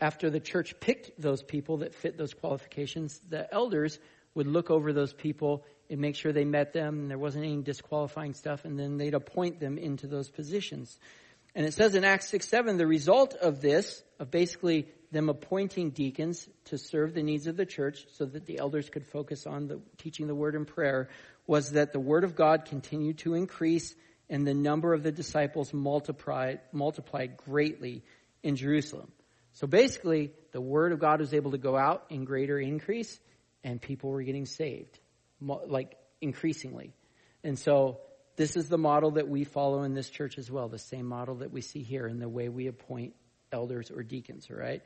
after 0.00 0.30
the 0.30 0.40
church 0.40 0.78
picked 0.80 1.20
those 1.20 1.42
people 1.42 1.78
that 1.78 1.94
fit 1.94 2.16
those 2.16 2.34
qualifications, 2.34 3.18
the 3.28 3.52
elders 3.52 3.98
would 4.34 4.46
look 4.46 4.70
over 4.70 4.92
those 4.92 5.12
people 5.12 5.64
and 5.90 6.00
make 6.00 6.14
sure 6.14 6.32
they 6.32 6.44
met 6.44 6.72
them 6.72 7.00
and 7.00 7.10
there 7.10 7.18
wasn't 7.18 7.44
any 7.44 7.60
disqualifying 7.62 8.32
stuff, 8.32 8.64
and 8.64 8.78
then 8.78 8.96
they'd 8.96 9.14
appoint 9.14 9.58
them 9.58 9.76
into 9.76 10.06
those 10.06 10.30
positions. 10.30 10.96
And 11.54 11.66
it 11.66 11.74
says 11.74 11.96
in 11.96 12.04
Acts 12.04 12.28
6 12.28 12.48
7, 12.48 12.76
the 12.76 12.86
result 12.86 13.34
of 13.34 13.60
this, 13.60 14.04
of 14.20 14.30
basically 14.30 14.86
them 15.10 15.28
appointing 15.28 15.90
deacons 15.90 16.48
to 16.66 16.78
serve 16.78 17.14
the 17.14 17.22
needs 17.22 17.46
of 17.46 17.56
the 17.56 17.66
church 17.66 18.06
so 18.12 18.24
that 18.24 18.46
the 18.46 18.58
elders 18.58 18.88
could 18.88 19.06
focus 19.06 19.46
on 19.46 19.66
the 19.66 19.80
teaching 19.98 20.26
the 20.26 20.34
word 20.34 20.54
and 20.54 20.66
prayer, 20.66 21.08
was 21.46 21.72
that 21.72 21.92
the 21.92 22.00
word 22.00 22.24
of 22.24 22.36
God 22.36 22.64
continued 22.64 23.18
to 23.18 23.34
increase 23.34 23.94
and 24.28 24.46
the 24.46 24.54
number 24.54 24.94
of 24.94 25.02
the 25.02 25.10
disciples 25.10 25.72
multiplied, 25.72 26.60
multiplied 26.72 27.36
greatly 27.36 28.04
in 28.42 28.54
Jerusalem. 28.54 29.10
So 29.54 29.66
basically, 29.66 30.30
the 30.52 30.60
word 30.60 30.92
of 30.92 31.00
God 31.00 31.18
was 31.18 31.34
able 31.34 31.50
to 31.50 31.58
go 31.58 31.76
out 31.76 32.04
in 32.08 32.24
greater 32.24 32.58
increase 32.58 33.18
and 33.64 33.82
people 33.82 34.10
were 34.10 34.22
getting 34.22 34.46
saved, 34.46 34.98
like 35.40 35.96
increasingly. 36.20 36.94
And 37.42 37.58
so 37.58 37.98
this 38.36 38.56
is 38.56 38.68
the 38.68 38.78
model 38.78 39.12
that 39.12 39.28
we 39.28 39.44
follow 39.44 39.82
in 39.82 39.94
this 39.94 40.08
church 40.08 40.38
as 40.38 40.50
well, 40.50 40.68
the 40.68 40.78
same 40.78 41.06
model 41.06 41.36
that 41.36 41.50
we 41.50 41.60
see 41.60 41.82
here 41.82 42.06
in 42.06 42.20
the 42.20 42.28
way 42.28 42.48
we 42.48 42.68
appoint 42.68 43.14
elders 43.52 43.90
or 43.90 44.02
deacons, 44.02 44.48
all 44.50 44.56
right? 44.56 44.82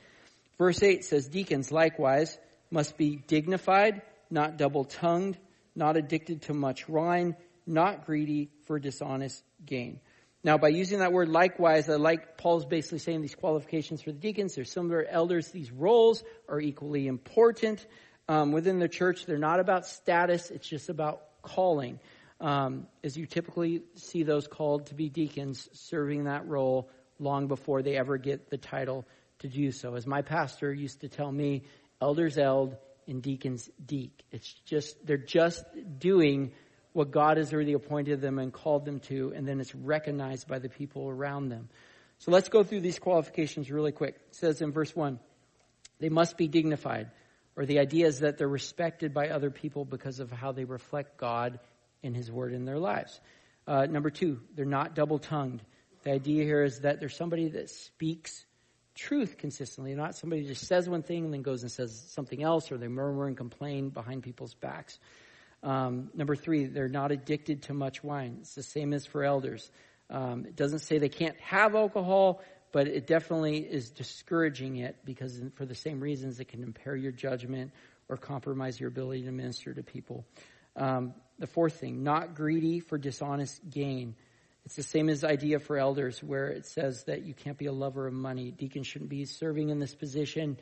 Verse 0.59 0.83
8 0.83 1.05
says, 1.05 1.27
Deacons 1.27 1.73
likewise 1.73 2.39
must 2.71 2.97
be 2.97 3.17
dignified, 3.17 4.03
not 4.31 4.57
double 4.57 4.85
tongued, 4.85 5.39
not 5.75 5.97
addicted 5.97 6.43
to 6.43 6.55
much 6.55 6.89
wine, 6.89 7.37
not 7.67 8.07
greedy 8.07 8.51
for 8.67 8.79
dishonest 8.79 9.43
gain. 9.65 10.01
Now, 10.43 10.59
by 10.59 10.69
using 10.69 10.99
that 10.99 11.13
word 11.13 11.29
likewise, 11.29 11.89
I 11.89 11.95
like 11.95 12.37
Paul's 12.37 12.67
basically 12.67 12.99
saying 12.99 13.23
these 13.23 13.35
qualifications 13.35 14.03
for 14.03 14.13
the 14.13 14.19
deacons. 14.19 14.55
They're 14.55 14.65
similar 14.65 15.05
elders. 15.09 15.49
These 15.49 15.73
roles 15.73 16.23
are 16.49 16.61
equally 16.61 17.07
important 17.07 17.85
um, 18.29 18.53
within 18.53 18.79
the 18.79 18.89
church. 18.89 19.25
They're 19.25 19.39
not 19.39 19.59
about 19.59 19.87
status. 19.87 20.51
It's 20.51 20.69
just 20.69 20.91
about 20.91 21.23
calling 21.43 21.99
um, 22.41 22.87
as 23.03 23.17
you 23.17 23.27
typically 23.27 23.83
see 23.95 24.23
those 24.23 24.47
called 24.47 24.87
to 24.87 24.95
be 24.95 25.09
deacons 25.09 25.69
serving 25.73 26.25
that 26.25 26.47
role 26.47 26.91
long 27.19 27.49
before 27.49 27.83
they 27.83 27.97
ever 27.97 28.19
get 28.19 28.51
the 28.51 28.59
title 28.59 29.05
to 29.41 29.49
do 29.49 29.71
so. 29.71 29.95
As 29.95 30.07
my 30.07 30.23
pastor 30.23 30.73
used 30.73 31.01
to 31.03 31.09
tell 31.09 31.31
me, 31.31 31.65
elders 32.01 32.39
eld 32.39 32.77
and 33.07 33.23
deacons 33.23 33.69
deek. 33.85 34.23
It's 34.31 34.53
just, 34.67 35.05
they're 35.07 35.17
just 35.17 35.65
doing 35.99 36.53
what 36.93 37.11
God 37.11 37.37
has 37.37 37.53
already 37.53 37.73
appointed 37.73 38.21
them 38.21 38.39
and 38.39 38.53
called 38.53 38.85
them 38.85 39.01
to, 39.01 39.33
and 39.35 39.47
then 39.47 39.61
it's 39.61 39.75
recognized 39.75 40.47
by 40.47 40.61
the 40.61 40.69
people 40.69 41.09
around 41.09 41.49
them. 41.49 41.69
So 42.19 42.31
let's 42.31 42.49
go 42.49 42.63
through 42.63 42.81
these 42.81 42.99
qualifications 42.99 43.71
really 43.71 43.93
quick. 43.93 44.15
It 44.29 44.35
says 44.37 44.63
in 44.63 44.73
verse 44.73 44.95
1, 44.95 45.19
they 45.99 46.09
must 46.09 46.37
be 46.37 46.49
dignified, 46.49 47.11
or 47.57 47.67
the 47.67 47.81
idea 47.81 48.07
is 48.07 48.21
that 48.21 48.39
they're 48.39 48.49
respected 48.49 49.13
by 49.13 49.29
other 49.29 49.51
people 49.51 49.85
because 49.85 50.21
of 50.21 50.31
how 50.31 50.53
they 50.53 50.65
reflect 50.65 51.19
God 51.19 51.59
in 52.03 52.15
His 52.15 52.31
Word 52.31 52.53
in 52.53 52.65
their 52.65 52.79
lives. 52.79 53.21
Uh, 53.67 53.87
number 53.87 54.11
two, 54.11 54.41
they're 54.55 54.65
not 54.65 54.95
double 54.95 55.19
tongued. 55.19 55.63
The 56.05 56.13
idea 56.13 56.45
here 56.45 56.63
is 56.63 56.81
that 56.81 57.01
there's 57.01 57.17
somebody 57.17 57.49
that 57.49 57.71
speaks 57.71 58.45
truth 58.95 59.39
consistently, 59.39 59.95
not 59.95 60.15
somebody 60.15 60.43
who 60.43 60.49
just 60.49 60.67
says 60.67 60.89
one 60.89 61.03
thing 61.03 61.25
and 61.25 61.35
then 61.35 61.43
goes 61.43 61.63
and 61.63 61.71
says 61.71 62.05
something 62.09 62.43
else, 62.43 62.71
or 62.71 62.79
they 62.79 62.89
murmur 62.89 63.27
and 63.27 63.37
complain 63.37 63.89
behind 63.89 64.23
people's 64.23 64.55
backs. 64.55 64.99
Um, 65.63 66.11
number 66.15 66.37
three, 66.37 66.67
they're 66.67 66.89
not 66.89 67.11
addicted 67.11 67.63
to 67.63 67.75
much 67.75 68.05
wine. 68.05 68.39
It's 68.41 68.55
the 68.55 68.63
same 68.63 68.93
as 68.93 69.07
for 69.07 69.25
elders. 69.25 69.71
Um, 70.11 70.45
it 70.47 70.57
doesn't 70.57 70.81
say 70.81 70.99
they 70.99 71.09
can't 71.09 71.39
have 71.41 71.75
alcohol, 71.75 72.43
but 72.71 72.87
it 72.87 73.07
definitely 73.07 73.59
is 73.59 73.91
discouraging 73.91 74.77
it 74.77 74.97
because 75.05 75.41
for 75.55 75.65
the 75.65 75.75
same 75.75 76.01
reasons 76.01 76.39
it 76.39 76.49
can 76.49 76.63
impair 76.63 76.95
your 76.95 77.13
judgment 77.13 77.73
or 78.09 78.19
compromise 78.19 78.79
your 78.79 78.89
ability 78.89 79.23
to 79.23 79.33
minister 79.33 79.73
to 79.73 79.83
people. 79.83 80.27
Um, 80.77 81.15
the 81.39 81.47
fourth 81.47 81.75
thing, 81.81 82.03
not 82.03 82.35
greedy 82.35 82.81
for 82.81 82.99
dishonest 82.99 83.61
gain. 83.71 84.15
It's 84.65 84.77
the 84.77 84.83
same 84.83 85.09
as 85.11 85.25
idea 85.25 85.59
for 85.59 85.77
elders 85.77 86.23
where 86.23 86.49
it 86.49 86.67
says 86.67 87.05
that 87.05 87.25
you 87.25 87.35
can't 87.35 87.59
be 87.59 87.67
a 87.67 87.73
lover 87.73 88.07
of 88.07 88.15
money. 88.15 88.51
Deacons 88.51 88.87
shouldn't 88.87 89.11
be 89.11 89.27
serving 89.27 89.69
in 89.69 89.79
this 89.79 89.95
position 89.95 90.57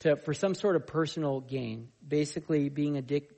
to, 0.00 0.16
for 0.16 0.34
some 0.34 0.54
sort 0.54 0.76
of 0.76 0.86
personal 0.86 1.40
gain. 1.40 1.88
Basically, 2.06 2.68
being 2.68 2.96
a 2.96 3.02
de- 3.02 3.28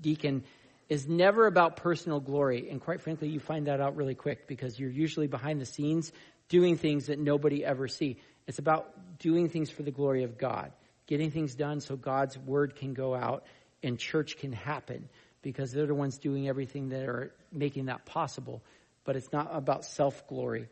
deacon 0.00 0.44
is 0.88 1.08
never 1.08 1.46
about 1.46 1.76
personal 1.76 2.20
glory. 2.20 2.68
And 2.70 2.80
quite 2.80 3.00
frankly, 3.00 3.28
you 3.28 3.40
find 3.40 3.66
that 3.66 3.80
out 3.80 3.96
really 3.96 4.14
quick 4.14 4.46
because 4.46 4.78
you're 4.78 4.90
usually 4.90 5.26
behind 5.26 5.60
the 5.60 5.66
scenes 5.66 6.12
doing 6.48 6.76
things 6.76 7.06
that 7.06 7.18
nobody 7.18 7.64
ever 7.64 7.88
see. 7.88 8.18
It's 8.46 8.58
about 8.58 9.18
doing 9.18 9.48
things 9.48 9.70
for 9.70 9.82
the 9.82 9.90
glory 9.90 10.24
of 10.24 10.36
God, 10.36 10.72
getting 11.06 11.30
things 11.30 11.54
done 11.54 11.80
so 11.80 11.96
God's 11.96 12.36
word 12.36 12.76
can 12.76 12.92
go 12.92 13.14
out 13.14 13.44
and 13.82 13.98
church 13.98 14.36
can 14.36 14.52
happen 14.52 15.08
because 15.42 15.72
they're 15.72 15.86
the 15.86 15.94
ones 15.94 16.18
doing 16.18 16.48
everything 16.48 16.90
that 16.90 17.08
are 17.08 17.32
making 17.50 17.86
that 17.86 18.04
possible. 18.04 18.62
But 19.04 19.16
it's 19.16 19.32
not 19.32 19.50
about 19.52 19.84
self 19.84 20.26
glory. 20.26 20.68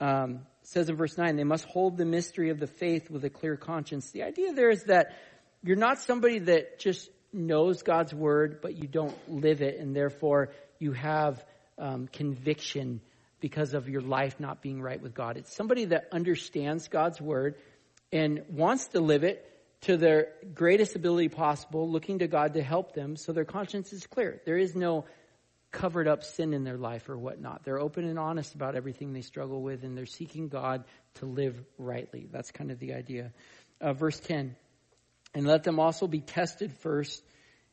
Um, 0.00 0.40
says 0.62 0.88
in 0.88 0.96
verse 0.96 1.16
9, 1.16 1.36
they 1.36 1.44
must 1.44 1.64
hold 1.64 1.96
the 1.96 2.04
mystery 2.04 2.50
of 2.50 2.58
the 2.58 2.66
faith 2.66 3.10
with 3.10 3.24
a 3.24 3.30
clear 3.30 3.56
conscience. 3.56 4.10
The 4.10 4.24
idea 4.24 4.52
there 4.52 4.70
is 4.70 4.84
that 4.84 5.16
you're 5.62 5.76
not 5.76 6.00
somebody 6.00 6.40
that 6.40 6.78
just 6.78 7.08
knows 7.32 7.82
God's 7.82 8.12
word, 8.12 8.60
but 8.60 8.74
you 8.74 8.88
don't 8.88 9.16
live 9.28 9.62
it, 9.62 9.78
and 9.78 9.94
therefore 9.94 10.50
you 10.78 10.92
have 10.92 11.44
um, 11.78 12.08
conviction 12.08 13.00
because 13.40 13.74
of 13.74 13.88
your 13.88 14.00
life 14.00 14.38
not 14.38 14.62
being 14.62 14.80
right 14.80 15.00
with 15.00 15.14
God. 15.14 15.36
It's 15.36 15.54
somebody 15.54 15.86
that 15.86 16.08
understands 16.12 16.88
God's 16.88 17.20
word 17.20 17.56
and 18.12 18.42
wants 18.48 18.88
to 18.88 19.00
live 19.00 19.24
it 19.24 19.48
to 19.82 19.96
their 19.96 20.28
greatest 20.54 20.94
ability 20.94 21.28
possible, 21.28 21.90
looking 21.90 22.20
to 22.20 22.28
God 22.28 22.54
to 22.54 22.62
help 22.62 22.94
them 22.94 23.16
so 23.16 23.32
their 23.32 23.44
conscience 23.44 23.92
is 23.92 24.06
clear. 24.06 24.40
There 24.44 24.56
is 24.56 24.76
no 24.76 25.06
covered 25.72 26.06
up 26.06 26.22
sin 26.22 26.52
in 26.52 26.64
their 26.64 26.76
life 26.76 27.08
or 27.08 27.16
whatnot. 27.16 27.64
They're 27.64 27.80
open 27.80 28.04
and 28.04 28.18
honest 28.18 28.54
about 28.54 28.76
everything 28.76 29.12
they 29.12 29.22
struggle 29.22 29.62
with, 29.62 29.82
and 29.82 29.96
they're 29.96 30.06
seeking 30.06 30.48
God 30.48 30.84
to 31.14 31.26
live 31.26 31.58
rightly. 31.78 32.28
That's 32.30 32.50
kind 32.50 32.70
of 32.70 32.78
the 32.78 32.94
idea. 32.94 33.32
Uh, 33.80 33.94
verse 33.94 34.20
10 34.20 34.54
And 35.34 35.46
let 35.46 35.64
them 35.64 35.80
also 35.80 36.06
be 36.06 36.20
tested 36.20 36.72
first, 36.80 37.22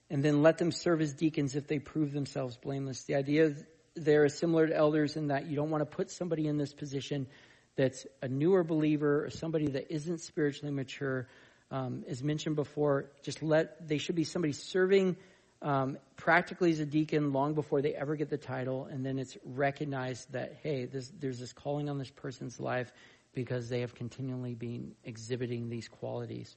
and 0.10 0.24
then 0.24 0.42
let 0.42 0.58
them 0.58 0.72
serve 0.72 1.02
as 1.02 1.14
deacons 1.14 1.56
if 1.56 1.68
they 1.68 1.80
prove 1.80 2.12
themselves 2.12 2.58
blameless. 2.58 3.04
The 3.04 3.16
idea 3.16 3.54
there 3.96 4.24
is 4.26 4.38
similar 4.38 4.68
to 4.68 4.76
elders 4.76 5.18
in 5.18 5.28
that 5.28 5.48
you 5.48 5.56
don't 5.56 5.70
want 5.70 5.82
to 5.82 5.96
put 5.98 6.10
somebody 6.10 6.48
in 6.48 6.58
this 6.58 6.74
position 6.74 7.28
that's 7.76 8.08
a 8.22 8.28
newer 8.28 8.64
believer 8.64 9.26
or 9.26 9.30
somebody 9.30 9.68
that 9.68 9.94
isn't 9.94 10.22
spiritually 10.22 10.74
mature 10.74 11.28
um, 11.72 12.04
as 12.08 12.24
mentioned 12.24 12.56
before, 12.56 13.12
just 13.22 13.44
let 13.44 13.88
they 13.88 14.00
should 14.00 14.16
be 14.16 14.24
somebody 14.24 14.54
serving 14.54 15.18
um, 15.62 15.98
practically 16.16 16.72
as 16.72 16.80
a 16.80 16.86
deacon 16.86 17.34
long 17.34 17.54
before 17.54 17.82
they 17.82 17.94
ever 17.94 18.16
get 18.16 18.30
the 18.30 18.38
title, 18.38 18.86
and 18.86 19.06
then 19.06 19.20
it's 19.20 19.38
recognized 19.44 20.32
that 20.32 20.58
hey, 20.64 20.86
this, 20.86 21.12
there's 21.20 21.40
this 21.40 21.54
calling 21.54 21.90
on 21.90 21.98
this 21.98 22.10
person's 22.10 22.60
life 22.60 22.92
because 23.34 23.70
they 23.70 23.82
have 23.82 23.94
continually 23.94 24.56
been 24.56 24.96
exhibiting 25.04 25.70
these 25.70 25.88
qualities. 25.88 26.56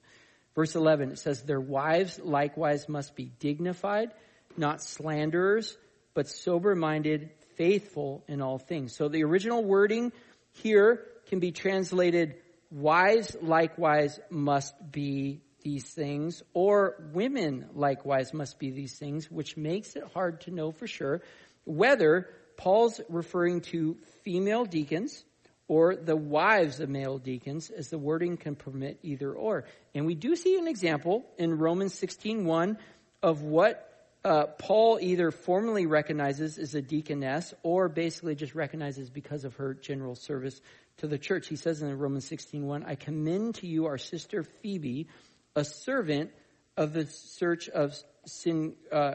Verse 0.55 0.75
11 0.75 1.11
it 1.13 1.19
says, 1.19 1.43
"Their 1.43 1.61
wives 1.61 2.19
likewise 2.19 2.89
must 2.89 3.17
be 3.17 3.33
dignified, 3.39 4.13
not 4.57 4.83
slanderers, 4.83 5.77
but 6.15 6.29
sober-minded, 6.29 7.31
faithful 7.57 8.23
in 8.29 8.41
all 8.41 8.59
things." 8.59 8.95
So 8.95 9.09
the 9.09 9.25
original 9.25 9.65
wording 9.65 10.13
here 10.53 11.05
can 11.27 11.41
be 11.41 11.53
translated 11.53 12.37
Wives 12.73 13.37
likewise 13.43 14.19
must 14.31 14.75
be 14.91 15.43
these 15.63 15.85
things, 15.85 16.43
or 16.55 16.97
women 17.13 17.67
likewise 17.75 18.33
must 18.35 18.59
be 18.59 18.71
these 18.71 18.99
things, 18.99 19.31
which 19.31 19.57
makes 19.57 19.97
it 19.97 20.05
hard 20.13 20.43
to 20.43 20.51
know 20.51 20.71
for 20.71 20.87
sure 20.87 21.23
whether 21.65 22.29
Paul's 22.57 23.01
referring 23.09 23.61
to 23.63 23.97
female 24.23 24.65
deacons 24.65 25.25
or 25.69 25.97
the 25.97 26.17
wives 26.17 26.81
of 26.81 26.89
male 26.89 27.19
deacons, 27.19 27.71
as 27.71 27.89
the 27.89 27.99
wording 27.99 28.37
can 28.37 28.55
permit 28.55 28.99
either 29.03 29.33
or. 29.33 29.65
And 29.95 30.07
we 30.07 30.15
do 30.15 30.37
see 30.37 30.59
an 30.59 30.67
example 30.67 31.25
in 31.39 31.57
Romans 31.57 31.95
16.1 31.95 32.77
of 33.23 33.43
what 33.43 33.89
uh, 34.25 34.47
Paul 34.47 34.99
either 35.01 35.31
formally 35.31 35.87
recognizes 35.87 36.59
as 36.59 36.75
a 36.75 36.83
deaconess 36.83 37.55
or 37.63 37.89
basically 37.89 38.35
just 38.35 38.55
recognizes 38.55 39.11
because 39.11 39.45
of 39.45 39.57
her 39.57 39.75
general 39.75 40.15
service 40.15 40.61
to 40.99 41.07
the 41.07 41.19
church. 41.19 41.49
He 41.49 41.57
says 41.57 41.83
in 41.83 41.99
Romans 41.99 42.29
16:1, 42.29 42.85
"I 42.85 42.95
commend 42.95 43.57
to 43.57 43.67
you 43.67 43.87
our 43.87 43.99
sister 43.99 44.45
Phoebe, 44.45 45.09
a 45.55 45.65
servant 45.65 46.31
of 46.77 46.93
the 46.93 47.09
church 47.39 47.69
of 47.69 47.95
Sin, 48.25 48.75
uh, 48.93 49.15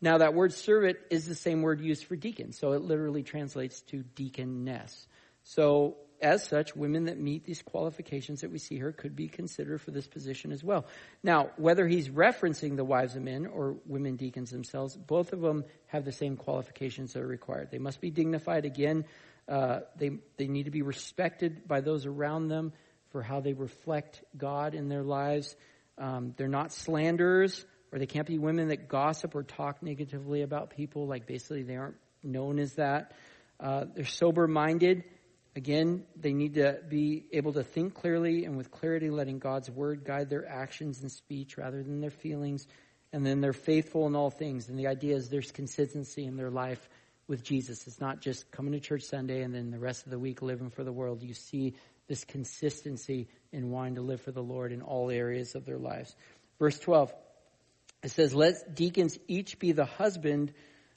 Now 0.00 0.18
that 0.18 0.34
word 0.34 0.52
servant 0.52 0.98
is 1.08 1.26
the 1.26 1.36
same 1.36 1.62
word 1.62 1.80
used 1.80 2.04
for 2.04 2.16
deacon, 2.16 2.52
so 2.52 2.72
it 2.72 2.82
literally 2.82 3.22
translates 3.22 3.80
to 3.82 4.02
deaconess. 4.02 5.06
So 5.44 5.98
as 6.20 6.44
such, 6.44 6.74
women 6.74 7.04
that 7.04 7.18
meet 7.18 7.44
these 7.44 7.62
qualifications 7.62 8.40
that 8.40 8.50
we 8.50 8.58
see 8.58 8.76
here 8.76 8.90
could 8.90 9.14
be 9.14 9.28
considered 9.28 9.80
for 9.80 9.92
this 9.92 10.08
position 10.08 10.50
as 10.50 10.64
well. 10.64 10.86
Now, 11.22 11.50
whether 11.56 11.86
he's 11.86 12.08
referencing 12.08 12.76
the 12.76 12.84
wives 12.84 13.14
of 13.14 13.22
men 13.22 13.46
or 13.46 13.76
women 13.86 14.16
deacons 14.16 14.50
themselves, 14.50 14.96
both 14.96 15.32
of 15.32 15.40
them 15.40 15.64
have 15.86 16.04
the 16.04 16.12
same 16.12 16.36
qualifications 16.36 17.12
that 17.12 17.22
are 17.22 17.26
required. 17.26 17.70
They 17.70 17.78
must 17.78 18.00
be 18.00 18.10
dignified 18.10 18.64
again. 18.64 19.04
Uh, 19.48 19.80
they, 19.96 20.10
they 20.38 20.48
need 20.48 20.64
to 20.64 20.70
be 20.70 20.82
respected 20.82 21.68
by 21.68 21.82
those 21.82 22.06
around 22.06 22.48
them 22.48 22.72
for 23.14 23.22
how 23.22 23.38
they 23.38 23.52
reflect 23.52 24.24
God 24.36 24.74
in 24.74 24.88
their 24.88 25.04
lives. 25.04 25.54
Um, 25.96 26.34
they're 26.36 26.48
not 26.48 26.72
slanderers, 26.72 27.64
or 27.92 28.00
they 28.00 28.06
can't 28.06 28.26
be 28.26 28.38
women 28.38 28.70
that 28.70 28.88
gossip 28.88 29.36
or 29.36 29.44
talk 29.44 29.84
negatively 29.84 30.42
about 30.42 30.70
people. 30.70 31.06
Like 31.06 31.24
basically, 31.24 31.62
they 31.62 31.76
aren't 31.76 31.94
known 32.24 32.58
as 32.58 32.72
that. 32.72 33.12
Uh, 33.60 33.84
they're 33.94 34.04
sober 34.04 34.48
minded. 34.48 35.04
Again, 35.54 36.06
they 36.16 36.32
need 36.32 36.54
to 36.54 36.80
be 36.88 37.26
able 37.30 37.52
to 37.52 37.62
think 37.62 37.94
clearly 37.94 38.46
and 38.46 38.56
with 38.56 38.72
clarity, 38.72 39.10
letting 39.10 39.38
God's 39.38 39.70
word 39.70 40.04
guide 40.04 40.28
their 40.28 40.48
actions 40.48 41.00
and 41.00 41.12
speech 41.12 41.56
rather 41.56 41.84
than 41.84 42.00
their 42.00 42.10
feelings. 42.10 42.66
And 43.12 43.24
then 43.24 43.40
they're 43.40 43.52
faithful 43.52 44.08
in 44.08 44.16
all 44.16 44.30
things. 44.30 44.68
And 44.68 44.76
the 44.76 44.88
idea 44.88 45.14
is 45.14 45.28
there's 45.28 45.52
consistency 45.52 46.24
in 46.24 46.36
their 46.36 46.50
life 46.50 46.88
with 47.28 47.44
Jesus. 47.44 47.86
It's 47.86 48.00
not 48.00 48.20
just 48.20 48.50
coming 48.50 48.72
to 48.72 48.80
church 48.80 49.04
Sunday 49.04 49.42
and 49.42 49.54
then 49.54 49.70
the 49.70 49.78
rest 49.78 50.04
of 50.04 50.10
the 50.10 50.18
week 50.18 50.42
living 50.42 50.70
for 50.70 50.82
the 50.82 50.90
world. 50.92 51.22
You 51.22 51.34
see 51.34 51.74
this 52.08 52.24
consistency 52.24 53.28
in 53.52 53.70
wanting 53.70 53.94
to 53.96 54.02
live 54.02 54.20
for 54.20 54.32
the 54.32 54.42
Lord 54.42 54.72
in 54.72 54.82
all 54.82 55.10
areas 55.10 55.54
of 55.54 55.64
their 55.64 55.78
lives. 55.78 56.14
Verse 56.58 56.78
12, 56.78 57.12
it 58.02 58.10
says, 58.10 58.34
Let 58.34 58.74
deacons 58.74 59.18
each 59.28 59.58
be 59.58 59.72
the 59.72 59.86
husband 59.86 60.52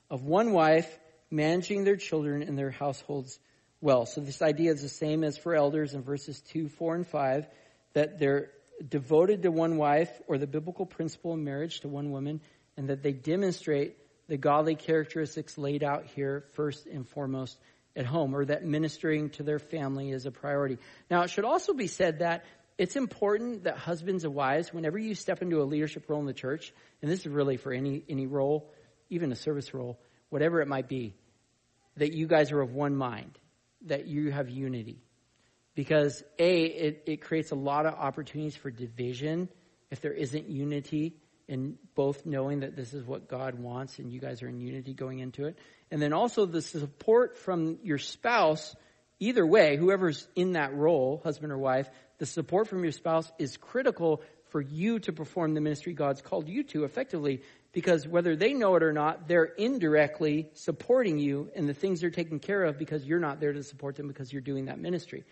of 0.10 0.24
one 0.24 0.52
wife, 0.52 1.00
managing 1.32 1.84
their 1.84 1.96
children 1.96 2.42
and 2.42 2.58
their 2.58 2.72
households 2.72 3.40
well. 3.82 4.06
So 4.06 4.22
this 4.22 4.42
idea 4.42 4.72
is 4.72 4.82
the 4.82 4.90
same 4.90 5.24
as 5.24 5.38
for 5.38 5.56
elders 5.56 5.94
in 5.94 6.04
verses 6.04 6.42
2, 6.50 6.70
4, 6.70 6.96
and 6.96 7.08
5, 7.08 7.48
that 7.94 8.20
they're 8.20 8.52
devoted 8.88 9.44
to 9.44 9.52
one 9.52 9.78
wife 9.78 10.12
or 10.28 10.38
the 10.38 10.48
biblical 10.48 10.86
principle 10.86 11.34
of 11.34 11.40
marriage 11.40 11.82
to 11.82 11.88
one 11.88 12.12
woman, 12.12 12.42
and 12.76 12.90
that 12.90 13.02
they 13.02 13.14
demonstrate 13.14 13.98
the 14.28 14.38
godly 14.38 14.76
characteristics 14.76 15.58
laid 15.58 15.84
out 15.84 16.06
here 16.06 16.46
first 16.54 16.86
and 16.86 17.08
foremost 17.08 17.58
at 17.96 18.06
home, 18.06 18.36
or 18.36 18.46
that 18.46 18.64
ministering 18.64 19.30
to 19.32 19.44
their 19.44 19.60
family 19.60 20.12
is 20.12 20.26
a 20.26 20.32
priority. 20.32 20.78
Now, 21.10 21.24
it 21.24 21.30
should 21.30 21.46
also 21.46 21.74
be 21.74 21.88
said 21.88 22.20
that 22.20 22.46
it's 22.78 22.96
important 22.96 23.64
that 23.64 23.78
husbands 23.78 24.24
and 24.24 24.36
wives, 24.36 24.72
whenever 24.72 25.00
you 25.00 25.16
step 25.16 25.42
into 25.42 25.62
a 25.62 25.66
leadership 25.66 26.08
role 26.10 26.20
in 26.20 26.28
the 26.28 26.34
church, 26.34 26.74
and 27.02 27.10
this 27.10 27.22
is 27.22 27.28
really 27.28 27.58
for 27.58 27.74
any, 27.74 28.04
any 28.08 28.28
role, 28.28 28.72
even 29.10 29.32
a 29.32 29.36
service 29.36 29.74
role, 29.74 30.00
whatever 30.30 30.62
it 30.62 30.68
might 30.68 30.88
be, 30.88 31.16
that 31.96 32.14
you 32.14 32.28
guys 32.28 32.52
are 32.52 32.62
of 32.62 32.74
one 32.74 32.96
mind, 32.96 33.40
that 33.86 34.08
you 34.08 34.32
have 34.32 34.50
unity. 34.50 35.02
Because 35.74 36.24
A, 36.38 36.66
it, 36.66 37.04
it 37.08 37.22
creates 37.22 37.52
a 37.52 37.56
lot 37.56 37.86
of 37.86 37.96
opportunities 37.96 38.56
for 38.56 38.70
division 38.70 39.50
if 39.90 40.02
there 40.02 40.14
isn't 40.14 40.50
unity 40.50 41.16
in 41.48 41.78
both 41.96 42.26
knowing 42.26 42.60
that 42.60 42.76
this 42.76 42.94
is 42.94 43.06
what 43.06 43.28
God 43.28 43.56
wants 43.56 44.00
and 44.00 44.12
you 44.12 44.20
guys 44.20 44.44
are 44.44 44.50
in 44.50 44.60
unity 44.60 44.94
going 44.94 45.20
into 45.20 45.46
it. 45.46 45.58
And 45.92 46.02
then 46.02 46.14
also 46.14 46.46
the 46.46 46.62
support 46.62 47.38
from 47.38 47.80
your 47.84 47.98
spouse, 47.98 48.76
either 49.20 49.46
way, 49.46 49.78
whoever's 49.78 50.28
in 50.36 50.54
that 50.54 50.74
role, 50.76 51.22
husband 51.24 51.52
or 51.52 51.58
wife, 51.58 51.90
the 52.18 52.26
support 52.26 52.68
from 52.68 52.84
your 52.84 52.92
spouse 52.92 53.32
is 53.38 53.58
critical 53.58 54.22
for 54.50 54.62
you 54.62 55.00
to 55.00 55.14
perform 55.14 55.54
the 55.54 55.62
ministry 55.62 55.94
God's 55.94 56.22
called 56.22 56.48
you 56.48 56.64
to 56.64 56.84
effectively 56.84 57.42
because 57.74 58.08
whether 58.08 58.36
they 58.36 58.54
know 58.54 58.76
it 58.76 58.84
or 58.84 58.94
not, 58.94 59.28
they're 59.28 59.44
indirectly 59.44 60.50
supporting 60.54 61.20
you 61.20 61.52
and 61.56 61.68
the 61.68 61.74
things 61.74 62.02
they're 62.02 62.10
taking 62.10 62.40
care 62.40 62.64
of 62.64 62.78
because 62.78 63.06
you're 63.06 63.20
not 63.20 63.40
there 63.40 63.54
to 63.54 63.64
support 63.64 63.96
them 63.96 64.08
because 64.08 64.32
you're 64.32 64.42
doing 64.42 64.66
that 64.66 64.80
ministry. 64.80 65.26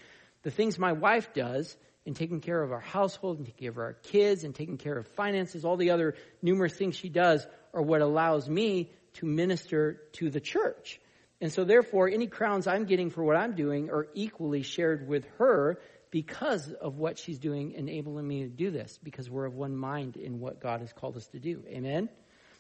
The 0.44 0.52
things 0.52 0.78
my 0.78 0.92
wife 0.92 1.34
does 1.34 1.76
in 2.06 2.14
taking 2.14 2.40
care 2.40 2.62
of 2.62 2.72
our 2.72 2.80
household 2.80 3.38
and 3.38 3.46
taking 3.46 3.64
care 3.64 3.72
of 3.72 3.78
our 3.78 3.94
kids 3.94 4.44
and 4.44 4.54
taking 4.54 4.78
care 4.78 4.98
of 4.98 5.08
finances, 5.10 5.66
all 5.66 5.78
the 5.78 5.90
other 5.90 6.16
numerous 6.42 6.74
things 6.74 6.96
she 6.96 7.10
does 7.10 7.46
are 7.74 7.82
what 7.82 8.02
allows 8.02 8.48
me 8.48 8.92
to 9.14 9.26
minister 9.26 10.02
to 10.14 10.30
the 10.30 10.40
church. 10.40 11.00
And 11.42 11.52
so 11.52 11.64
therefore, 11.64 12.08
any 12.08 12.28
crowns 12.28 12.68
I'm 12.68 12.86
getting 12.86 13.10
for 13.10 13.24
what 13.24 13.36
I'm 13.36 13.56
doing 13.56 13.90
are 13.90 14.08
equally 14.14 14.62
shared 14.62 15.08
with 15.08 15.26
her 15.38 15.80
because 16.12 16.72
of 16.72 16.98
what 16.98 17.18
she's 17.18 17.40
doing, 17.40 17.74
enabling 17.74 18.28
me 18.28 18.44
to 18.44 18.50
do 18.50 18.72
this, 18.72 19.00
because 19.04 19.30
we're 19.30 19.46
of 19.46 19.56
one 19.56 19.76
mind 19.76 20.16
in 20.16 20.40
what 20.40 20.62
God 20.62 20.80
has 20.80 20.94
called 20.94 21.18
us 21.18 21.28
to 21.28 21.40
do. 21.40 21.64
Amen? 21.68 22.08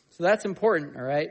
So 0.09 0.23
that's 0.23 0.43
important, 0.43 0.97
all 0.97 1.03
right? 1.03 1.29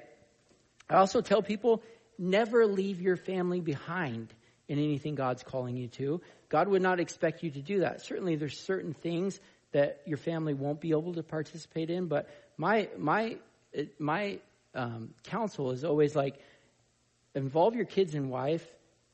I 0.89 0.97
also 0.97 1.21
tell 1.21 1.43
people, 1.43 1.83
never 2.19 2.67
leave 2.67 3.01
your 3.01 3.17
family 3.17 3.61
behind 3.61 4.33
in 4.69 4.79
anything 4.79 5.15
God's 5.15 5.43
calling 5.43 5.77
you 5.77 5.89
to. 5.89 6.21
God 6.49 6.69
would 6.69 6.83
not 6.83 7.01
expect 7.01 7.43
you 7.43 7.51
to 7.51 7.61
do 7.61 7.81
that. 7.81 8.03
Certainly, 8.03 8.37
there's 8.37 8.59
certain 8.59 8.95
things 8.95 9.39
that 9.73 10.03
your 10.07 10.19
family 10.19 10.55
won't 10.55 10.81
be 10.81 10.91
able 10.91 11.15
to 11.15 11.23
participate 11.23 11.91
in, 11.91 12.07
but 12.07 12.29
my 12.57 12.89
my 12.97 13.37
my 13.99 14.39
um, 14.75 15.15
counsel 15.25 15.73
is 15.73 15.85
always 15.85 16.15
like 16.15 16.39
involve 17.35 17.75
your 17.75 17.85
kids 17.85 18.15
and 18.15 18.31
wife, 18.31 18.67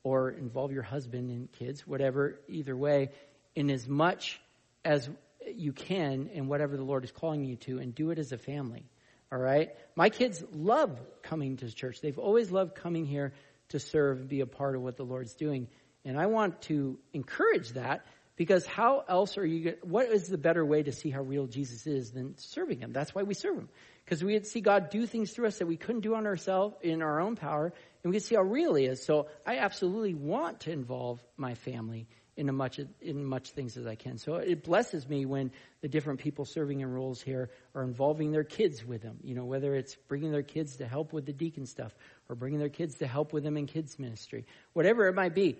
or 0.03 0.29
involve 0.29 0.71
your 0.71 0.83
husband 0.83 1.31
and 1.31 1.51
kids, 1.51 1.85
whatever, 1.85 2.39
either 2.47 2.75
way, 2.75 3.09
in 3.55 3.69
as 3.69 3.87
much 3.87 4.39
as 4.83 5.09
you 5.55 5.73
can 5.73 6.29
in 6.33 6.47
whatever 6.47 6.77
the 6.77 6.83
Lord 6.83 7.03
is 7.03 7.11
calling 7.11 7.43
you 7.43 7.55
to 7.57 7.79
and 7.79 7.93
do 7.93 8.11
it 8.11 8.19
as 8.19 8.31
a 8.31 8.37
family. 8.37 8.85
All 9.31 9.39
right? 9.39 9.69
My 9.95 10.09
kids 10.09 10.43
love 10.51 10.99
coming 11.21 11.57
to 11.57 11.71
church. 11.73 12.01
They've 12.01 12.19
always 12.19 12.51
loved 12.51 12.75
coming 12.75 13.05
here 13.05 13.33
to 13.71 13.79
serve 13.79 14.19
and 14.19 14.29
be 14.29 14.41
a 14.41 14.45
part 14.45 14.75
of 14.75 14.81
what 14.81 14.97
the 14.97 15.03
Lord's 15.03 15.33
doing. 15.33 15.67
And 16.05 16.19
I 16.19 16.27
want 16.27 16.61
to 16.63 16.97
encourage 17.13 17.69
that 17.71 18.05
because 18.35 18.65
how 18.65 19.03
else 19.07 19.37
are 19.37 19.45
you, 19.45 19.75
what 19.83 20.07
is 20.07 20.27
the 20.27 20.37
better 20.37 20.65
way 20.65 20.81
to 20.81 20.91
see 20.91 21.09
how 21.09 21.21
real 21.21 21.45
Jesus 21.47 21.85
is 21.85 22.11
than 22.11 22.37
serving 22.37 22.79
Him? 22.79 22.91
That's 22.91 23.13
why 23.13 23.23
we 23.23 23.33
serve 23.33 23.57
Him. 23.57 23.69
Because 24.03 24.23
we 24.23 24.41
see 24.43 24.61
God 24.61 24.89
do 24.89 25.05
things 25.05 25.31
through 25.31 25.47
us 25.47 25.59
that 25.59 25.67
we 25.67 25.77
couldn't 25.77 26.01
do 26.01 26.15
on 26.15 26.25
ourselves 26.25 26.75
in 26.81 27.01
our 27.01 27.21
own 27.21 27.35
power, 27.35 27.71
and 28.03 28.11
we 28.11 28.17
can 28.17 28.25
see 28.25 28.35
how 28.35 28.41
real 28.41 28.73
He 28.73 28.85
is. 28.85 29.05
So 29.05 29.27
I 29.45 29.57
absolutely 29.57 30.15
want 30.15 30.61
to 30.61 30.71
involve 30.71 31.23
my 31.37 31.53
family 31.53 32.07
in 32.37 32.53
much 32.55 32.79
in 33.01 33.25
much 33.25 33.51
things 33.51 33.77
as 33.77 33.85
I 33.85 33.95
can. 33.95 34.17
So 34.17 34.35
it 34.35 34.63
blesses 34.63 35.07
me 35.07 35.25
when 35.25 35.51
the 35.81 35.87
different 35.87 36.19
people 36.19 36.45
serving 36.45 36.79
in 36.79 36.91
roles 36.91 37.21
here 37.21 37.49
are 37.75 37.83
involving 37.83 38.31
their 38.31 38.43
kids 38.43 38.85
with 38.85 39.01
them. 39.01 39.17
You 39.23 39.35
know, 39.35 39.45
whether 39.45 39.75
it's 39.75 39.95
bringing 40.07 40.31
their 40.31 40.43
kids 40.43 40.77
to 40.77 40.87
help 40.87 41.13
with 41.13 41.25
the 41.25 41.33
deacon 41.33 41.65
stuff 41.65 41.93
or 42.29 42.35
bringing 42.35 42.59
their 42.59 42.69
kids 42.69 42.95
to 42.99 43.07
help 43.07 43.33
with 43.33 43.43
them 43.43 43.57
in 43.57 43.67
kids 43.67 43.99
ministry, 43.99 44.45
whatever 44.73 45.07
it 45.07 45.15
might 45.15 45.35
be. 45.35 45.57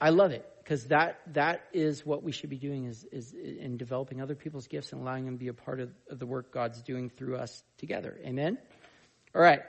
I 0.00 0.10
love 0.10 0.30
it 0.30 0.48
because 0.62 0.84
that 0.86 1.20
that 1.34 1.64
is 1.72 2.06
what 2.06 2.22
we 2.22 2.30
should 2.30 2.50
be 2.50 2.58
doing 2.58 2.84
is 2.84 3.04
is 3.10 3.32
in 3.32 3.76
developing 3.76 4.20
other 4.20 4.34
people's 4.34 4.68
gifts 4.68 4.92
and 4.92 5.00
allowing 5.00 5.24
them 5.24 5.34
to 5.34 5.40
be 5.40 5.48
a 5.48 5.54
part 5.54 5.80
of, 5.80 5.90
of 6.10 6.18
the 6.18 6.26
work 6.26 6.52
God's 6.52 6.82
doing 6.82 7.10
through 7.10 7.36
us 7.36 7.62
together. 7.78 8.16
Amen. 8.24 8.58
All 9.34 9.42
right. 9.42 9.62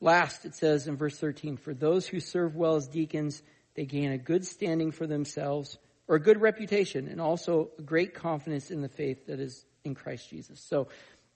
Last, 0.00 0.44
it 0.44 0.54
says 0.54 0.86
in 0.86 0.96
verse 0.96 1.16
13, 1.16 1.56
for 1.56 1.72
those 1.72 2.06
who 2.06 2.20
serve 2.20 2.56
well 2.56 2.76
as 2.76 2.88
deacons, 2.88 3.42
they 3.74 3.86
gain 3.86 4.12
a 4.12 4.18
good 4.18 4.44
standing 4.44 4.90
for 4.90 5.06
themselves 5.06 5.78
or 6.08 6.16
a 6.16 6.20
good 6.20 6.40
reputation 6.40 7.08
and 7.08 7.20
also 7.20 7.70
great 7.84 8.14
confidence 8.14 8.70
in 8.70 8.82
the 8.82 8.88
faith 8.88 9.26
that 9.26 9.40
is 9.40 9.64
in 9.84 9.94
Christ 9.94 10.28
Jesus. 10.28 10.60
So 10.60 10.88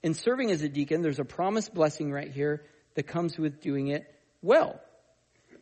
in 0.03 0.13
serving 0.13 0.51
as 0.51 0.61
a 0.61 0.69
deacon, 0.69 1.01
there's 1.01 1.19
a 1.19 1.25
promised 1.25 1.73
blessing 1.73 2.11
right 2.11 2.31
here 2.31 2.63
that 2.95 3.03
comes 3.03 3.37
with 3.37 3.61
doing 3.61 3.87
it 3.87 4.13
well. 4.41 4.79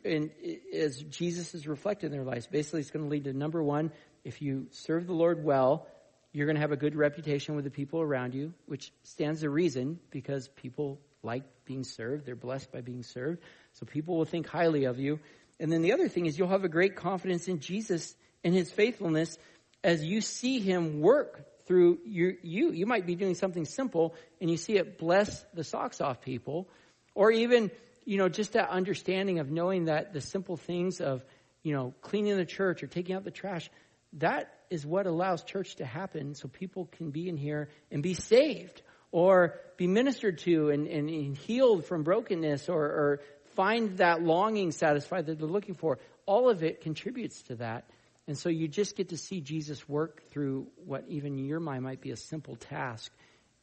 And 0.04 0.30
as 0.74 1.02
Jesus 1.02 1.54
is 1.54 1.66
reflected 1.66 2.06
in 2.06 2.12
their 2.12 2.24
lives, 2.24 2.46
basically 2.46 2.80
it's 2.80 2.90
going 2.90 3.04
to 3.04 3.10
lead 3.10 3.24
to 3.24 3.32
number 3.32 3.62
one, 3.62 3.92
if 4.24 4.40
you 4.40 4.66
serve 4.70 5.06
the 5.06 5.12
Lord 5.12 5.44
well, 5.44 5.86
you're 6.32 6.46
going 6.46 6.56
to 6.56 6.60
have 6.60 6.72
a 6.72 6.76
good 6.76 6.94
reputation 6.94 7.56
with 7.56 7.64
the 7.64 7.70
people 7.70 8.00
around 8.00 8.34
you, 8.34 8.52
which 8.66 8.92
stands 9.02 9.40
to 9.40 9.50
reason 9.50 9.98
because 10.10 10.48
people 10.48 11.00
like 11.22 11.42
being 11.64 11.84
served. 11.84 12.26
They're 12.26 12.36
blessed 12.36 12.70
by 12.70 12.80
being 12.80 13.02
served. 13.02 13.40
So 13.72 13.86
people 13.86 14.16
will 14.16 14.24
think 14.24 14.46
highly 14.46 14.84
of 14.84 14.98
you. 14.98 15.18
And 15.58 15.72
then 15.72 15.82
the 15.82 15.92
other 15.92 16.08
thing 16.08 16.26
is 16.26 16.38
you'll 16.38 16.48
have 16.48 16.64
a 16.64 16.68
great 16.68 16.96
confidence 16.96 17.48
in 17.48 17.60
Jesus 17.60 18.14
and 18.44 18.54
his 18.54 18.70
faithfulness 18.70 19.36
as 19.82 20.04
you 20.04 20.20
see 20.20 20.60
him 20.60 21.00
work 21.00 21.44
through 21.66 21.98
you. 22.04 22.36
You, 22.42 22.72
you 22.72 22.86
might 22.86 23.06
be 23.06 23.14
doing 23.14 23.34
something 23.34 23.64
simple 23.64 24.14
and 24.40 24.50
you 24.50 24.56
see 24.56 24.76
it 24.76 24.98
bless 24.98 25.44
the 25.54 25.64
socks 25.64 26.00
off 26.00 26.20
people 26.20 26.68
or 27.14 27.30
even, 27.30 27.70
you 28.04 28.16
know, 28.16 28.28
just 28.28 28.54
that 28.54 28.70
understanding 28.70 29.38
of 29.38 29.50
knowing 29.50 29.86
that 29.86 30.12
the 30.12 30.20
simple 30.20 30.56
things 30.56 31.00
of, 31.00 31.24
you 31.62 31.74
know, 31.74 31.94
cleaning 32.00 32.36
the 32.36 32.46
church 32.46 32.82
or 32.82 32.86
taking 32.86 33.14
out 33.14 33.24
the 33.24 33.30
trash, 33.30 33.70
that 34.14 34.54
is 34.70 34.86
what 34.86 35.06
allows 35.06 35.42
church 35.42 35.76
to 35.76 35.84
happen 35.84 36.34
so 36.34 36.48
people 36.48 36.86
can 36.86 37.10
be 37.10 37.28
in 37.28 37.36
here 37.36 37.68
and 37.90 38.02
be 38.02 38.14
saved 38.14 38.82
or 39.10 39.58
be 39.76 39.86
ministered 39.86 40.38
to 40.38 40.70
and, 40.70 40.86
and, 40.86 41.08
and 41.08 41.36
healed 41.36 41.84
from 41.84 42.02
brokenness 42.02 42.68
or, 42.68 42.82
or 42.82 43.20
find 43.54 43.98
that 43.98 44.22
longing 44.22 44.70
satisfied 44.70 45.26
that 45.26 45.38
they're 45.38 45.48
looking 45.48 45.74
for. 45.74 45.98
All 46.26 46.48
of 46.48 46.62
it 46.62 46.80
contributes 46.82 47.42
to 47.42 47.56
that. 47.56 47.88
And 48.28 48.36
so 48.36 48.50
you 48.50 48.68
just 48.68 48.94
get 48.94 49.08
to 49.08 49.16
see 49.16 49.40
Jesus 49.40 49.88
work 49.88 50.22
through 50.30 50.66
what 50.84 51.04
even 51.08 51.38
in 51.38 51.46
your 51.46 51.60
mind 51.60 51.82
might 51.82 52.02
be 52.02 52.10
a 52.10 52.16
simple 52.16 52.56
task, 52.56 53.10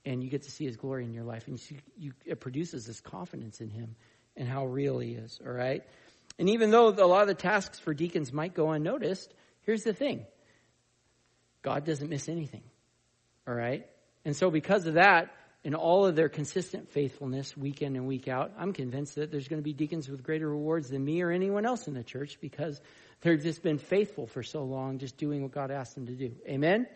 and 0.04 0.24
you 0.24 0.30
get 0.30 0.42
to 0.42 0.52
see 0.52 0.66
his 0.66 0.76
glory 0.76 1.06
in 1.06 1.14
your 1.14 1.24
life. 1.24 1.48
And 1.48 1.54
you, 1.54 1.64
see, 1.64 1.78
you, 1.98 2.14
it 2.26 2.40
produces 2.40 2.88
this 2.88 3.00
confidence 3.00 3.62
in 3.62 3.70
him 3.70 3.96
and 4.36 4.50
how 4.50 4.66
real 4.66 4.98
he 4.98 5.12
is, 5.12 5.40
all 5.46 5.52
right? 5.52 5.84
And 6.40 6.50
even 6.50 6.72
though 6.72 6.90
a 6.90 7.06
lot 7.06 7.22
of 7.22 7.28
the 7.28 7.36
tasks 7.36 7.78
for 7.78 7.94
deacons 7.94 8.34
might 8.34 8.56
go 8.56 8.72
unnoticed, 8.72 9.32
here's 9.62 9.84
the 9.84 9.94
thing 9.94 10.26
God 11.62 11.86
doesn't 11.86 12.10
miss 12.10 12.28
anything, 12.28 12.64
all 13.48 13.54
right? 13.54 13.86
And 14.26 14.36
so 14.36 14.50
because 14.50 14.88
of 14.88 14.96
that, 14.96 15.32
in 15.64 15.76
all 15.76 16.06
of 16.06 16.16
their 16.16 16.30
consistent 16.30 16.90
faithfulness 16.92 17.56
week 17.56 17.82
in 17.82 17.96
and 17.96 18.08
week 18.08 18.28
out, 18.28 18.52
I'm 18.58 18.74
convinced 18.74 19.16
that 19.16 19.32
there's 19.32 19.48
going 19.48 19.62
to 19.62 19.64
be 19.64 19.74
deacons 19.74 20.10
with 20.10 20.24
greater 20.24 20.50
rewards 20.50 20.90
than 20.90 21.04
me 21.04 21.22
or 21.22 21.32
anyone 21.32 21.66
else 21.66 21.88
in 21.88 21.94
the 21.94 22.04
church 22.04 22.38
because 22.42 22.80
They've 23.22 23.42
just 23.42 23.64
been 23.64 23.80
faithful 23.80 24.28
for 24.28 24.44
so 24.44 24.64
long, 24.64 25.00
just 25.00 25.18
doing 25.18 25.42
what 25.42 25.52
God 25.52 25.72
asked 25.72 25.96
them 25.96 26.06
to 26.08 26.14
do. 26.14 26.34
Amen? 26.48 26.88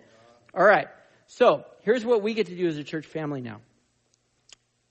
All 0.53 0.65
right. 0.65 0.88
So 1.28 1.65
here's 1.82 2.05
what 2.05 2.22
we 2.22 2.34
get 2.34 2.47
to 2.47 2.55
do 2.55 2.67
as 2.67 2.78
a 2.78 2.84
church 2.84 3.05
family 3.05 3.41
now. 3.41 3.61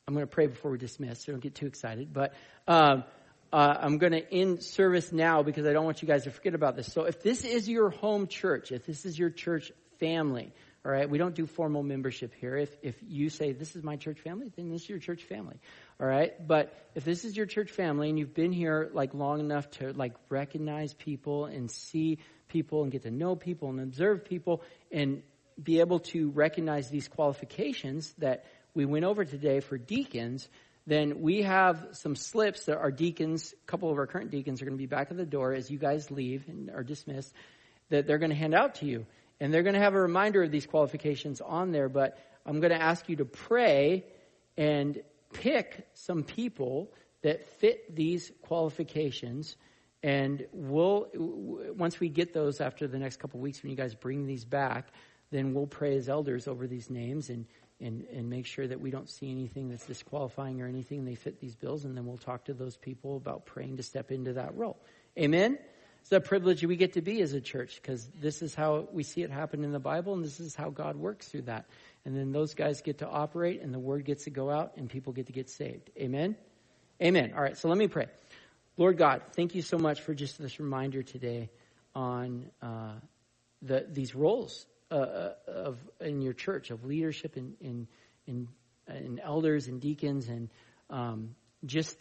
I'm 0.06 0.14
going 0.14 0.26
to 0.26 0.30
pray 0.32 0.46
before 0.46 0.70
we 0.70 0.78
dismiss, 0.78 1.24
so 1.24 1.32
don't 1.32 1.40
get 1.40 1.54
too 1.54 1.66
excited. 1.66 2.12
But 2.12 2.32
um, 2.66 3.04
uh, 3.52 3.74
I'm 3.80 3.98
going 3.98 4.12
to 4.12 4.32
end 4.32 4.62
service 4.62 5.12
now 5.12 5.42
because 5.42 5.66
I 5.66 5.72
don't 5.72 5.84
want 5.84 6.00
you 6.00 6.08
guys 6.08 6.24
to 6.24 6.30
forget 6.30 6.54
about 6.54 6.76
this. 6.76 6.92
So 6.92 7.04
if 7.04 7.22
this 7.22 7.44
is 7.44 7.68
your 7.68 7.90
home 7.90 8.26
church, 8.26 8.72
if 8.72 8.86
this 8.86 9.04
is 9.04 9.18
your 9.18 9.30
church 9.30 9.70
family, 9.98 10.52
all 10.84 10.92
right, 10.92 11.10
we 11.10 11.18
don't 11.18 11.34
do 11.34 11.46
formal 11.46 11.82
membership 11.82 12.32
here. 12.34 12.56
If 12.56 12.74
if 12.82 12.96
you 13.06 13.30
say 13.30 13.52
this 13.52 13.74
is 13.74 13.82
my 13.82 13.96
church 13.96 14.20
family, 14.20 14.50
then 14.56 14.70
this 14.70 14.82
is 14.82 14.88
your 14.88 15.00
church 15.00 15.24
family. 15.24 15.56
All 16.00 16.06
right? 16.06 16.34
But 16.46 16.72
if 16.94 17.04
this 17.04 17.24
is 17.24 17.36
your 17.36 17.46
church 17.46 17.72
family 17.72 18.08
and 18.08 18.18
you've 18.18 18.34
been 18.34 18.52
here 18.52 18.88
like 18.92 19.12
long 19.12 19.40
enough 19.40 19.68
to 19.72 19.92
like 19.92 20.14
recognize 20.28 20.94
people 20.94 21.46
and 21.46 21.70
see 21.70 22.18
people 22.48 22.84
and 22.84 22.92
get 22.92 23.02
to 23.02 23.10
know 23.10 23.34
people 23.34 23.70
and 23.70 23.80
observe 23.80 24.24
people 24.24 24.62
and 24.92 25.22
be 25.60 25.80
able 25.80 25.98
to 25.98 26.30
recognize 26.30 26.88
these 26.88 27.08
qualifications 27.08 28.14
that 28.18 28.44
we 28.74 28.84
went 28.84 29.04
over 29.04 29.24
today 29.24 29.60
for 29.60 29.76
deacons, 29.76 30.48
then 30.86 31.20
we 31.20 31.42
have 31.42 31.88
some 31.92 32.14
slips 32.14 32.66
that 32.66 32.78
our 32.78 32.90
deacons, 32.90 33.52
a 33.52 33.66
couple 33.66 33.90
of 33.90 33.98
our 33.98 34.06
current 34.06 34.30
deacons 34.30 34.62
are 34.62 34.64
going 34.64 34.76
to 34.76 34.82
be 34.82 34.86
back 34.86 35.10
at 35.10 35.16
the 35.16 35.26
door 35.26 35.52
as 35.52 35.70
you 35.70 35.78
guys 35.78 36.10
leave 36.10 36.48
and 36.48 36.70
are 36.70 36.84
dismissed, 36.84 37.32
that 37.90 38.06
they're 38.06 38.18
going 38.18 38.30
to 38.30 38.36
hand 38.36 38.54
out 38.54 38.76
to 38.76 38.86
you. 38.86 39.04
And 39.40 39.52
they're 39.52 39.62
going 39.62 39.74
to 39.74 39.80
have 39.80 39.94
a 39.94 40.00
reminder 40.00 40.42
of 40.42 40.50
these 40.50 40.66
qualifications 40.66 41.40
on 41.40 41.70
there, 41.70 41.88
but 41.88 42.18
I'm 42.44 42.60
going 42.60 42.72
to 42.72 42.82
ask 42.82 43.08
you 43.08 43.16
to 43.16 43.24
pray 43.24 44.04
and 44.56 45.00
pick 45.32 45.86
some 45.94 46.24
people 46.24 46.92
that 47.22 47.48
fit 47.60 47.94
these 47.94 48.32
qualifications. 48.42 49.56
And 50.02 50.46
we'll 50.52 51.08
once 51.14 52.00
we 52.00 52.08
get 52.08 52.32
those 52.32 52.60
after 52.60 52.86
the 52.86 52.98
next 52.98 53.18
couple 53.18 53.38
of 53.38 53.42
weeks 53.42 53.62
when 53.62 53.70
you 53.70 53.76
guys 53.76 53.94
bring 53.94 54.26
these 54.26 54.44
back 54.44 54.92
then 55.30 55.54
we'll 55.54 55.66
pray 55.66 55.96
as 55.96 56.08
elders 56.08 56.48
over 56.48 56.66
these 56.66 56.90
names 56.90 57.30
and 57.30 57.46
and 57.80 58.04
and 58.12 58.28
make 58.28 58.46
sure 58.46 58.66
that 58.66 58.80
we 58.80 58.90
don't 58.90 59.08
see 59.08 59.30
anything 59.30 59.68
that's 59.68 59.86
disqualifying 59.86 60.60
or 60.60 60.66
anything. 60.66 61.04
They 61.04 61.14
fit 61.14 61.40
these 61.40 61.54
bills 61.54 61.84
and 61.84 61.96
then 61.96 62.06
we'll 62.06 62.16
talk 62.16 62.44
to 62.46 62.54
those 62.54 62.76
people 62.76 63.16
about 63.16 63.46
praying 63.46 63.76
to 63.76 63.82
step 63.82 64.10
into 64.10 64.34
that 64.34 64.56
role. 64.56 64.78
Amen 65.18 65.58
it's 66.08 66.12
a 66.12 66.20
privilege 66.20 66.64
we 66.64 66.76
get 66.76 66.94
to 66.94 67.02
be 67.02 67.20
as 67.20 67.34
a 67.34 67.40
church 67.40 67.80
because 67.82 68.08
this 68.18 68.40
is 68.40 68.54
how 68.54 68.88
we 68.92 69.02
see 69.02 69.22
it 69.22 69.30
happen 69.30 69.62
in 69.62 69.72
the 69.72 69.78
bible 69.78 70.14
and 70.14 70.24
this 70.24 70.40
is 70.40 70.54
how 70.54 70.70
god 70.70 70.96
works 70.96 71.28
through 71.28 71.42
that 71.42 71.66
and 72.08 72.16
then 72.16 72.32
those 72.32 72.54
guys 72.54 72.80
get 72.80 72.98
to 72.98 73.06
operate 73.06 73.60
and 73.60 73.74
the 73.74 73.78
word 73.78 74.06
gets 74.06 74.24
to 74.24 74.30
go 74.30 74.50
out 74.50 74.78
and 74.78 74.88
people 74.88 75.12
get 75.12 75.26
to 75.26 75.32
get 75.34 75.50
saved. 75.50 75.90
Amen? 75.98 76.36
Amen. 77.02 77.34
All 77.36 77.42
right, 77.42 77.54
so 77.54 77.68
let 77.68 77.76
me 77.76 77.86
pray. 77.86 78.06
Lord 78.78 78.96
God, 78.96 79.20
thank 79.36 79.54
you 79.54 79.60
so 79.60 79.76
much 79.76 80.00
for 80.00 80.14
just 80.14 80.40
this 80.40 80.58
reminder 80.58 81.02
today 81.02 81.50
on 81.94 82.50
uh, 82.62 82.94
the, 83.60 83.86
these 83.90 84.14
roles 84.14 84.64
uh, 84.90 84.94
uh 84.94 85.32
of 85.46 85.78
in 86.00 86.22
your 86.22 86.32
church 86.32 86.70
of 86.70 86.86
leadership 86.86 87.36
and 87.36 87.56
in, 87.60 87.86
in, 88.26 88.48
in, 88.88 89.20
elders 89.20 89.68
and 89.68 89.82
deacons 89.82 90.28
and 90.28 90.48
um, 90.88 91.34
just 91.66 91.98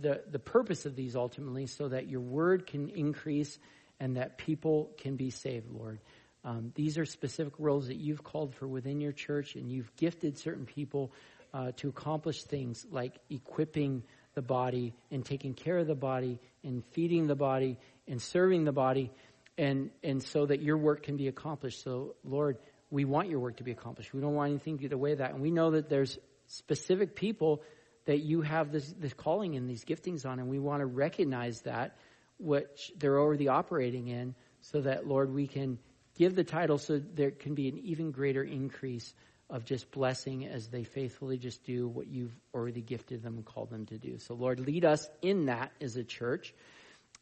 the, 0.00 0.22
the 0.30 0.38
purpose 0.38 0.86
of 0.86 0.96
these 0.96 1.16
ultimately 1.16 1.66
so 1.66 1.88
that 1.88 2.08
your 2.08 2.20
word 2.20 2.66
can 2.66 2.88
increase 2.88 3.58
and 4.00 4.16
that 4.16 4.38
people 4.38 4.90
can 4.98 5.16
be 5.16 5.30
saved, 5.30 5.70
Lord. 5.70 6.00
Um, 6.44 6.72
these 6.74 6.98
are 6.98 7.04
specific 7.04 7.54
roles 7.58 7.86
that 7.86 7.96
you've 7.96 8.24
called 8.24 8.54
for 8.54 8.66
within 8.66 9.00
your 9.00 9.12
church, 9.12 9.54
and 9.54 9.70
you've 9.70 9.94
gifted 9.96 10.38
certain 10.38 10.66
people 10.66 11.12
uh, 11.54 11.72
to 11.76 11.88
accomplish 11.88 12.42
things 12.42 12.84
like 12.90 13.18
equipping 13.30 14.02
the 14.34 14.42
body 14.42 14.94
and 15.10 15.24
taking 15.24 15.54
care 15.54 15.78
of 15.78 15.86
the 15.86 15.94
body 15.94 16.40
and 16.64 16.84
feeding 16.92 17.26
the 17.26 17.36
body 17.36 17.78
and 18.08 18.20
serving 18.20 18.64
the 18.64 18.72
body, 18.72 19.12
and 19.56 19.90
and 20.02 20.22
so 20.22 20.46
that 20.46 20.62
your 20.62 20.76
work 20.76 21.04
can 21.04 21.16
be 21.16 21.28
accomplished. 21.28 21.82
So, 21.84 22.16
Lord, 22.24 22.58
we 22.90 23.04
want 23.04 23.28
your 23.28 23.38
work 23.38 23.58
to 23.58 23.64
be 23.64 23.70
accomplished. 23.70 24.12
We 24.12 24.20
don't 24.20 24.34
want 24.34 24.50
anything 24.50 24.78
to 24.78 24.82
get 24.82 24.92
away 24.92 25.14
that, 25.14 25.30
and 25.32 25.42
we 25.42 25.52
know 25.52 25.72
that 25.72 25.88
there's 25.88 26.18
specific 26.48 27.14
people 27.14 27.62
that 28.04 28.20
you 28.20 28.42
have 28.42 28.72
this 28.72 28.92
this 28.98 29.14
calling 29.14 29.56
and 29.56 29.68
these 29.68 29.84
giftings 29.84 30.26
on, 30.26 30.38
and 30.38 30.48
we 30.48 30.58
want 30.58 30.80
to 30.80 30.86
recognize 30.86 31.60
that 31.62 31.96
which 32.38 32.92
they're 32.96 33.18
already 33.18 33.48
operating 33.48 34.08
in, 34.08 34.34
so 34.60 34.80
that 34.80 35.06
Lord, 35.06 35.32
we 35.32 35.46
can 35.46 35.78
give 36.16 36.34
the 36.34 36.44
title 36.44 36.78
so 36.78 36.98
there 36.98 37.30
can 37.30 37.54
be 37.54 37.68
an 37.68 37.78
even 37.78 38.10
greater 38.10 38.42
increase 38.42 39.14
of 39.48 39.64
just 39.64 39.90
blessing 39.90 40.46
as 40.46 40.68
they 40.68 40.82
faithfully 40.82 41.36
just 41.36 41.62
do 41.64 41.86
what 41.86 42.06
you've 42.06 42.34
already 42.54 42.80
gifted 42.80 43.22
them 43.22 43.36
and 43.36 43.44
called 43.44 43.70
them 43.70 43.84
to 43.86 43.98
do. 43.98 44.18
So, 44.18 44.34
Lord, 44.34 44.60
lead 44.60 44.84
us 44.84 45.06
in 45.20 45.46
that 45.46 45.72
as 45.80 45.96
a 45.96 46.04
church, 46.04 46.54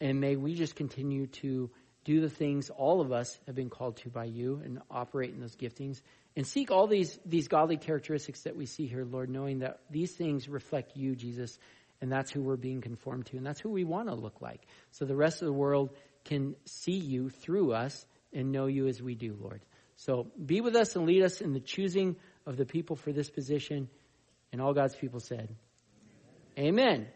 and 0.00 0.20
may 0.20 0.36
we 0.36 0.54
just 0.54 0.76
continue 0.76 1.26
to 1.26 1.70
do 2.04 2.20
the 2.20 2.30
things 2.30 2.70
all 2.70 3.00
of 3.00 3.12
us 3.12 3.38
have 3.46 3.54
been 3.54 3.68
called 3.68 3.96
to 3.98 4.08
by 4.08 4.24
you 4.24 4.60
and 4.64 4.80
operate 4.90 5.34
in 5.34 5.40
those 5.40 5.56
giftings 5.56 6.00
And 6.36 6.46
seek 6.46 6.70
all 6.70 6.86
these, 6.86 7.18
these 7.26 7.48
godly 7.48 7.76
characteristics 7.76 8.42
that 8.42 8.56
we 8.56 8.66
see 8.66 8.86
here, 8.86 9.04
Lord, 9.04 9.28
knowing 9.28 9.60
that 9.60 9.80
these 9.90 10.12
things 10.12 10.48
reflect 10.48 10.96
you, 10.96 11.16
Jesus, 11.16 11.58
and 12.00 12.10
that's 12.10 12.30
who 12.30 12.42
we're 12.42 12.56
being 12.56 12.80
conformed 12.80 13.26
to, 13.26 13.36
and 13.36 13.44
that's 13.44 13.60
who 13.60 13.70
we 13.70 13.84
want 13.84 14.08
to 14.08 14.14
look 14.14 14.40
like. 14.40 14.62
So 14.92 15.04
the 15.04 15.16
rest 15.16 15.42
of 15.42 15.46
the 15.46 15.52
world 15.52 15.90
can 16.24 16.54
see 16.64 16.96
you 16.96 17.30
through 17.30 17.72
us 17.72 18.06
and 18.32 18.52
know 18.52 18.66
you 18.66 18.86
as 18.86 19.02
we 19.02 19.14
do, 19.14 19.36
Lord. 19.40 19.60
So 19.96 20.28
be 20.44 20.60
with 20.60 20.76
us 20.76 20.96
and 20.96 21.04
lead 21.04 21.22
us 21.22 21.40
in 21.40 21.52
the 21.52 21.60
choosing 21.60 22.16
of 22.46 22.56
the 22.56 22.64
people 22.64 22.96
for 22.96 23.12
this 23.12 23.28
position. 23.28 23.88
And 24.52 24.60
all 24.60 24.72
God's 24.72 24.96
people 24.96 25.20
said, 25.20 25.54
Amen. 26.58 27.06